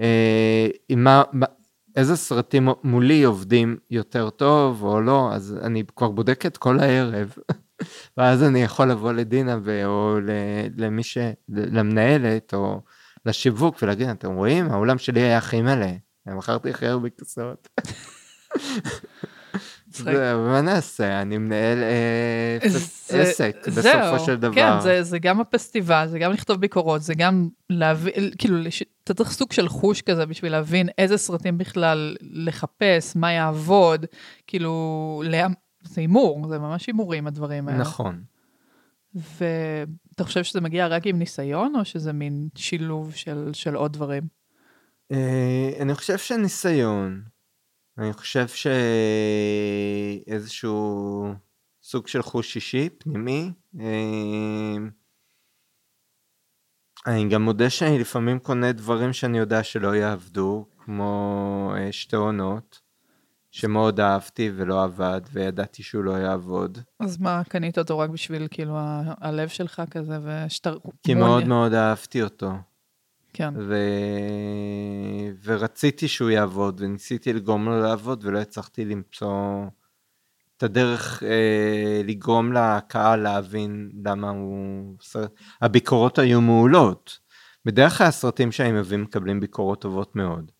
אה, 0.00 0.66
מה- 0.96 1.22
איזה 1.96 2.16
סרטים 2.16 2.68
מולי 2.84 3.22
עובדים 3.22 3.76
יותר 3.90 4.30
טוב 4.30 4.82
או 4.82 5.00
לא, 5.00 5.30
אז 5.32 5.56
אני 5.62 5.82
כבר 5.96 6.08
בודק 6.10 6.46
את 6.46 6.56
כל 6.56 6.80
הערב, 6.80 7.32
ואז 8.16 8.42
אני 8.42 8.62
יכול 8.62 8.90
לבוא 8.90 9.12
לדינה 9.12 9.58
ו- 9.64 9.84
או 9.84 10.18
ל- 10.22 10.30
למי 10.84 11.02
ש... 11.02 11.18
למנהלת 11.48 12.54
או 12.54 12.80
לשיווק 13.26 13.76
ולהגיד, 13.82 14.08
אתם 14.08 14.32
רואים? 14.32 14.70
האולם 14.70 14.98
שלי 14.98 15.20
היה 15.20 15.38
הכי 15.38 15.62
מלא, 15.62 15.86
אני 16.26 16.34
מכרתי 16.34 16.70
הכי 16.70 16.86
הרבה 16.86 17.08
כיסאות. 17.18 17.68
מצחיק. 20.00 20.14
מה 20.36 20.60
נעשה? 20.60 21.22
אני 21.22 21.38
מנהל 21.38 21.78
אה, 21.82 22.68
זה- 22.68 23.20
עסק 23.22 23.56
בסופו 23.66 23.82
זהו, 23.82 24.18
של 24.26 24.36
דבר. 24.36 24.54
כן, 24.54 24.80
זה, 24.82 25.02
זה 25.02 25.18
גם 25.18 25.40
הפסטיבל, 25.40 26.06
זה 26.08 26.18
גם 26.18 26.32
לכתוב 26.32 26.60
ביקורות, 26.60 27.02
זה 27.02 27.14
גם 27.14 27.48
להבין, 27.70 28.14
כאילו, 28.38 28.56
אתה 29.04 29.14
צריך 29.14 29.30
סוג 29.32 29.52
של 29.52 29.68
חוש 29.68 30.02
כזה 30.02 30.26
בשביל 30.26 30.52
להבין 30.52 30.88
איזה 30.98 31.16
סרטים 31.16 31.58
בכלל 31.58 32.16
לחפש, 32.20 33.16
מה 33.16 33.32
יעבוד, 33.32 34.06
כאילו, 34.46 35.22
לה... 35.26 35.46
זה 35.82 36.00
הימור, 36.00 36.48
זה 36.48 36.58
ממש 36.58 36.86
הימורים 36.86 37.26
הדברים 37.26 37.68
האלה. 37.68 37.80
נכון. 37.80 38.22
ואתה 39.14 40.24
חושב 40.24 40.44
שזה 40.44 40.60
מגיע 40.60 40.86
רק 40.86 41.06
עם 41.06 41.18
ניסיון, 41.18 41.74
או 41.78 41.84
שזה 41.84 42.12
מין 42.12 42.48
שילוב 42.54 43.14
של, 43.14 43.50
של 43.52 43.74
עוד 43.74 43.92
דברים? 43.92 44.22
אה, 45.12 45.70
אני 45.80 45.94
חושב 45.94 46.18
שניסיון, 46.18 47.22
אני 47.98 48.12
חושב 48.12 48.46
שאיזשהו 50.26 51.34
סוג 51.82 52.06
של 52.08 52.22
חוש 52.22 52.56
אישי, 52.56 52.88
פנימי. 52.98 53.52
אה, 53.80 54.76
אני 57.06 57.28
גם 57.28 57.42
מודה 57.42 57.70
שאני 57.70 57.98
לפעמים 57.98 58.38
קונה 58.38 58.72
דברים 58.72 59.12
שאני 59.12 59.38
יודע 59.38 59.62
שלא 59.62 59.96
יעבדו, 59.96 60.66
כמו 60.84 61.72
אה, 61.76 61.92
שתי 61.92 62.16
עונות, 62.16 62.80
שמאוד 63.50 64.00
אהבתי 64.00 64.50
ולא 64.56 64.84
עבד, 64.84 65.20
וידעתי 65.32 65.82
שהוא 65.82 66.04
לא 66.04 66.12
יעבוד. 66.12 66.78
אז 67.00 67.20
מה, 67.20 67.42
קנית 67.48 67.78
אותו 67.78 67.98
רק 67.98 68.10
בשביל, 68.10 68.48
כאילו, 68.50 68.74
הלב 69.20 69.48
שלך 69.48 69.82
כזה, 69.90 70.18
ושאתה... 70.22 70.70
כי 71.02 71.14
מאוד 71.14 71.44
מאוד 71.44 71.74
אהבתי 71.74 72.22
אותו. 72.22 72.52
כן. 73.34 73.54
ו... 73.58 73.76
ורציתי 75.44 76.08
שהוא 76.08 76.30
יעבוד, 76.30 76.80
וניסיתי 76.80 77.32
לגרום 77.32 77.64
לו 77.64 77.80
לעבוד, 77.80 78.24
ולא 78.24 78.38
הצלחתי 78.38 78.84
למצוא 78.84 79.64
את 80.56 80.62
הדרך 80.62 81.22
אה, 81.22 82.02
לגרום 82.04 82.52
לקהל 82.52 83.20
להבין 83.20 83.90
למה 84.04 84.30
הוא... 84.30 84.96
הביקורות 85.60 86.18
היו 86.18 86.40
מעולות. 86.40 87.18
בדרך 87.64 87.98
כלל 87.98 88.06
הסרטים 88.06 88.52
שאני 88.52 88.72
מביא 88.72 88.98
מקבלים 88.98 89.40
ביקורות 89.40 89.80
טובות 89.80 90.16
מאוד. 90.16 90.52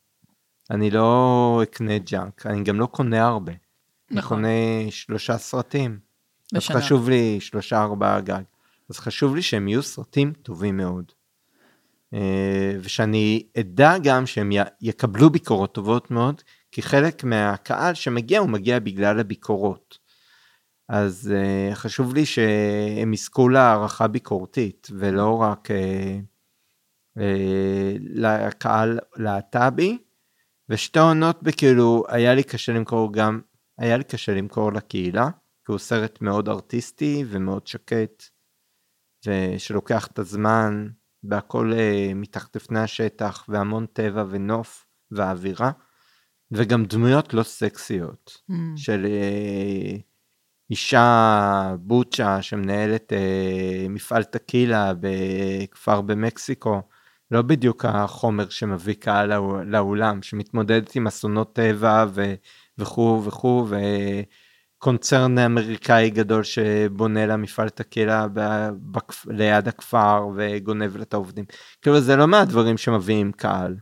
אני 0.70 0.90
לא 0.90 1.60
אקנה 1.62 1.98
ג'אנק, 1.98 2.46
אני 2.46 2.62
גם 2.62 2.80
לא 2.80 2.86
קונה 2.86 3.26
הרבה. 3.26 3.52
אני 3.52 4.18
נכון. 4.18 4.36
קונה 4.36 4.90
שלושה 4.90 5.38
סרטים. 5.38 5.98
אז 6.52 6.56
בשנה. 6.56 6.80
חשוב 6.80 7.08
לי 7.08 7.40
שלושה 7.40 7.82
ארבעה 7.82 8.20
גג. 8.20 8.42
אז 8.90 8.98
חשוב 8.98 9.34
לי 9.34 9.42
שהם 9.42 9.68
יהיו 9.68 9.82
סרטים 9.82 10.32
טובים 10.32 10.76
מאוד. 10.76 11.12
אה, 12.14 12.72
ושאני 12.80 13.46
אדע 13.60 13.98
גם 14.02 14.26
שהם 14.26 14.50
יקבלו 14.80 15.30
ביקורות 15.30 15.74
טובות 15.74 16.10
מאוד, 16.10 16.42
כי 16.72 16.82
חלק 16.82 17.24
מהקהל 17.24 17.94
שמגיע 17.94 18.38
הוא 18.40 18.48
מגיע 18.48 18.78
בגלל 18.78 19.20
הביקורות. 19.20 19.98
אז 20.88 21.32
uh, 21.32 21.74
חשוב 21.74 22.14
לי 22.14 22.26
שהם 22.26 23.14
יזכו 23.14 23.48
להערכה 23.48 24.08
ביקורתית, 24.08 24.88
ולא 24.98 25.36
רק 25.42 25.68
uh, 27.16 27.20
לקהל 28.00 28.98
להט"בי. 29.16 29.98
ושתי 30.68 30.98
עונות 30.98 31.42
בכאילו, 31.42 32.04
היה 32.08 32.34
לי 32.34 32.42
קשה 32.42 32.72
למכור 32.72 33.12
גם, 33.12 33.40
היה 33.78 33.96
לי 33.96 34.04
קשה 34.04 34.34
למכור 34.34 34.72
לקהילה, 34.72 35.28
כי 35.66 35.72
הוא 35.72 35.78
סרט 35.78 36.20
מאוד 36.20 36.48
ארטיסטי 36.48 37.24
ומאוד 37.28 37.66
שקט, 37.66 38.24
ושלוקח 39.26 40.06
את 40.06 40.18
הזמן, 40.18 40.88
והכל 41.30 41.72
uh, 41.72 42.14
מתחת 42.14 42.56
לפני 42.56 42.80
השטח, 42.80 43.44
והמון 43.48 43.86
טבע 43.92 44.24
ונוף 44.30 44.86
ואווירה, 45.10 45.70
וגם 46.52 46.84
דמויות 46.84 47.34
לא 47.34 47.42
סקסיות, 47.42 48.38
Mm. 48.50 48.54
של 48.76 49.06
uh, 49.06 50.00
אישה 50.70 51.74
בוצ'ה 51.78 52.42
שמנהלת 52.42 53.12
uh, 53.12 53.88
מפעל 53.88 54.24
טקילה 54.24 54.92
בכפר 55.00 56.00
במקסיקו, 56.00 56.82
לא 57.30 57.42
בדיוק 57.42 57.84
החומר 57.84 58.48
שמביא 58.48 58.94
קהל 58.94 59.34
לאו- 59.34 59.64
לאולם, 59.64 60.22
שמתמודדת 60.22 60.96
עם 60.96 61.06
אסונות 61.06 61.52
טבע 61.52 62.04
ו- 62.14 62.34
וכו' 62.78 63.22
וכו', 63.24 63.66
וקונצרן 64.84 65.38
אמריקאי 65.38 66.10
גדול 66.10 66.42
שבונה 66.42 67.26
לה 67.26 67.36
מפעל 67.36 67.68
טקילה 67.68 68.26
ב- 68.32 68.68
בכפ- 68.92 69.26
ליד 69.30 69.68
הכפר 69.68 70.28
וגונב 70.36 70.96
לה 70.96 71.02
את 71.02 71.14
העובדים. 71.14 71.44
כאילו 71.82 72.00
זה 72.00 72.16
לא 72.16 72.28
מהדברים 72.28 72.76
שמביאים 72.76 73.32
קהל. 73.32 73.76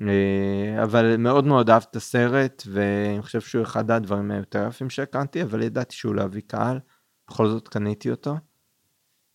אה, 0.00 0.82
אבל 0.82 1.16
מאוד 1.16 1.44
מאוד 1.44 1.70
אהב 1.70 1.82
את 1.90 1.96
הסרט, 1.96 2.62
ואני 2.66 3.22
חושב 3.22 3.40
שהוא 3.40 3.62
אחד 3.62 3.90
הדברים 3.90 4.30
היותר 4.30 4.66
יפים 4.68 4.90
שהקרנתי, 4.90 5.42
אבל 5.42 5.62
ידעתי 5.62 5.96
שהוא 5.96 6.14
לא 6.14 6.22
יביא 6.22 6.42
קהל, 6.46 6.78
בכל 7.30 7.48
זאת 7.48 7.68
קניתי 7.68 8.10
אותו. 8.10 8.36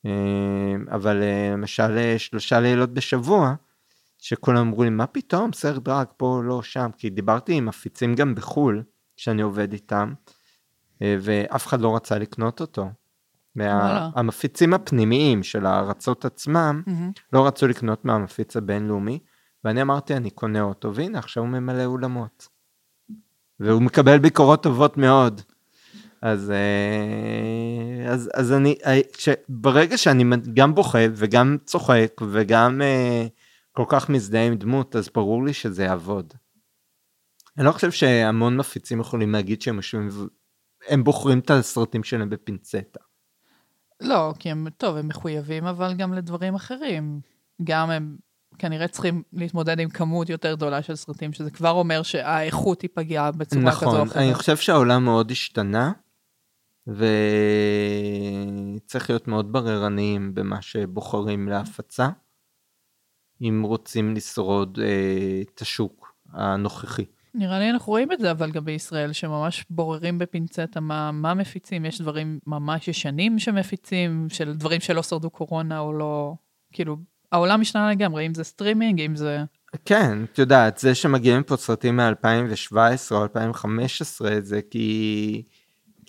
אה, 0.05 0.75
אבל 0.91 1.23
אה, 1.23 1.49
למשל 1.53 2.17
שלושה 2.17 2.59
לילות 2.59 2.93
בשבוע, 2.93 3.53
שכולם 4.17 4.57
אמרו 4.57 4.83
לי, 4.83 4.89
מה 4.89 5.07
פתאום, 5.07 5.53
סרט 5.53 5.83
דרג 5.83 6.07
פה, 6.17 6.41
לא 6.43 6.61
שם, 6.61 6.89
כי 6.97 7.09
דיברתי 7.09 7.53
עם 7.53 7.65
מפיצים 7.65 8.15
גם 8.15 8.35
בחו"ל, 8.35 8.83
שאני 9.17 9.41
עובד 9.41 9.73
איתם, 9.73 10.13
ואף 11.01 11.67
אחד 11.67 11.81
לא 11.81 11.95
רצה 11.95 12.17
לקנות 12.17 12.61
אותו. 12.61 12.89
וואלה. 13.55 14.09
המפיצים 14.15 14.73
הפנימיים 14.73 15.43
של 15.43 15.65
הארצות 15.65 16.25
עצמם. 16.25 16.83
לא 17.33 17.47
רצו 17.47 17.67
לקנות 17.67 18.05
מהמפיץ 18.05 18.57
הבינלאומי, 18.57 19.19
ואני 19.63 19.81
אמרתי, 19.81 20.15
אני 20.15 20.29
קונה 20.29 20.61
אותו, 20.61 20.95
והנה, 20.95 21.19
עכשיו 21.19 21.43
הוא 21.43 21.49
ממלא 21.49 21.85
אולמות. 21.85 22.47
והוא 23.59 23.81
מקבל 23.81 24.17
ביקורות 24.19 24.63
טובות 24.63 24.97
מאוד. 24.97 25.41
אז, 26.21 26.51
אה, 26.51 28.11
אז, 28.11 28.29
אז 28.33 28.53
אני, 28.53 28.75
אה, 28.85 28.99
ש- 29.17 29.29
ברגע 29.49 29.97
שאני 29.97 30.23
גם 30.53 30.75
בוכה 30.75 30.99
וגם 31.13 31.57
צוחק 31.65 32.21
וגם 32.31 32.81
אה, 32.81 33.27
כל 33.71 33.85
כך 33.87 34.09
מזדהה 34.09 34.47
עם 34.47 34.55
דמות, 34.55 34.95
אז 34.95 35.09
ברור 35.15 35.45
לי 35.45 35.53
שזה 35.53 35.83
יעבוד. 35.83 36.33
אני 37.57 37.65
לא 37.65 37.71
חושב 37.71 37.91
שהמון 37.91 38.57
מפיצים 38.57 38.99
יכולים 38.99 39.31
להגיד 39.31 39.61
שהם 39.61 39.75
יושבים, 39.75 40.09
הם 40.87 41.03
בוחרים 41.03 41.39
את 41.39 41.51
הסרטים 41.51 42.03
שלהם 42.03 42.29
בפינצטה. 42.29 42.99
לא, 44.01 44.33
כי 44.39 44.51
הם, 44.51 44.67
טוב, 44.77 44.97
הם 44.97 45.07
מחויבים, 45.07 45.65
אבל 45.65 45.93
גם 45.93 46.13
לדברים 46.13 46.55
אחרים. 46.55 47.21
גם 47.63 47.89
הם 47.89 48.17
כנראה 48.59 48.87
צריכים 48.87 49.23
להתמודד 49.33 49.79
עם 49.79 49.89
כמות 49.89 50.29
יותר 50.29 50.55
גדולה 50.55 50.81
של 50.81 50.95
סרטים, 50.95 51.33
שזה 51.33 51.51
כבר 51.51 51.71
אומר 51.71 52.03
שהאיכות 52.03 52.79
תיפגע 52.79 53.31
בצורה 53.31 53.71
כזו 53.71 53.85
או 53.85 53.91
נכון, 53.91 54.07
אחרת. 54.07 54.17
אני 54.17 54.33
חושב 54.33 54.57
שהעולם 54.57 55.05
מאוד 55.05 55.31
השתנה, 55.31 55.91
וצריך 56.87 57.09
להיות 59.09 59.27
מאוד 59.27 59.51
בררניים 59.51 60.35
במה 60.35 60.61
שבוחרים 60.61 61.47
להפצה, 61.47 62.09
אם 63.41 63.61
רוצים 63.65 64.15
לשרוד 64.15 64.79
אה, 64.81 65.41
את 65.41 65.61
השוק 65.61 66.13
הנוכחי. 66.33 67.05
נראה 67.33 67.59
לי 67.59 67.69
אנחנו 67.69 67.91
רואים 67.91 68.11
את 68.11 68.19
זה, 68.19 68.31
אבל 68.31 68.51
גם 68.51 68.65
בישראל, 68.65 69.13
שממש 69.13 69.65
בוררים 69.69 70.17
בפינצטה 70.17 70.79
מה, 70.79 71.11
מה 71.11 71.33
מפיצים. 71.33 71.85
יש 71.85 72.01
דברים 72.01 72.39
ממש 72.47 72.87
ישנים 72.87 73.39
שמפיצים, 73.39 74.27
של 74.29 74.53
דברים 74.53 74.81
שלא 74.81 75.03
שרדו 75.03 75.29
קורונה 75.29 75.79
או 75.79 75.93
לא... 75.93 76.33
כאילו, 76.73 76.97
העולם 77.31 77.61
השתנה 77.61 77.91
לגמרי, 77.91 78.25
אם 78.25 78.33
זה 78.33 78.43
סטרימינג, 78.43 79.01
אם 79.01 79.15
זה... 79.15 79.43
כן, 79.85 80.23
את 80.23 80.39
יודעת, 80.39 80.77
זה 80.77 80.95
שמגיעים 80.95 81.43
פה 81.43 81.57
סרטים 81.57 81.97
מ-2017 81.97 82.75
או 83.11 83.23
2015, 83.23 84.31
זה 84.41 84.61
כי... 84.71 85.43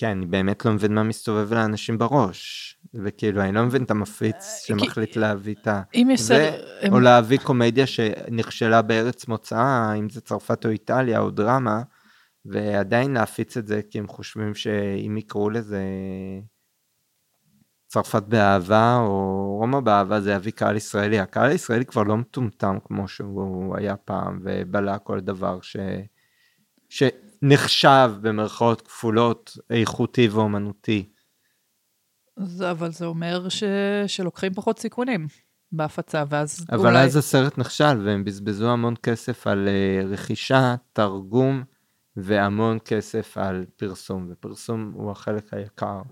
כן, 0.01 0.11
אני 0.11 0.27
באמת 0.27 0.65
לא 0.65 0.73
מבין 0.73 0.95
מה 0.95 1.03
מסתובב 1.03 1.55
לאנשים 1.55 1.99
בראש. 1.99 2.77
וכאילו, 2.95 3.43
אני 3.43 3.53
לא 3.53 3.63
מבין 3.63 3.83
את 3.83 3.91
המפיץ 3.91 4.37
כי- 4.37 4.67
שמחליט 4.67 5.17
להביא 5.17 5.55
את 5.63 5.67
ה... 5.67 5.83
אם 5.95 6.09
יש 6.11 6.31
או 6.93 7.01
להביא 7.01 7.39
קומדיה 7.39 7.87
שנכשלה 7.87 8.83
בארץ 8.83 9.29
מוצאה, 9.29 9.95
אם 9.95 10.11
זה 10.11 10.21
צרפת 10.21 10.65
או 10.65 10.71
איטליה 10.71 11.21
או 11.21 11.31
דרמה, 11.31 11.83
ועדיין 12.45 13.13
להפיץ 13.13 13.57
את 13.57 13.67
זה 13.67 13.81
כי 13.91 13.99
הם 13.99 14.09
חושבים 14.09 14.55
שאם 14.55 15.17
יקראו 15.19 15.51
לזה 15.51 15.83
צרפת 17.87 18.23
באהבה 18.23 18.97
או 19.01 19.57
רומא 19.59 19.81
באהבה 19.81 20.21
זה 20.21 20.33
יביא 20.33 20.53
קהל 20.53 20.77
ישראלי. 20.77 21.19
הקהל 21.19 21.51
הישראלי 21.51 21.85
כבר 21.85 22.03
לא 22.03 22.17
מטומטם 22.17 22.79
כמו 22.85 23.09
שהוא 23.09 23.77
היה 23.77 23.97
פעם 23.97 24.41
ובלע 24.45 24.99
כל 24.99 25.21
דבר 25.21 25.59
ש... 25.61 25.77
שנחשב 27.45 28.11
במרכאות 28.21 28.83
כפולות 28.83 29.59
איכותי 29.71 30.29
ואומנותי. 30.29 31.13
זה, 32.39 32.71
אבל 32.71 32.93
זה 32.93 33.07
אומר 33.07 33.49
ש... 33.49 33.65
שלוקחים 34.07 34.55
פחות 34.55 34.79
סיכונים 34.79 35.27
בהפצה, 35.73 36.25
ואז 36.29 36.67
אבל 36.73 36.89
אולי... 36.89 37.05
אז 37.05 37.17
הסרט 37.17 37.59
נכשל 37.59 38.01
והם 38.05 38.25
בזבזו 38.25 38.71
המון 38.71 38.95
כסף 39.03 39.47
על 39.47 39.69
אה, 39.69 40.07
רכישה, 40.07 40.75
תרגום 40.93 41.63
והמון 42.17 42.79
כסף 42.85 43.39
על 43.39 43.65
פרסום, 43.77 44.29
ופרסום 44.31 44.93
הוא 44.95 45.11
החלק 45.11 45.55
היקר. 45.55 46.03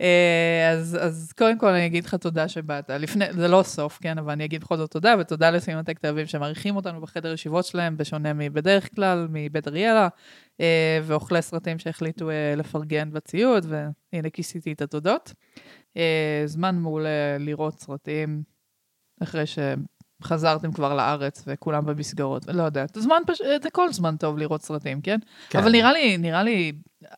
אה, 0.00 0.70
אז, 0.70 0.98
אז 1.00 1.32
קודם 1.38 1.58
כל 1.58 1.66
אני 1.66 1.86
אגיד 1.86 2.04
לך 2.04 2.14
תודה 2.14 2.48
שבאת. 2.48 2.90
לפני, 2.90 3.32
זה 3.32 3.48
לא 3.48 3.62
סוף, 3.62 3.98
כן, 4.02 4.18
אבל 4.18 4.32
אני 4.32 4.44
אגיד 4.44 4.60
בכל 4.60 4.76
זאת 4.76 4.90
תודה, 4.90 5.14
ותודה 5.20 5.50
לסימנטק 5.50 5.98
תל 5.98 6.08
אביב 6.08 6.26
שמארחים 6.26 6.76
אותנו 6.76 7.00
בחדר 7.00 7.32
ישיבות 7.32 7.64
שלהם, 7.64 7.96
בשונה 7.96 8.32
מבדרך 8.32 8.94
כלל, 8.94 9.26
מבית 9.30 9.68
אריאלה, 9.68 10.08
אה, 10.60 11.00
ואוכלי 11.02 11.42
סרטים 11.42 11.78
שהחליטו 11.78 12.30
אה, 12.30 12.54
לפרגן 12.56 13.10
בציוד, 13.10 13.66
והנה 13.68 14.30
כיסיתי 14.30 14.72
את 14.72 14.82
התודות. 14.82 15.32
זמן 16.46 16.76
מעולה 16.76 17.38
לראות 17.38 17.80
סרטים 17.80 18.42
אחרי 19.22 19.46
שחזרתם 20.24 20.72
כבר 20.72 20.94
לארץ 20.94 21.44
וכולם 21.46 21.86
במסגרות, 21.86 22.46
לא 22.46 22.62
יודעת, 22.62 22.98
זמן 23.00 23.22
פש... 23.26 23.42
זה 23.62 23.70
כל 23.70 23.92
זמן 23.92 24.16
טוב 24.16 24.38
לראות 24.38 24.62
סרטים, 24.62 25.00
כן? 25.00 25.18
כן. 25.50 25.58
אבל 25.58 25.72
נראה 25.72 25.92
לי, 25.92 26.18
נראה 26.18 26.42
לי, 26.42 26.72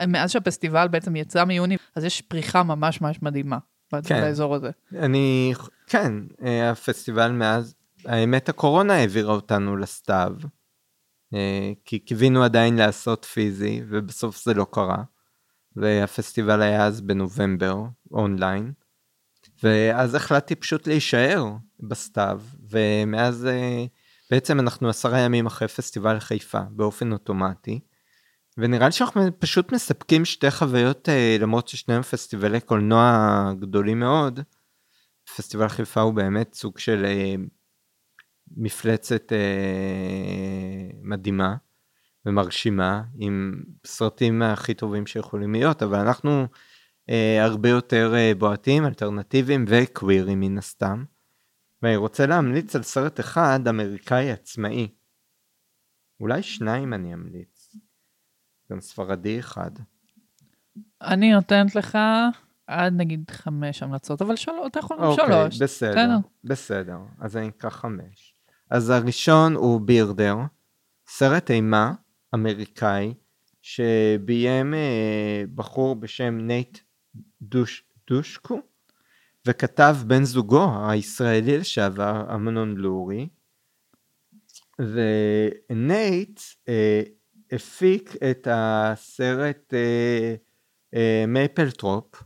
מאז 0.09 0.31
שהפסטיבל 0.31 0.89
בעצם 0.89 1.17
יצא 1.17 1.45
מיוני, 1.45 1.77
אז 1.97 2.05
יש 2.05 2.21
פריחה 2.21 2.63
ממש 2.63 3.01
ממש 3.01 3.23
מדהימה 3.23 3.59
כן. 4.05 4.21
באזור 4.21 4.55
הזה. 4.55 4.71
אני, 4.99 5.53
כן, 5.87 6.13
אה, 6.45 6.71
הפסטיבל 6.71 7.33
מאז, 7.33 7.75
האמת 8.05 8.49
הקורונה 8.49 8.95
העבירה 8.95 9.35
אותנו 9.35 9.77
לסתיו, 9.77 10.33
אה, 11.35 11.73
כי 11.85 11.99
קיווינו 11.99 12.45
עדיין 12.45 12.77
לעשות 12.77 13.25
פיזי, 13.25 13.83
ובסוף 13.89 14.45
זה 14.45 14.55
לא 14.55 14.67
קרה. 14.71 15.03
והפסטיבל 15.77 16.63
היה 16.63 16.87
אז 16.87 17.01
בנובמבר, 17.01 17.77
אונליין. 18.13 18.73
ואז 19.63 20.15
החלטתי 20.15 20.55
פשוט 20.55 20.87
להישאר 20.87 21.47
בסתיו, 21.83 22.41
ומאז 22.71 23.47
אה, 23.47 23.85
בעצם 24.31 24.61
אנחנו 24.61 24.89
עשרה 24.89 25.19
ימים 25.19 25.47
אחרי 25.47 25.69
פסטיבל 25.69 26.21
חיפה, 26.21 26.61
באופן 26.71 27.13
אוטומטי. 27.13 27.81
ונראה 28.59 28.87
לי 28.87 28.93
שאנחנו 28.93 29.23
פשוט 29.39 29.73
מספקים 29.73 30.25
שתי 30.25 30.51
חוויות, 30.51 31.09
אה, 31.09 31.37
למרות 31.41 31.69
ששניהם 31.69 32.03
פסטיבלי 32.03 32.61
קולנוע 32.61 33.53
גדולים 33.59 34.01
מאוד. 34.01 34.41
פסטיבל 35.37 35.69
חיפה 35.69 36.01
הוא 36.01 36.15
באמת 36.15 36.55
סוג 36.55 36.79
של 36.79 37.05
אה, 37.05 37.35
מפלצת 38.57 39.33
מדהימה 41.03 41.57
ומרשימה, 42.27 43.03
עם 43.19 43.63
סרטים 43.87 44.43
הכי 44.43 44.75
טובים 44.75 45.07
שיכולים 45.07 45.53
להיות, 45.53 45.83
אבל 45.83 45.99
אנחנו 45.99 46.47
אה, 47.11 47.45
הרבה 47.45 47.69
יותר 47.69 48.15
אה, 48.15 48.33
בועטים, 48.39 48.87
אלטרנטיביים 48.87 49.65
וקווירים 49.69 50.41
מן 50.41 50.59
הסתם. 50.59 51.05
ואני 51.83 51.97
רוצה 51.97 52.27
להמליץ 52.27 52.77
על 52.77 52.83
סרט 52.83 53.21
אחד, 53.21 53.61
אמריקאי 53.69 54.31
עצמאי. 54.31 54.89
אולי 56.21 56.43
שניים 56.43 56.95
אני 56.95 57.15
אמליץ. 57.15 57.77
גם 58.71 58.81
ספרדי 58.81 59.41
אחד. 59.41 59.71
אני 61.03 61.33
נותנת 61.33 61.75
לך 61.75 61.99
עד 62.67 62.93
נגיד 62.97 63.31
חמש 63.31 63.83
המלצות, 63.83 64.23
אבל 64.23 64.37
שלוש, 64.37 64.67
אתה 64.67 64.79
יכול 64.79 64.97
גם 64.97 65.05
אוקיי, 65.05 65.27
שלוש. 65.27 65.63
בסדר, 65.63 65.91
בסדר. 65.93 66.17
בסדר. 66.45 66.99
אז 67.21 67.37
אני 67.37 67.49
אקח 67.49 67.77
חמש. 67.77 68.35
אז 68.71 68.91
הראשון 68.91 69.55
הוא 69.55 69.81
Birder, 69.81 70.37
סרט 71.07 71.51
אימה 71.51 71.93
אמריקאי, 72.35 73.15
שביים 73.63 74.75
אה, 74.75 75.43
בחור 75.55 75.97
בשם 75.97 76.39
נייט 76.39 76.79
דוש, 77.43 77.85
דושקו, 78.11 78.61
וכתב 79.47 79.97
בן 80.07 80.25
זוגו 80.25 80.89
הישראלי 80.89 81.59
לשעבר, 81.59 82.35
אמנון 82.35 82.77
לורי, 82.77 83.29
ונייט 84.79 86.41
אה, 86.69 87.03
הפיק 87.53 88.15
את 88.31 88.49
הסרט 88.51 89.75
אה, 89.75 90.35
אה, 90.95 91.25
מייפלטורפ, 91.29 92.23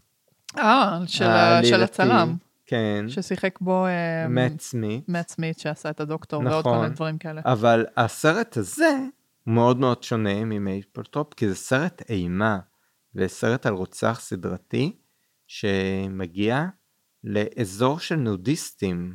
אה, 0.59 0.99
של, 1.07 1.25
העלילתי, 1.25 1.69
של 1.69 1.83
הצלם, 1.83 2.37
כן, 2.67 3.05
ששיחק 3.09 3.61
בו 3.61 3.87
אה, 3.87 4.29
מאט 4.29 4.61
סמית, 4.61 5.09
מאט 5.09 5.29
סמית 5.29 5.59
שעשה 5.59 5.91
את 5.91 6.01
הדוקטור 6.01 6.43
ועוד 6.45 6.65
כל 6.65 6.71
נכון. 6.71 6.83
מיני 6.83 6.95
דברים 6.95 7.19
כאלה. 7.19 7.41
אבל 7.45 7.87
הסרט 7.97 8.57
הזה 8.57 8.99
מאוד 9.47 9.79
מאוד 9.79 10.03
שונה 10.03 10.45
ממייפלת'ורפ, 10.45 11.35
כי 11.35 11.49
זה 11.49 11.55
סרט 11.55 12.03
אימה, 12.09 12.59
וסרט 13.15 13.67
על 13.67 13.75
רוצח 13.75 14.19
סדרתי, 14.23 14.97
שמגיע 15.47 16.67
לאזור 17.27 17.99
של 17.99 18.17
נודיסטים 18.17 19.15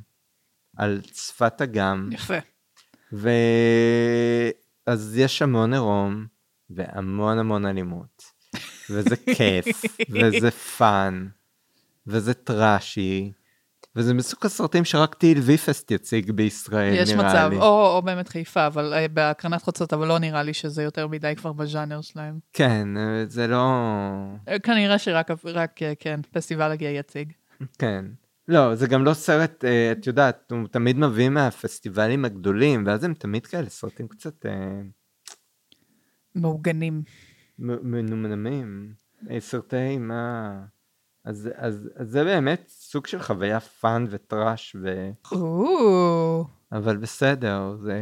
על 0.77 1.01
שפת 1.13 1.61
אגם, 1.61 2.09
יפה. 2.11 2.37
ואז 3.11 5.17
יש 5.17 5.41
המון 5.41 5.73
עירום 5.73 6.25
והמון 6.69 7.39
המון 7.39 7.65
אלימות, 7.65 8.23
וזה 8.89 9.15
כיף, 9.35 9.65
וזה 10.09 10.51
fun, 10.51 11.27
וזה 12.07 12.33
טראשי, 12.33 13.31
וזה 13.95 14.13
מסוג 14.13 14.45
הסרטים 14.45 14.85
שרק 14.85 15.15
TLVFest 15.15 15.91
יציג 15.91 16.31
בישראל, 16.31 16.93
יש 16.93 17.09
נראה 17.09 17.27
מצב, 17.27 17.49
לי. 17.51 17.57
או, 17.57 17.95
או 17.95 18.01
באמת 18.01 18.29
חיפה, 18.29 18.67
אבל 18.67 18.93
אה, 18.93 19.07
בהקרנת 19.07 19.61
חוצות, 19.61 19.93
אבל 19.93 20.07
לא 20.07 20.19
נראה 20.19 20.43
לי 20.43 20.53
שזה 20.53 20.83
יותר 20.83 21.07
מדי 21.07 21.33
כבר 21.37 21.53
בז'אנר 21.53 22.01
שלהם. 22.01 22.39
כן, 22.53 22.97
אה, 22.97 23.23
זה 23.27 23.47
לא... 23.47 23.71
אה, 24.47 24.59
כנראה 24.59 24.99
שרק, 24.99 25.31
רק, 25.45 25.79
כן, 25.99 26.19
פסטיבל 26.31 26.71
הגאה 26.71 26.89
יציג. 26.89 27.31
כן. 27.77 28.05
לא, 28.47 28.75
זה 28.75 28.87
גם 28.87 29.05
לא 29.05 29.13
סרט, 29.13 29.65
אה, 29.65 29.91
את 29.91 30.07
יודעת, 30.07 30.51
הוא 30.51 30.67
תמיד 30.67 30.97
מביא 30.97 31.29
מהפסטיבלים 31.29 32.25
הגדולים, 32.25 32.83
ואז 32.85 33.03
הם 33.03 33.13
תמיד 33.13 33.45
כאלה 33.45 33.69
סרטים 33.69 34.07
קצת 34.07 34.45
אה, 34.45 34.81
מעוגנים. 36.35 37.03
מנומנמים. 37.59 38.93
אה, 39.29 39.39
סרטי 39.39 39.77
אימה. 39.77 40.61
אז, 41.25 41.49
אז, 41.55 41.89
אז 41.95 42.09
זה 42.09 42.23
באמת 42.23 42.65
סוג 42.67 43.07
של 43.07 43.19
חוויה 43.19 43.59
fun 43.59 44.05
ו 44.09 44.19
trash, 44.19 44.75
ו... 44.81 45.09
או, 45.31 46.45
אבל 46.71 46.97
בסדר, 46.97 47.75
זה... 47.81 47.99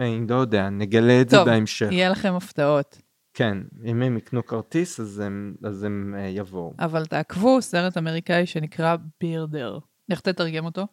אני 0.00 0.26
לא 0.28 0.34
יודע, 0.34 0.68
נגלה 0.68 1.20
את 1.20 1.28
זה 1.28 1.36
טוב, 1.36 1.46
בהמשך. 1.46 1.88
יהיה 1.90 2.10
לכם 2.10 2.34
הפתעות. 2.34 3.02
כן, 3.38 3.58
אם 3.84 4.02
הם 4.02 4.16
יקנו 4.16 4.46
כרטיס, 4.46 5.00
אז 5.00 5.18
הם, 5.18 5.54
אז 5.64 5.82
הם 5.82 6.14
אה, 6.18 6.28
יבואו. 6.28 6.74
אבל 6.78 7.06
תעקבו, 7.06 7.62
סרט 7.62 7.96
אמריקאי 7.96 8.46
שנקרא 8.46 8.96
Birder. 9.20 9.78
איך 10.10 10.20
תתרגם 10.20 10.64
אותו? 10.64 10.86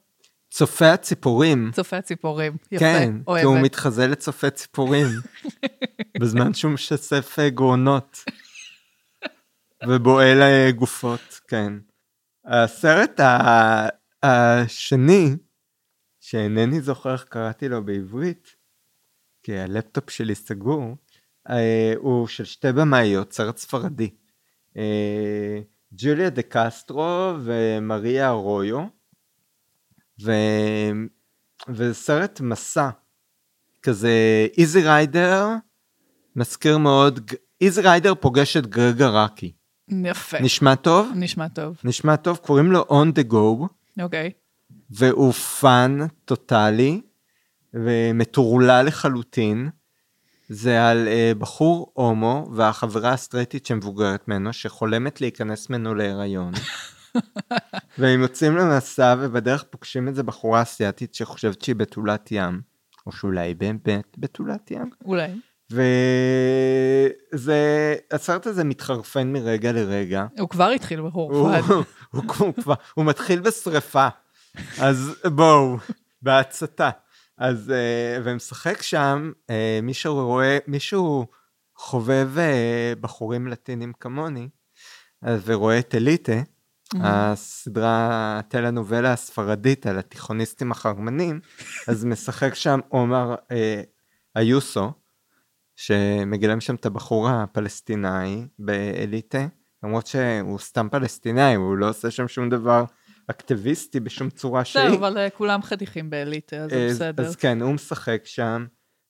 צופה 0.49 0.93
הציפורים. 0.93 1.71
צופה 1.73 2.01
ציפורים. 2.01 2.57
יפה, 2.71 2.79
כן, 2.79 3.11
כי 3.11 3.41
הוא 3.43 3.53
אוהבת. 3.53 3.65
מתחזה 3.65 4.07
לצופה 4.07 4.49
ציפורים, 4.49 5.07
בזמן 6.21 6.53
שהוא 6.53 6.71
משסף 6.71 7.39
אה, 7.39 7.49
גרונות, 7.49 8.23
ובועל 9.87 10.41
אה, 10.41 10.71
גופות, 10.71 11.39
כן. 11.47 11.73
הסרט 12.45 13.19
השני, 14.23 15.35
שאינני 16.19 16.81
זוכר 16.81 17.13
איך 17.13 17.23
קראתי 17.23 17.69
לו 17.69 17.85
בעברית, 17.85 18.55
כי 19.43 19.57
הלפטופ 19.57 20.09
שלי 20.09 20.35
סגור, 20.35 20.95
הוא 21.97 22.27
של 22.27 22.45
שתי 22.45 22.71
במאיות, 22.71 23.33
סרט 23.33 23.57
ספרדי. 23.57 24.09
אה, 24.77 25.59
ג'וליה 25.91 26.29
דה 26.29 26.41
קסטרו 26.41 27.33
ומריה 27.43 28.29
ארויו, 28.29 28.85
ו... 30.23 30.31
וזה 31.69 31.93
סרט 31.93 32.41
מסע, 32.41 32.89
כזה 33.83 34.11
Easy 34.57 34.81
Rider, 34.81 35.47
מזכיר 36.35 36.77
מאוד, 36.77 37.31
Easy 37.61 37.81
Rider 37.81 38.15
פוגש 38.15 38.57
את 38.57 38.67
גרג 38.67 39.09
אראקי. 39.09 39.51
יפה. 39.89 40.39
נשמע 40.39 40.75
טוב? 40.75 41.11
נשמע 41.15 41.47
טוב. 41.47 41.77
נשמע 41.83 42.15
טוב, 42.15 42.37
קוראים 42.37 42.71
לו 42.71 42.85
On 42.89 43.19
the 43.19 43.31
Go, 43.31 43.67
אוקיי. 44.01 44.31
והוא 44.89 45.31
fun 45.31 45.97
טוטאלי, 46.25 47.01
ומטורלל 47.73 48.85
לחלוטין. 48.85 49.69
זה 50.49 50.87
על 50.87 51.07
אה, 51.07 51.37
בחור 51.37 51.91
הומו 51.93 52.49
והחברה 52.55 53.11
הסטרייטית 53.13 53.65
שמבוגרת 53.65 54.27
ממנו, 54.27 54.53
שחולמת 54.53 55.21
להיכנס 55.21 55.69
ממנו 55.69 55.95
להיריון. 55.95 56.53
והם 57.97 58.21
יוצאים 58.21 58.57
למסע 58.57 59.15
ובדרך 59.19 59.63
פוגשים 59.63 60.07
איזה 60.07 60.23
בחורה 60.23 60.61
אסיאתית 60.61 61.15
שחושבת 61.15 61.61
שהיא 61.61 61.75
בתולת 61.75 62.31
ים, 62.31 62.61
או 63.07 63.11
שאולי 63.11 63.53
באמת 63.53 64.15
בתולת 64.17 64.71
ים. 64.71 64.89
אולי. 65.05 65.27
וזה, 67.31 67.55
הסרט 68.11 68.47
הזה 68.47 68.63
מתחרפן 68.63 69.33
מרגע 69.33 69.71
לרגע. 69.71 70.25
הוא 70.39 70.49
כבר 70.49 70.69
התחיל 70.69 71.01
בחורפן. 71.01 71.61
הוא, 71.67 71.83
הוא, 72.37 72.53
הוא 72.93 73.05
מתחיל 73.05 73.39
בשריפה, 73.39 74.07
אז 74.79 75.15
בואו, 75.25 75.77
בהצתה. 76.21 76.89
אז, 77.37 77.71
אה, 77.71 78.21
ומשחק 78.23 78.81
שם, 78.81 79.31
אה, 79.49 79.79
מישהו 79.83 80.25
רואה, 80.25 80.57
מישהו 80.67 81.27
חובב 81.75 82.29
אה, 82.37 82.93
בחורים 83.01 83.47
לטינים 83.47 83.93
כמוני, 83.99 84.49
ורואה 85.23 85.79
את 85.79 85.95
אליטה, 85.95 86.41
הסדרה, 86.93 88.37
הטלנובלה 88.39 89.13
הספרדית 89.13 89.87
על 89.87 89.99
התיכוניסטים 89.99 90.71
החרמנים, 90.71 91.39
אז 91.87 92.05
משחק 92.05 92.55
שם 92.55 92.79
עומר 92.89 93.35
אה, 93.51 93.81
איוסו, 94.35 94.91
שמגלם 95.75 96.61
שם 96.61 96.75
את 96.75 96.85
הבחור 96.85 97.29
הפלסטיני 97.29 98.47
באליטה, 98.59 99.47
למרות 99.83 100.07
שהוא 100.07 100.59
סתם 100.59 100.87
פלסטיני, 100.91 101.55
הוא 101.55 101.77
לא 101.77 101.89
עושה 101.89 102.11
שם 102.11 102.27
שום 102.27 102.49
דבר 102.49 102.85
אקטיביסטי 103.27 103.99
בשום 103.99 104.29
צורה 104.29 104.65
שהיא. 104.65 104.83
בסדר, 104.83 104.97
אבל 104.97 105.17
אה, 105.17 105.29
כולם 105.29 105.61
חתיכים 105.61 106.09
באליטה, 106.09 106.55
אז 106.55 106.69
זה 106.69 106.85
אז, 106.85 106.95
בסדר. 106.95 107.25
אז 107.25 107.35
כן, 107.35 107.61
הוא 107.61 107.73
משחק 107.73 108.21
שם, 108.25 108.65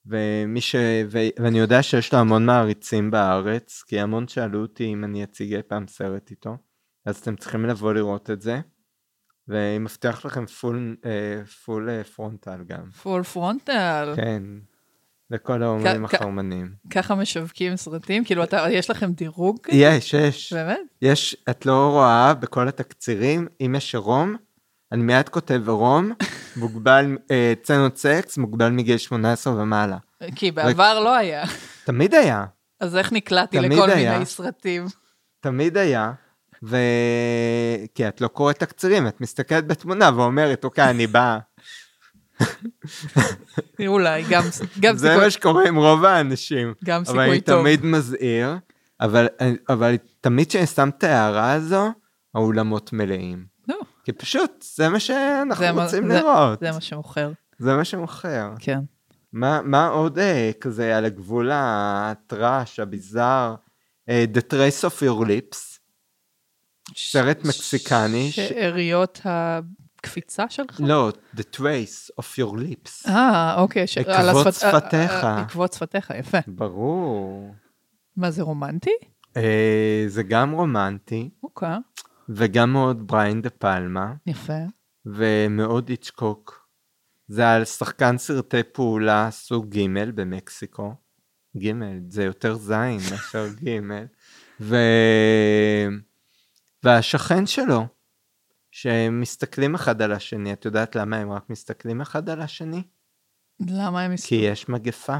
ומי 0.05 0.61
ש... 0.61 0.75
ו... 1.11 1.17
ואני 1.39 1.59
יודע 1.59 1.83
שיש 1.83 2.13
לו 2.13 2.19
המון 2.19 2.45
מעריצים 2.45 3.11
בארץ, 3.11 3.83
כי 3.87 3.99
המון 3.99 4.27
שאלו 4.27 4.61
אותי 4.61 4.93
אם 4.93 5.03
אני 5.03 5.23
אציג 5.23 5.53
אי 5.55 5.61
פעם 5.61 5.87
סרט 5.87 6.31
איתו, 6.31 6.57
אז 7.05 7.17
אתם 7.17 7.35
צריכים 7.35 7.65
לבוא 7.65 7.93
לראות 7.93 8.29
את 8.29 8.41
זה, 8.41 8.59
ואני 9.47 9.79
מבטיח 9.79 10.25
לכם 10.25 10.45
full, 10.45 10.95
אה, 11.05 11.45
full 11.65 11.89
אה, 11.89 12.03
frontal 12.03 12.63
גם. 12.67 12.91
full 12.91 13.23
frontal. 13.23 14.13
כן, 14.15 14.43
לכל 15.31 15.63
האומנים 15.63 16.05
החרמנים. 16.05 16.71
ככה 16.89 17.15
משווקים 17.15 17.75
סרטים? 17.75 18.23
כאילו, 18.23 18.43
אתה- 18.43 18.65
יש 18.69 18.89
לכם 18.89 19.11
דירוג? 19.11 19.57
יש, 19.71 20.13
יש. 20.13 20.53
באמת? 20.53 20.79
יש, 21.01 21.35
את 21.49 21.65
לא 21.65 21.89
רואה 21.91 22.33
בכל 22.33 22.67
התקצירים, 22.67 23.47
אם 23.61 23.75
יש 23.77 23.95
עירום, 23.95 24.35
אני 24.91 25.03
מיד 25.03 25.29
כותב 25.29 25.61
עירום, 25.67 26.11
מוגבל, 26.57 27.17
אה, 27.31 27.53
סצנות 27.63 27.97
סקס, 27.97 28.37
מוגבל 28.37 28.69
מגיל 28.69 28.97
18 28.97 29.53
ומעלה. 29.53 29.97
כי 30.35 30.51
בעבר 30.51 30.99
לא 30.99 31.15
היה. 31.15 31.43
תמיד 31.85 32.13
היה, 32.13 32.45
אז 32.79 32.95
איך 32.97 33.13
נקלעתי 33.13 33.59
לכל 33.59 33.89
היה. 33.89 34.13
מיני 34.13 34.25
סרטים? 34.25 34.85
תמיד 35.39 35.77
היה, 35.77 36.11
ו... 36.63 36.77
כי 37.95 38.07
את 38.07 38.21
לא 38.21 38.27
קוראת 38.27 38.59
תקצירים, 38.59 39.07
את 39.07 39.21
מסתכלת 39.21 39.67
בתמונה 39.67 40.09
ואומרת, 40.15 40.63
אוקיי, 40.63 40.89
אני 40.89 41.07
באה. 41.07 41.39
אולי, 43.87 44.23
גם 44.29 44.43
גם 44.79 44.97
זה 44.97 45.07
סיכוי- 45.09 45.23
מה 45.23 45.29
שקורה 45.29 45.67
עם 45.67 45.75
רוב 45.75 46.05
האנשים. 46.05 46.73
גם 46.85 47.03
אבל 47.07 47.19
אני 47.19 47.25
סיכוי 47.29 47.41
טוב. 47.41 47.59
תמיד 47.61 47.85
מזהיר, 47.85 48.55
אבל, 49.01 49.27
אבל 49.69 49.95
תמיד 50.21 50.47
כשאני 50.49 50.67
שם 50.67 50.89
את 50.97 51.03
ההערה 51.03 51.51
הזו, 51.53 51.91
האולמות 52.35 52.93
מלאים. 52.93 53.45
נו, 53.67 53.75
כי 54.03 54.11
פשוט, 54.11 54.65
זה 54.75 54.89
מה 54.89 54.99
שאנחנו 54.99 55.65
זה 55.65 55.71
מה- 55.71 55.83
רוצים 55.83 56.07
זה- 56.07 56.13
לראות. 56.21 56.59
זה 56.59 56.71
מה 56.71 56.81
שמוכר. 56.81 57.31
זה 57.59 57.75
מה 57.75 57.85
שמוכר. 57.85 58.49
כן. 58.59 58.79
מה, 59.33 59.61
מה 59.61 59.87
עוד 59.87 60.19
אה, 60.19 60.51
כזה 60.61 60.97
על 60.97 61.05
הגבול 61.05 61.49
הטראש, 61.53 62.79
הביזאר? 62.79 63.55
אה, 64.09 64.25
The 64.33 64.53
Trace 64.53 64.89
of 64.89 65.01
Your 65.03 65.25
Lips, 65.27 65.57
סרט 66.97 67.39
מקסיקני. 67.45 68.31
ש- 68.31 68.39
שאריות 68.39 69.21
הקפיצה 70.05 70.45
שלך? 70.49 70.79
לא, 70.83 71.11
The 71.35 71.55
Trace 71.55 72.21
of 72.21 72.39
Your 72.39 72.53
Lips. 72.53 73.09
אה, 73.09 73.55
אוקיי. 73.61 73.87
ש- 73.87 73.97
עקבות 73.97 74.47
השפת- 74.47 74.63
אה, 74.65 74.71
שפתיך. 74.79 75.11
אה, 75.11 75.41
עקבות 75.41 75.73
שפתיך, 75.73 76.13
יפה. 76.19 76.37
ברור. 76.47 77.55
מה, 78.17 78.31
זה 78.31 78.41
רומנטי? 78.43 78.89
אה, 79.37 80.05
זה 80.07 80.23
גם 80.23 80.51
רומנטי, 80.51 81.29
אוקיי, 81.43 81.69
וגם 82.29 82.73
מאוד 82.73 83.07
בריין 83.07 83.41
דה 83.41 83.49
פלמה, 83.49 84.13
יפה. 84.27 84.53
ומאוד 85.05 85.89
איצ'קוק. 85.89 86.65
זה 87.27 87.49
על 87.51 87.65
שחקן 87.65 88.17
סרטי 88.17 88.63
פעולה 88.63 89.27
סוג 89.31 89.69
ג' 89.77 89.85
במקסיקו. 90.15 90.93
ג', 91.57 91.71
זה 92.09 92.23
יותר 92.23 92.55
זין 92.55 92.97
מאשר 93.11 93.47
ג', 93.63 93.79
ו... 94.61 94.75
והשכן 96.83 97.45
שלו, 97.45 97.85
שהם 98.75 99.21
מסתכלים 99.21 99.75
אחד 99.75 100.01
על 100.01 100.11
השני, 100.11 100.53
את 100.53 100.65
יודעת 100.65 100.95
למה 100.95 101.17
הם 101.17 101.31
רק 101.31 101.49
מסתכלים 101.49 102.01
אחד 102.01 102.29
על 102.29 102.41
השני? 102.41 102.83
למה 103.59 104.01
הם... 104.01 104.15
כי 104.27 104.35
יש 104.35 104.69
מגפה, 104.69 105.17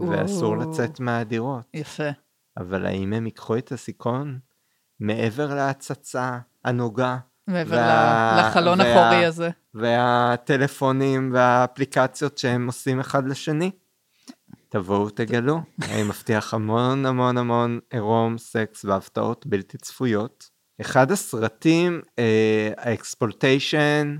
ואסור 0.00 0.54
או. 0.56 0.70
לצאת 0.70 1.00
מהדירות. 1.00 1.66
יפה. 1.74 2.08
אבל 2.56 2.86
האם 2.86 3.12
הם 3.12 3.26
ייקחו 3.26 3.56
את 3.58 3.72
הסיכון 3.72 4.38
מעבר 5.00 5.54
להצצה 5.54 6.38
הנוגה 6.64 7.18
מעבר 7.48 7.76
וה- 7.76 8.36
לחלון 8.48 8.80
וה- 8.80 9.06
החורי 9.06 9.24
הזה. 9.24 9.50
והטלפונים 9.74 11.30
והאפליקציות 11.34 12.38
שהם 12.38 12.66
עושים 12.66 13.00
אחד 13.00 13.26
לשני? 13.26 13.70
תבואו 14.68 15.10
תגלו, 15.10 15.60
אני 15.82 16.02
מבטיח 16.02 16.54
המון 16.54 17.06
המון 17.06 17.38
המון 17.38 17.80
עירום, 17.90 18.38
סקס 18.38 18.84
והפתעות 18.84 19.46
בלתי 19.46 19.78
צפויות. 19.78 20.51
אחד 20.82 21.12
הסרטים, 21.12 22.00
אה, 22.18 22.70
ה 22.76 22.86
exploitation, 22.86 24.16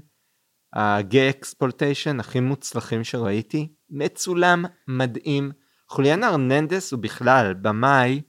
ה 0.72 0.87
gay 0.87 1.30
exploitation 1.30 2.20
הכי 2.20 2.40
מוצלחים 2.40 3.04
שראיתי, 3.04 3.72
מצולם 3.90 4.64
מדהים. 4.88 5.52
חוליאן 5.88 6.24
הרננדס 6.24 6.92
הוא 6.92 7.00
בכלל 7.00 7.54
במאי, 7.62 8.20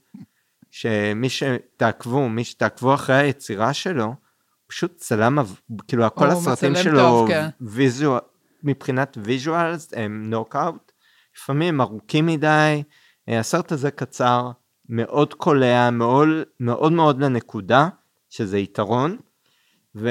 שמי 0.72 1.30
שתעקבו, 1.30 2.30
מי 2.30 2.44
שתעקבו 2.44 2.94
אחרי 2.94 3.16
היצירה 3.16 3.74
שלו, 3.74 4.16
פשוט 4.68 4.96
צלם, 4.98 5.38
כאילו 5.88 6.16
כל 6.16 6.30
הסרטים 6.30 6.76
שלו, 6.76 7.00
טוב, 7.00 7.28
כן. 7.28 7.50
visual, 7.62 8.20
מבחינת 8.64 9.18
visuals 9.24 9.94
הם 9.96 10.30
נוקאוט, 10.30 10.92
לפעמים 11.38 11.82
ארוכים 11.82 12.26
מדי, 12.26 12.84
אה, 13.30 13.40
הסרט 13.40 13.72
הזה 13.72 13.92
קצר, 13.92 14.52
מאוד 14.90 15.34
קולע, 15.34 15.90
מאוד 15.90 16.28
מאוד, 16.60 16.92
מאוד 16.92 17.24
לנקודה, 17.24 17.90
שזה 18.34 18.58
יתרון, 18.58 19.18
ו... 19.96 20.10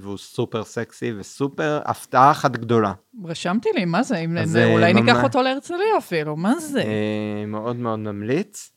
והוא 0.00 0.18
סופר 0.18 0.64
סקסי 0.64 1.12
וסופר 1.18 1.80
הפתעה 1.84 2.30
אחת 2.30 2.50
גדולה. 2.56 2.92
רשמתי 3.24 3.68
לי, 3.74 3.84
מה 3.84 4.02
זה? 4.02 4.16
אם 4.16 4.38
אז 4.38 4.56
אולי 4.56 4.94
ניקח 4.94 5.14
ממש- 5.14 5.24
אותו 5.24 5.42
להרצליה 5.42 5.98
אפילו, 5.98 6.36
מה 6.36 6.58
זה? 6.60 6.80
אה, 6.82 7.46
מאוד 7.46 7.76
מאוד 7.76 7.98
ממליץ, 7.98 8.72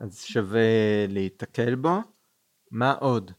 אז 0.00 0.20
שווה 0.24 0.60
להיתקל 1.08 1.74
בו. 1.74 1.96
מה 2.70 2.92
עוד? 2.92 3.30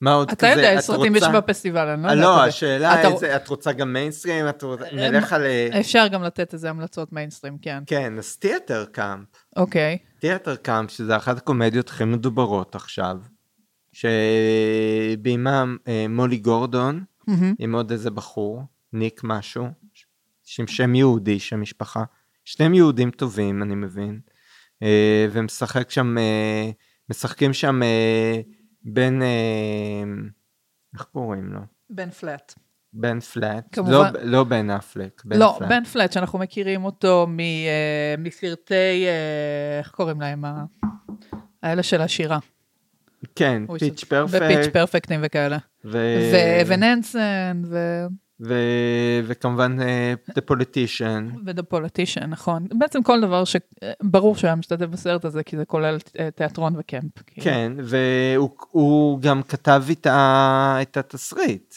מה 0.00 0.12
עוד 0.12 0.28
אתה 0.30 0.36
כזה? 0.36 0.60
יודע, 0.60 0.74
את 0.74 0.80
סרטים 0.80 1.16
יש 1.16 1.22
רוצה- 1.22 1.40
בפסטיבל, 1.40 1.88
אני 1.88 2.02
לא 2.02 2.08
אה, 2.08 2.12
יודעת. 2.14 2.26
לא, 2.28 2.36
אתה- 2.36 2.44
השאלה 2.44 3.00
אתה- 3.00 3.08
איזה, 3.08 3.36
את 3.36 3.48
רוצה 3.48 3.72
גם 3.72 3.92
מיינסטרים? 3.92 4.48
את 4.48 4.62
רוצה... 4.62 4.84
אה, 4.84 5.10
נלך 5.10 5.32
על... 5.32 5.42
אפשר 5.80 6.06
גם 6.08 6.22
לתת 6.22 6.54
איזה 6.54 6.70
המלצות 6.70 7.12
מיינסטרים, 7.12 7.58
כן. 7.58 7.82
כן, 7.86 8.18
אז 8.18 8.36
Theater 8.36 8.84
Camp. 8.84 9.28
אוקיי. 9.56 9.98
Theater 10.18 10.56
Camp, 10.56 10.90
שזה 10.90 11.16
אחת 11.16 11.36
הקומדיות 11.38 11.88
הכי 11.88 12.04
מדוברות 12.04 12.74
עכשיו, 12.74 13.16
שביימם 13.92 15.76
אה, 15.88 16.06
מולי 16.08 16.36
גורדון, 16.38 17.04
מהמם. 17.26 17.54
עם 17.58 17.74
עוד 17.74 17.90
איזה 17.90 18.10
בחור, 18.10 18.62
ניק 18.92 19.20
משהו, 19.24 19.66
עם 20.58 20.66
שם 20.66 20.94
יהודי, 20.94 21.40
שם 21.40 21.60
משפחה. 21.60 22.04
שניהם 22.44 22.74
יהודים 22.74 23.10
טובים, 23.10 23.62
אני 23.62 23.74
מבין. 23.74 24.20
אה, 24.82 25.26
ומשחק 25.32 25.90
שם, 25.90 26.18
אה, 26.18 26.70
משחקים 27.10 27.52
שם 27.52 27.80
בן, 28.82 29.18
איך 30.94 31.02
קוראים 31.02 31.52
לו? 31.52 31.60
בן 31.90 32.10
פלט. 32.10 32.54
בן 32.92 33.20
פלט. 33.20 33.64
כמובן. 33.72 33.92
לא, 33.92 34.04
לא 34.22 34.44
בן 34.44 34.70
אפלק, 34.70 35.22
בן 35.24 35.38
לא, 35.38 35.54
פלט. 35.58 35.68
בן 35.68 35.84
פלט, 35.84 36.12
שאנחנו 36.12 36.38
מכירים 36.38 36.84
אותו 36.84 37.26
מ- 37.28 37.38
מסרטי, 38.18 39.04
איך 39.78 39.90
קוראים 39.90 40.20
להם? 40.20 40.44
האלה 41.62 41.82
של 41.82 42.00
השירה. 42.00 42.38
כן, 43.36 43.62
פיץ' 43.78 44.04
פרפקט. 44.04 44.72
פרפקטים 44.72 45.20
וכאלה. 45.22 45.58
וננסן, 46.66 47.62
ו... 47.64 48.06
ו... 48.44 48.54
וכמובן 49.24 49.80
אה, 49.80 50.14
The 50.30 50.52
Politician. 50.52 51.38
ודה 51.46 51.62
פוליטישן, 51.62 52.30
נכון. 52.30 52.66
בעצם 52.78 53.02
כל 53.02 53.20
דבר 53.20 53.44
שברור 53.44 54.36
שהוא 54.36 54.48
היה 54.48 54.56
משתתף 54.56 54.86
בסרט 54.86 55.24
הזה, 55.24 55.42
כי 55.42 55.56
זה 55.56 55.64
כולל 55.64 55.98
אה, 56.18 56.30
תיאטרון 56.30 56.74
וקמפ. 56.78 57.22
כאילו. 57.26 57.44
כן, 57.44 57.72
והוא 57.82 58.50
הוא 58.70 59.20
גם 59.20 59.42
כתב 59.42 59.82
איתה 59.88 60.78
את 60.82 60.96
התסריט. 60.96 61.74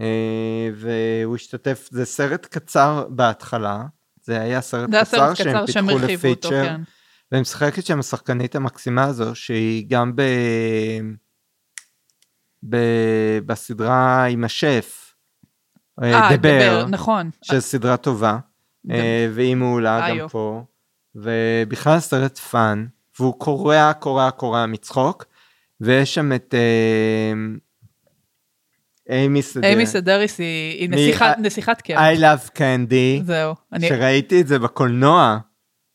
אה, 0.00 0.68
והוא 0.74 1.36
השתתף, 1.36 1.88
זה 1.90 2.04
סרט 2.04 2.46
קצר 2.46 3.06
בהתחלה, 3.10 3.84
זה 4.22 4.40
היה 4.40 4.60
סרט 4.60 4.90
זה 4.90 5.00
קצר 5.00 5.34
שהם 5.34 5.62
קצר 5.62 5.66
שהם 5.66 5.86
פיתחו 5.86 6.06
לפיצ'ר, 6.06 6.50
כן. 6.50 6.80
ומשחקת 7.32 7.86
שם 7.86 7.98
השחקנית 8.00 8.56
המקסימה 8.56 9.04
הזו, 9.04 9.34
שהיא 9.34 9.84
גם 9.88 10.16
ב... 10.16 10.22
ב- 12.68 13.38
בסדרה 13.46 14.24
עם 14.24 14.44
השף, 14.44 15.14
אה, 16.02 16.30
אה, 16.30 16.36
דבר, 16.36 16.86
נכון. 16.88 17.30
שזו 17.42 17.60
סדרה 17.60 17.96
טובה, 17.96 18.38
אה, 18.90 19.28
והיא 19.34 19.54
מעולה 19.56 20.00
אה, 20.08 20.16
גם. 20.18 20.28
פה, 20.28 20.64
ובכלל 21.14 22.00
סרט 22.00 22.38
fun, 22.38 22.86
והוא 23.18 23.38
קורע, 23.40 23.92
קורע, 23.98 24.30
קורע 24.30 24.66
מצחוק, 24.66 25.24
ויש 25.80 26.14
שם 26.14 26.32
את 26.32 26.54
אה, 26.54 27.32
איימי 29.16 29.42
סדר, 29.42 29.68
איימי 29.68 29.86
סדריס 29.86 30.38
היא 30.38 30.78
היא 30.80 30.90
נסיכת- 30.90 31.22
אה, 31.22 31.34
נסיכת 31.38 31.80
קמפ. 31.80 31.96
I 31.96 32.18
love 32.20 32.50
candy, 32.58 33.24
זהו. 33.24 33.54
אני- 33.72 33.88
שראיתי 33.88 34.40
את 34.40 34.46
זה 34.46 34.58
בקולנוע 34.58 35.38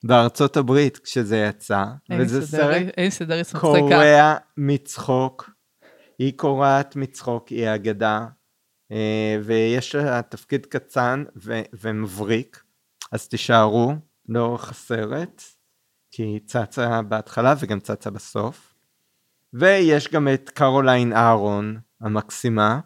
בארצות 0.10 0.58
הברית 0.58 0.98
כשזה 0.98 1.38
יצא, 1.38 1.84
וזה 2.22 2.48
סרט. 2.48 2.62
קורע 3.80 4.36
מצחוק, 4.58 5.50
היא 6.20 6.34
קורעת 6.38 6.96
מצחוק, 6.96 7.48
היא 7.48 7.76
אגדה, 7.76 8.26
אה, 8.92 9.38
ויש 9.44 9.96
לה 9.96 10.22
תפקיד 10.22 10.66
קצן 10.66 11.24
ו- 11.44 11.62
ומבריק, 11.82 12.64
אז 13.12 13.28
תישארו 13.28 13.94
לאורך 14.30 14.70
הסרט, 14.70 15.42
כי 16.12 16.24
היא 16.24 16.40
צצה 16.46 17.02
בהתחלה 17.02 17.54
וגם 17.60 17.80
צצה 17.80 18.10
בסוף. 18.10 18.74
ויש 19.54 20.08
גם 20.12 20.28
את 20.34 20.50
קרוליין 20.50 21.14
אהרון 21.14 21.78
המקסימה, 22.02 22.80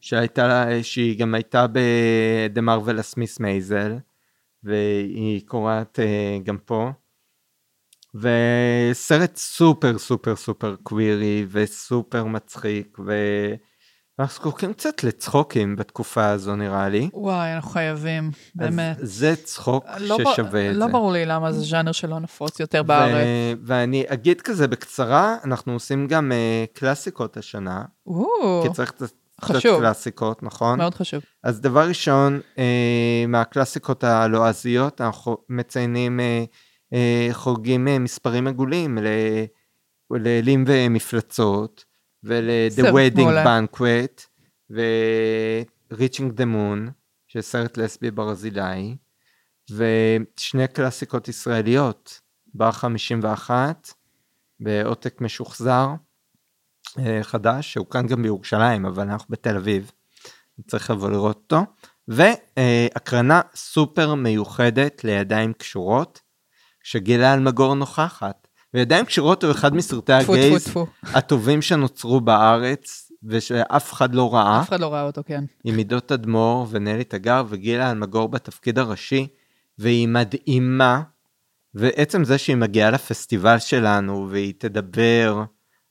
שהייתה, 0.00 0.46
לה- 0.46 0.82
שהיא 0.82 1.18
גם 1.18 1.34
הייתה 1.34 1.66
ב-The 1.66 2.60
Marvelous 2.60 3.14
Miss 3.18 3.38
Maisel, 3.40 4.00
והיא 4.64 5.42
קוראת 5.46 6.00
אה, 6.00 6.38
גם 6.44 6.58
פה. 6.58 6.90
וסרט 8.14 9.36
סופר 9.36 9.98
סופר 9.98 10.36
סופר 10.36 10.76
קווירי 10.82 11.46
וסופר 11.50 12.24
מצחיק 12.24 12.98
ואנחנו 14.18 14.34
זקוקים 14.34 14.72
קצת 14.72 15.04
לצחוקים 15.04 15.76
בתקופה 15.76 16.26
הזו 16.28 16.56
נראה 16.56 16.88
לי. 16.88 17.08
וואי, 17.12 17.54
אנחנו 17.54 17.70
חייבים, 17.70 18.30
באמת. 18.54 18.96
זה 19.00 19.36
צחוק 19.36 19.84
לא 20.00 20.18
ב- 20.18 20.20
ששווה 20.32 20.70
את 20.70 20.76
לא 20.76 20.86
זה. 20.86 20.92
ברור 20.92 21.12
לי 21.12 21.26
למה 21.26 21.52
זה 21.52 21.60
ז'אנר 21.60 21.92
שלא 21.92 22.18
נפוץ 22.18 22.60
יותר 22.60 22.80
ו- 22.84 22.86
בארץ. 22.86 23.26
ואני 23.62 24.04
אגיד 24.08 24.40
כזה 24.40 24.68
בקצרה, 24.68 25.36
אנחנו 25.44 25.72
עושים 25.72 26.06
גם 26.06 26.32
אה, 26.32 26.64
קלאסיקות 26.72 27.36
השנה, 27.36 27.84
או, 28.06 28.26
כי 28.62 28.72
צריך 28.74 28.90
קצת 28.90 29.12
חשוב. 29.42 29.80
קלאסיקות, 29.80 30.42
נכון? 30.42 30.78
מאוד 30.78 30.94
חשוב. 30.94 31.22
אז 31.42 31.60
דבר 31.60 31.88
ראשון, 31.88 32.40
אה, 32.58 33.24
מהקלאסיקות 33.28 34.04
הלועזיות, 34.04 35.00
אנחנו 35.00 35.36
מציינים, 35.48 36.20
אה, 36.20 36.44
אה, 36.92 37.28
חוגגים 37.32 37.88
אה, 37.88 37.98
מספרים 37.98 38.46
עגולים 38.46 38.98
לאלים 40.10 40.64
ומפלצות, 40.66 41.84
ול-The 42.24 42.82
Wedding 42.82 43.20
מעולה. 43.20 43.44
Banquet, 43.44 44.26
ו-Reaching 44.70 46.40
the 46.40 46.44
Moon, 46.44 46.90
שזה 47.26 47.42
סרט 47.42 47.76
לסבי 47.76 48.10
ברזילאי, 48.10 48.96
ושני 49.70 50.68
קלאסיקות 50.68 51.28
ישראליות, 51.28 52.20
בר 52.54 52.72
51, 52.72 53.92
בעותק 54.60 55.20
משוחזר, 55.20 55.88
אה, 56.98 57.18
חדש, 57.22 57.72
שהוקרן 57.72 58.06
גם 58.06 58.22
בירושלים, 58.22 58.86
אבל 58.86 59.02
אנחנו 59.02 59.26
בתל 59.30 59.56
אביב. 59.56 59.90
צריך 60.66 60.90
לבוא 60.90 61.10
לראות 61.10 61.36
אותו. 61.36 61.64
והקרנה 62.08 63.40
סופר 63.54 64.14
מיוחדת 64.14 65.04
לידיים 65.04 65.52
קשורות, 65.52 66.20
שגילה 66.82 67.34
אלמגור 67.34 67.74
נוכחת. 67.74 68.48
וידיים 68.74 69.04
קשורות 69.04 69.44
הוא 69.44 69.52
אחד 69.52 69.74
מסרטי 69.74 70.12
הגייז. 70.12 70.74
הטובים 71.02 71.62
שנוצרו 71.62 72.20
בארץ, 72.20 73.12
ושאף 73.24 73.92
אחד 73.92 74.14
לא 74.14 74.34
ראה, 74.34 74.60
אף 74.60 74.68
אחד 74.68 74.80
לא 74.80 74.92
ראה 74.92 75.02
אותו, 75.02 75.22
כן. 75.26 75.44
עם 75.64 75.76
עידות 75.76 76.08
תדמור 76.08 76.66
ונלי 76.70 77.04
תגר 77.04 77.44
וגילה 77.48 77.90
אלמגור 77.90 78.28
בתפקיד 78.28 78.78
הראשי, 78.78 79.26
והיא 79.78 80.08
מדהימה, 80.08 81.02
ועצם 81.74 82.24
זה 82.24 82.38
שהיא 82.38 82.56
מגיעה 82.56 82.90
לפסטיבל 82.90 83.58
שלנו, 83.58 84.28
והיא 84.30 84.52
תדבר 84.58 85.44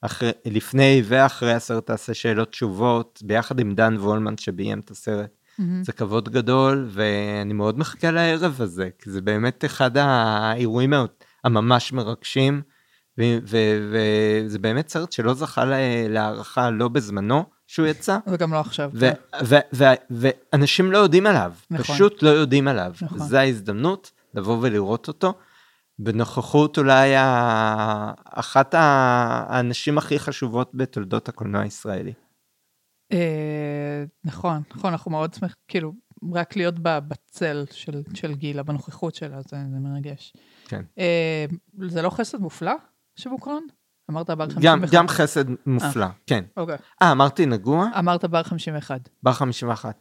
אחרי, 0.05 0.31
לפני 0.45 1.01
ואחרי 1.05 1.53
הסרט 1.53 1.85
תעשה 1.87 2.13
שאלות 2.13 2.49
תשובות, 2.49 3.19
ביחד 3.25 3.59
עם 3.59 3.75
דן 3.75 3.95
וולמן 3.97 4.37
שביים 4.37 4.79
את 4.79 4.91
הסרט. 4.91 5.29
מהמם. 5.59 5.83
זה 5.83 5.91
כבוד 5.91 6.29
גדול, 6.29 6.87
ואני 6.89 7.53
מאוד 7.53 7.79
מחכה 7.79 8.11
לערב 8.11 8.61
הזה, 8.61 8.89
כי 8.99 9.09
זה 9.11 9.21
באמת 9.21 9.65
אחד 9.65 9.97
האירועים 9.97 10.93
הממש 11.43 11.93
מרגשים, 11.93 12.61
וזה 13.17 14.59
באמת 14.61 14.89
סרט 14.89 15.11
שלא 15.11 15.33
זכה 15.33 15.63
להערכה 16.09 16.69
לא 16.69 16.87
בזמנו 16.87 17.43
שהוא 17.67 17.87
יצא, 17.87 18.17
וגם 18.27 18.53
לא 18.53 18.59
עכשיו. 18.59 18.91
ו- 18.93 19.55
ואנשים 20.11 20.91
לא 20.91 20.97
יודעים 20.97 21.27
עליו, 21.27 21.53
נכון. 21.71 21.95
פשוט 21.95 22.23
לא 22.23 22.29
יודעים 22.29 22.67
עליו. 22.67 22.93
נכון. 23.01 23.19
זו 23.19 23.37
ההזדמנות 23.37 24.11
לבוא 24.33 24.57
ולראות 24.61 25.07
אותו. 25.07 25.33
בנוכחות 26.03 26.77
אולי 26.77 27.15
ה- 27.15 28.11
אחת 28.25 28.73
ה- 28.73 29.45
האנשים 29.49 29.97
הכי 29.97 30.19
חשובות 30.19 30.71
בתולדות 30.73 31.29
הקולנוע 31.29 31.61
הישראלי. 31.61 32.13
אה, 33.11 34.03
נכון, 34.25 34.61
נכון, 34.75 34.91
אנחנו 34.91 35.11
מאוד 35.11 35.33
שמחים, 35.33 35.55
כאילו, 35.67 35.93
רק 36.33 36.55
להיות 36.55 36.75
בצל 36.79 37.65
של, 37.71 38.01
של 38.13 38.35
גילה, 38.35 38.63
בנוכחות 38.63 39.15
שלה, 39.15 39.41
זה, 39.41 39.57
זה 39.71 39.79
מרגש. 39.79 40.33
כן. 40.67 40.81
אה, 40.99 41.45
זה 41.87 42.01
לא 42.01 42.09
חסד 42.09 42.37
מופלא 42.41 42.73
שמוקרן? 43.15 43.61
אמרת 44.11 44.29
בר 44.29 44.49
51. 44.49 44.61
גם, 44.63 44.81
גם 44.91 45.07
חסד 45.07 45.45
מופלא, 45.65 46.05
כן. 46.27 46.43
אוקיי. 46.57 46.77
אה, 47.01 47.11
אמרתי 47.11 47.45
נגוע? 47.45 47.87
אמרת 47.99 48.25
בר 48.25 48.43
51. 48.43 49.09
בר 49.23 49.31
51. 49.33 49.97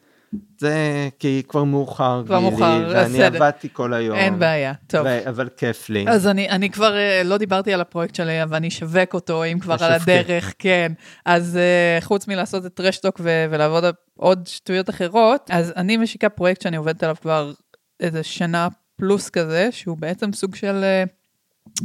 זה 0.58 1.08
כי 1.18 1.42
כבר 1.48 1.64
מאוחר, 1.64 2.22
כבר 2.26 2.38
גילי, 2.38 2.50
מאוחר, 2.50 2.88
ואני 2.90 3.14
בסדר. 3.14 3.26
עבדתי 3.36 3.68
כל 3.72 3.94
היום. 3.94 4.18
אין 4.18 4.38
בעיה, 4.38 4.72
טוב. 4.86 5.06
ו- 5.06 5.28
אבל 5.28 5.48
כיף 5.56 5.90
לי. 5.90 6.04
אז 6.08 6.26
אני, 6.26 6.50
אני 6.50 6.70
כבר 6.70 6.96
אה, 6.96 7.22
לא 7.24 7.36
דיברתי 7.36 7.74
על 7.74 7.80
הפרויקט 7.80 8.14
שלי, 8.14 8.42
אבל 8.42 8.56
אני 8.56 8.68
אשווק 8.68 9.14
אותו, 9.14 9.44
אם 9.44 9.58
כבר 9.58 9.76
על 9.80 9.98
תשווקי. 9.98 10.12
הדרך, 10.12 10.54
כן. 10.58 10.92
אז 11.24 11.56
אה, 11.56 12.00
חוץ 12.00 12.28
מלעשות 12.28 12.66
את 12.66 12.74
טרשטוק 12.74 13.20
ו- 13.20 13.46
ולעבוד 13.50 13.84
על 13.84 13.92
עוד 14.16 14.46
שטויות 14.46 14.90
אחרות, 14.90 15.50
אז 15.50 15.72
אני 15.76 15.96
משיקה 15.96 16.28
פרויקט 16.28 16.62
שאני 16.62 16.76
עובדת 16.76 17.02
עליו 17.02 17.16
כבר 17.22 17.52
איזה 18.00 18.22
שנה 18.22 18.68
פלוס 18.96 19.30
כזה, 19.30 19.68
שהוא 19.72 19.96
בעצם 19.98 20.32
סוג 20.32 20.54
של 20.54 20.80
אה, 20.84 21.04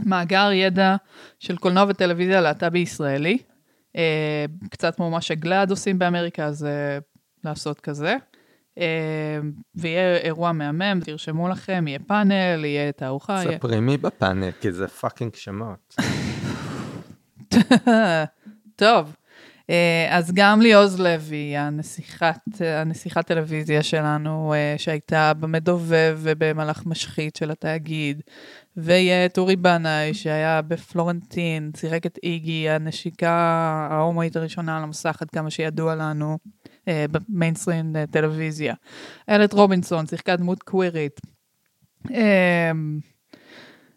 מאגר 0.05 0.51
ידע 0.53 0.95
של 1.39 1.57
קולנוע 1.57 1.85
וטלוויזיה 1.89 2.41
להט"בי 2.41 2.79
ישראלי. 2.79 3.37
אה, 3.95 4.45
קצת 4.69 4.95
כמו 4.95 5.09
מה 5.11 5.21
שגלאד 5.21 5.69
עושים 5.69 5.99
באמריקה, 5.99 6.45
אז 6.45 6.65
אה, 6.65 6.97
לעשות 7.43 7.79
כזה. 7.79 8.15
אה, 8.77 9.39
ויהיה 9.75 10.17
אירוע 10.17 10.51
מהמם, 10.51 10.99
תרשמו 11.03 11.49
לכם, 11.49 11.85
יהיה 11.87 11.99
פאנל, 11.99 12.65
יהיה 12.65 12.91
תערוכה. 12.91 13.41
ספרי 13.43 13.79
מי 13.79 13.97
בפאנל, 13.97 14.51
כי 14.51 14.71
זה 14.71 14.87
fucking 14.87 15.35
שמות. 15.35 15.95
טוב, 18.75 19.15
אה, 19.69 20.07
אז 20.09 20.31
גם 20.33 20.61
ליעוז 20.61 20.99
לוי, 20.99 21.57
הנסיכת, 21.57 22.61
הנסיכת 22.61 23.27
טלוויזיה 23.27 23.83
שלנו, 23.83 24.53
אה, 24.53 24.75
שהייתה 24.77 25.33
במדובב 25.33 26.19
ובמלאך 26.21 26.85
משחית 26.85 27.35
של 27.35 27.51
התאגיד, 27.51 28.21
ויהיה 28.77 29.25
את 29.25 29.37
אורי 29.37 29.55
בנאי, 29.55 30.13
שהיה 30.13 30.61
בפלורנטין, 30.61 31.71
שיחק 31.77 32.05
את 32.05 32.19
איגי, 32.23 32.69
הנשיקה 32.69 33.31
ההומואית 33.91 34.35
הראשונה 34.35 34.77
על 34.77 34.83
המסך, 34.83 35.17
עד 35.21 35.29
כמה 35.29 35.49
שידוע 35.49 35.95
לנו, 35.95 36.37
במיינסטרים 37.11 37.95
אה, 37.95 38.03
טלוויזיה. 38.11 38.73
איילת 39.27 39.53
רובינסון, 39.53 40.07
שיחקה 40.07 40.35
דמות 40.35 40.63
קווירית. 40.63 41.19
אה, 42.11 42.71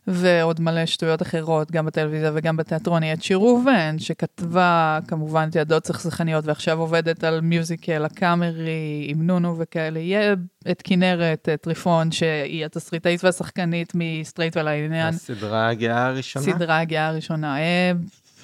ועוד 0.06 0.60
מלא 0.60 0.86
שטויות 0.86 1.22
אחרות, 1.22 1.70
גם 1.70 1.86
בטלוויזיה 1.86 2.30
וגם 2.34 2.56
בתיאטרון, 2.56 3.02
היא 3.02 3.12
את 3.12 3.22
שיר 3.22 3.36
ראובן, 3.36 3.98
שכתבה 3.98 4.98
כמובן 5.08 5.48
את 5.50 5.56
ילדות 5.56 5.82
צחצחניות, 5.82 6.46
ועכשיו 6.46 6.80
עובדת 6.80 7.24
על 7.24 7.40
musical 7.40 8.04
הקאמרי 8.04 9.06
עם 9.08 9.26
נונו 9.26 9.58
וכאלה. 9.58 9.98
יהיה 9.98 10.34
את 10.70 10.82
כנרת 10.84 11.48
אה, 11.48 11.56
טריפון, 11.56 12.12
שהיא 12.12 12.64
התסריטאית 12.64 13.24
והשחקנית 13.24 13.92
מסטרייט 13.94 14.56
ולעניין, 14.56 15.14
הסדרה 15.14 15.68
הגאה 15.68 16.06
הראשונה. 16.06 16.44
סדרה 16.44 16.78
הגאה 16.78 17.06
הראשונה. 17.06 17.56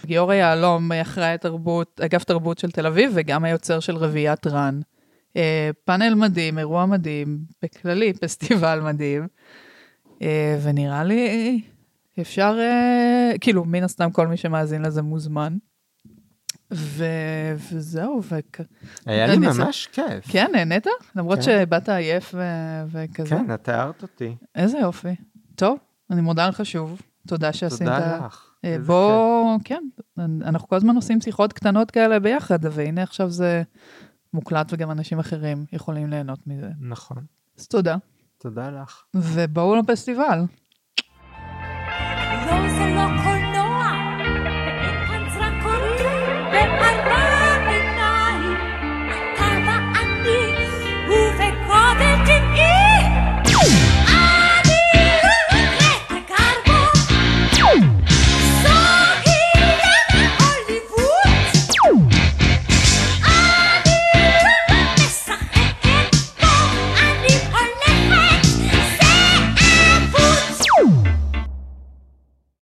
גיורא 0.05 0.35
יהלום 0.35 0.93
אחראי 0.93 1.39
תרבות, 1.39 2.01
אגף 2.05 2.25
תרבות 2.25 2.59
של 2.59 2.71
תל 2.71 2.87
אביב, 2.87 3.11
וגם 3.15 3.45
היוצר 3.45 3.81
של 3.81 3.97
רביעיית 3.97 4.47
רן. 4.47 4.81
אה, 5.37 5.71
פאנל 5.85 6.15
מדהים, 6.15 6.59
אירוע 6.59 6.87
מדהים, 6.87 7.39
בכללי 7.63 8.13
פסטיבל 8.23 8.81
מדהים. 8.81 9.27
אה, 10.23 10.59
ונראה 10.63 11.05
לי 11.05 11.61
אפשר, 12.21 12.57
אה, 12.61 13.39
כאילו, 13.41 13.65
מן 13.65 13.83
הסתם 13.85 14.11
כל 14.11 14.27
מי 14.27 14.37
שמאזין 14.37 14.83
לזה 14.83 15.03
מוזמן. 15.03 15.57
ו... 16.73 17.05
וזהו, 17.73 18.21
וכ... 18.23 18.61
היה 19.07 19.27
לי 19.27 19.33
אני 19.37 19.53
זה- 19.53 19.65
ממש 19.65 19.89
כיף. 19.93 20.25
כן, 20.29 20.47
נהנית? 20.53 20.87
למרות 21.17 21.39
כן. 21.39 21.45
שבאת 21.45 21.89
עייף 21.89 22.35
ו... 22.35 22.43
וכזה. 22.91 23.29
כן, 23.29 23.55
את 23.55 23.65
תיארת 23.65 24.03
אותי. 24.03 24.37
איזה 24.55 24.79
יופי. 24.79 25.15
טוב, 25.55 25.79
אני 26.11 26.21
מודה 26.21 26.49
לך 26.49 26.67
שוב. 26.67 27.01
תודה 27.29 27.53
שעשית... 27.53 27.79
תודה 27.79 28.21
לך. 28.27 28.46
אה, 28.65 28.75
איזה 28.75 28.87
בוא, 28.87 29.59
כן, 29.65 29.83
אנחנו 30.19 30.69
כל 30.69 30.77
הזמן 30.77 30.97
עושים 30.97 31.21
שיחות 31.21 31.53
קטנות 31.53 31.91
כאלה 31.91 32.19
ביחד, 32.19 32.59
והנה 32.63 33.03
עכשיו 33.03 33.31
זה 33.31 33.63
מוקלט 34.35 34.73
וגם 34.73 34.91
אנשים 34.91 35.19
אחרים 35.19 35.65
יכולים 35.73 36.11
ליהנות 36.11 36.47
מזה. 36.47 36.71
נכון. 36.81 37.25
אז 37.59 37.69
תודה, 37.69 37.97
תודה 38.39 38.71
לך. 38.71 39.03
ובואו 39.15 39.77
לפסטיבל. 39.77 40.39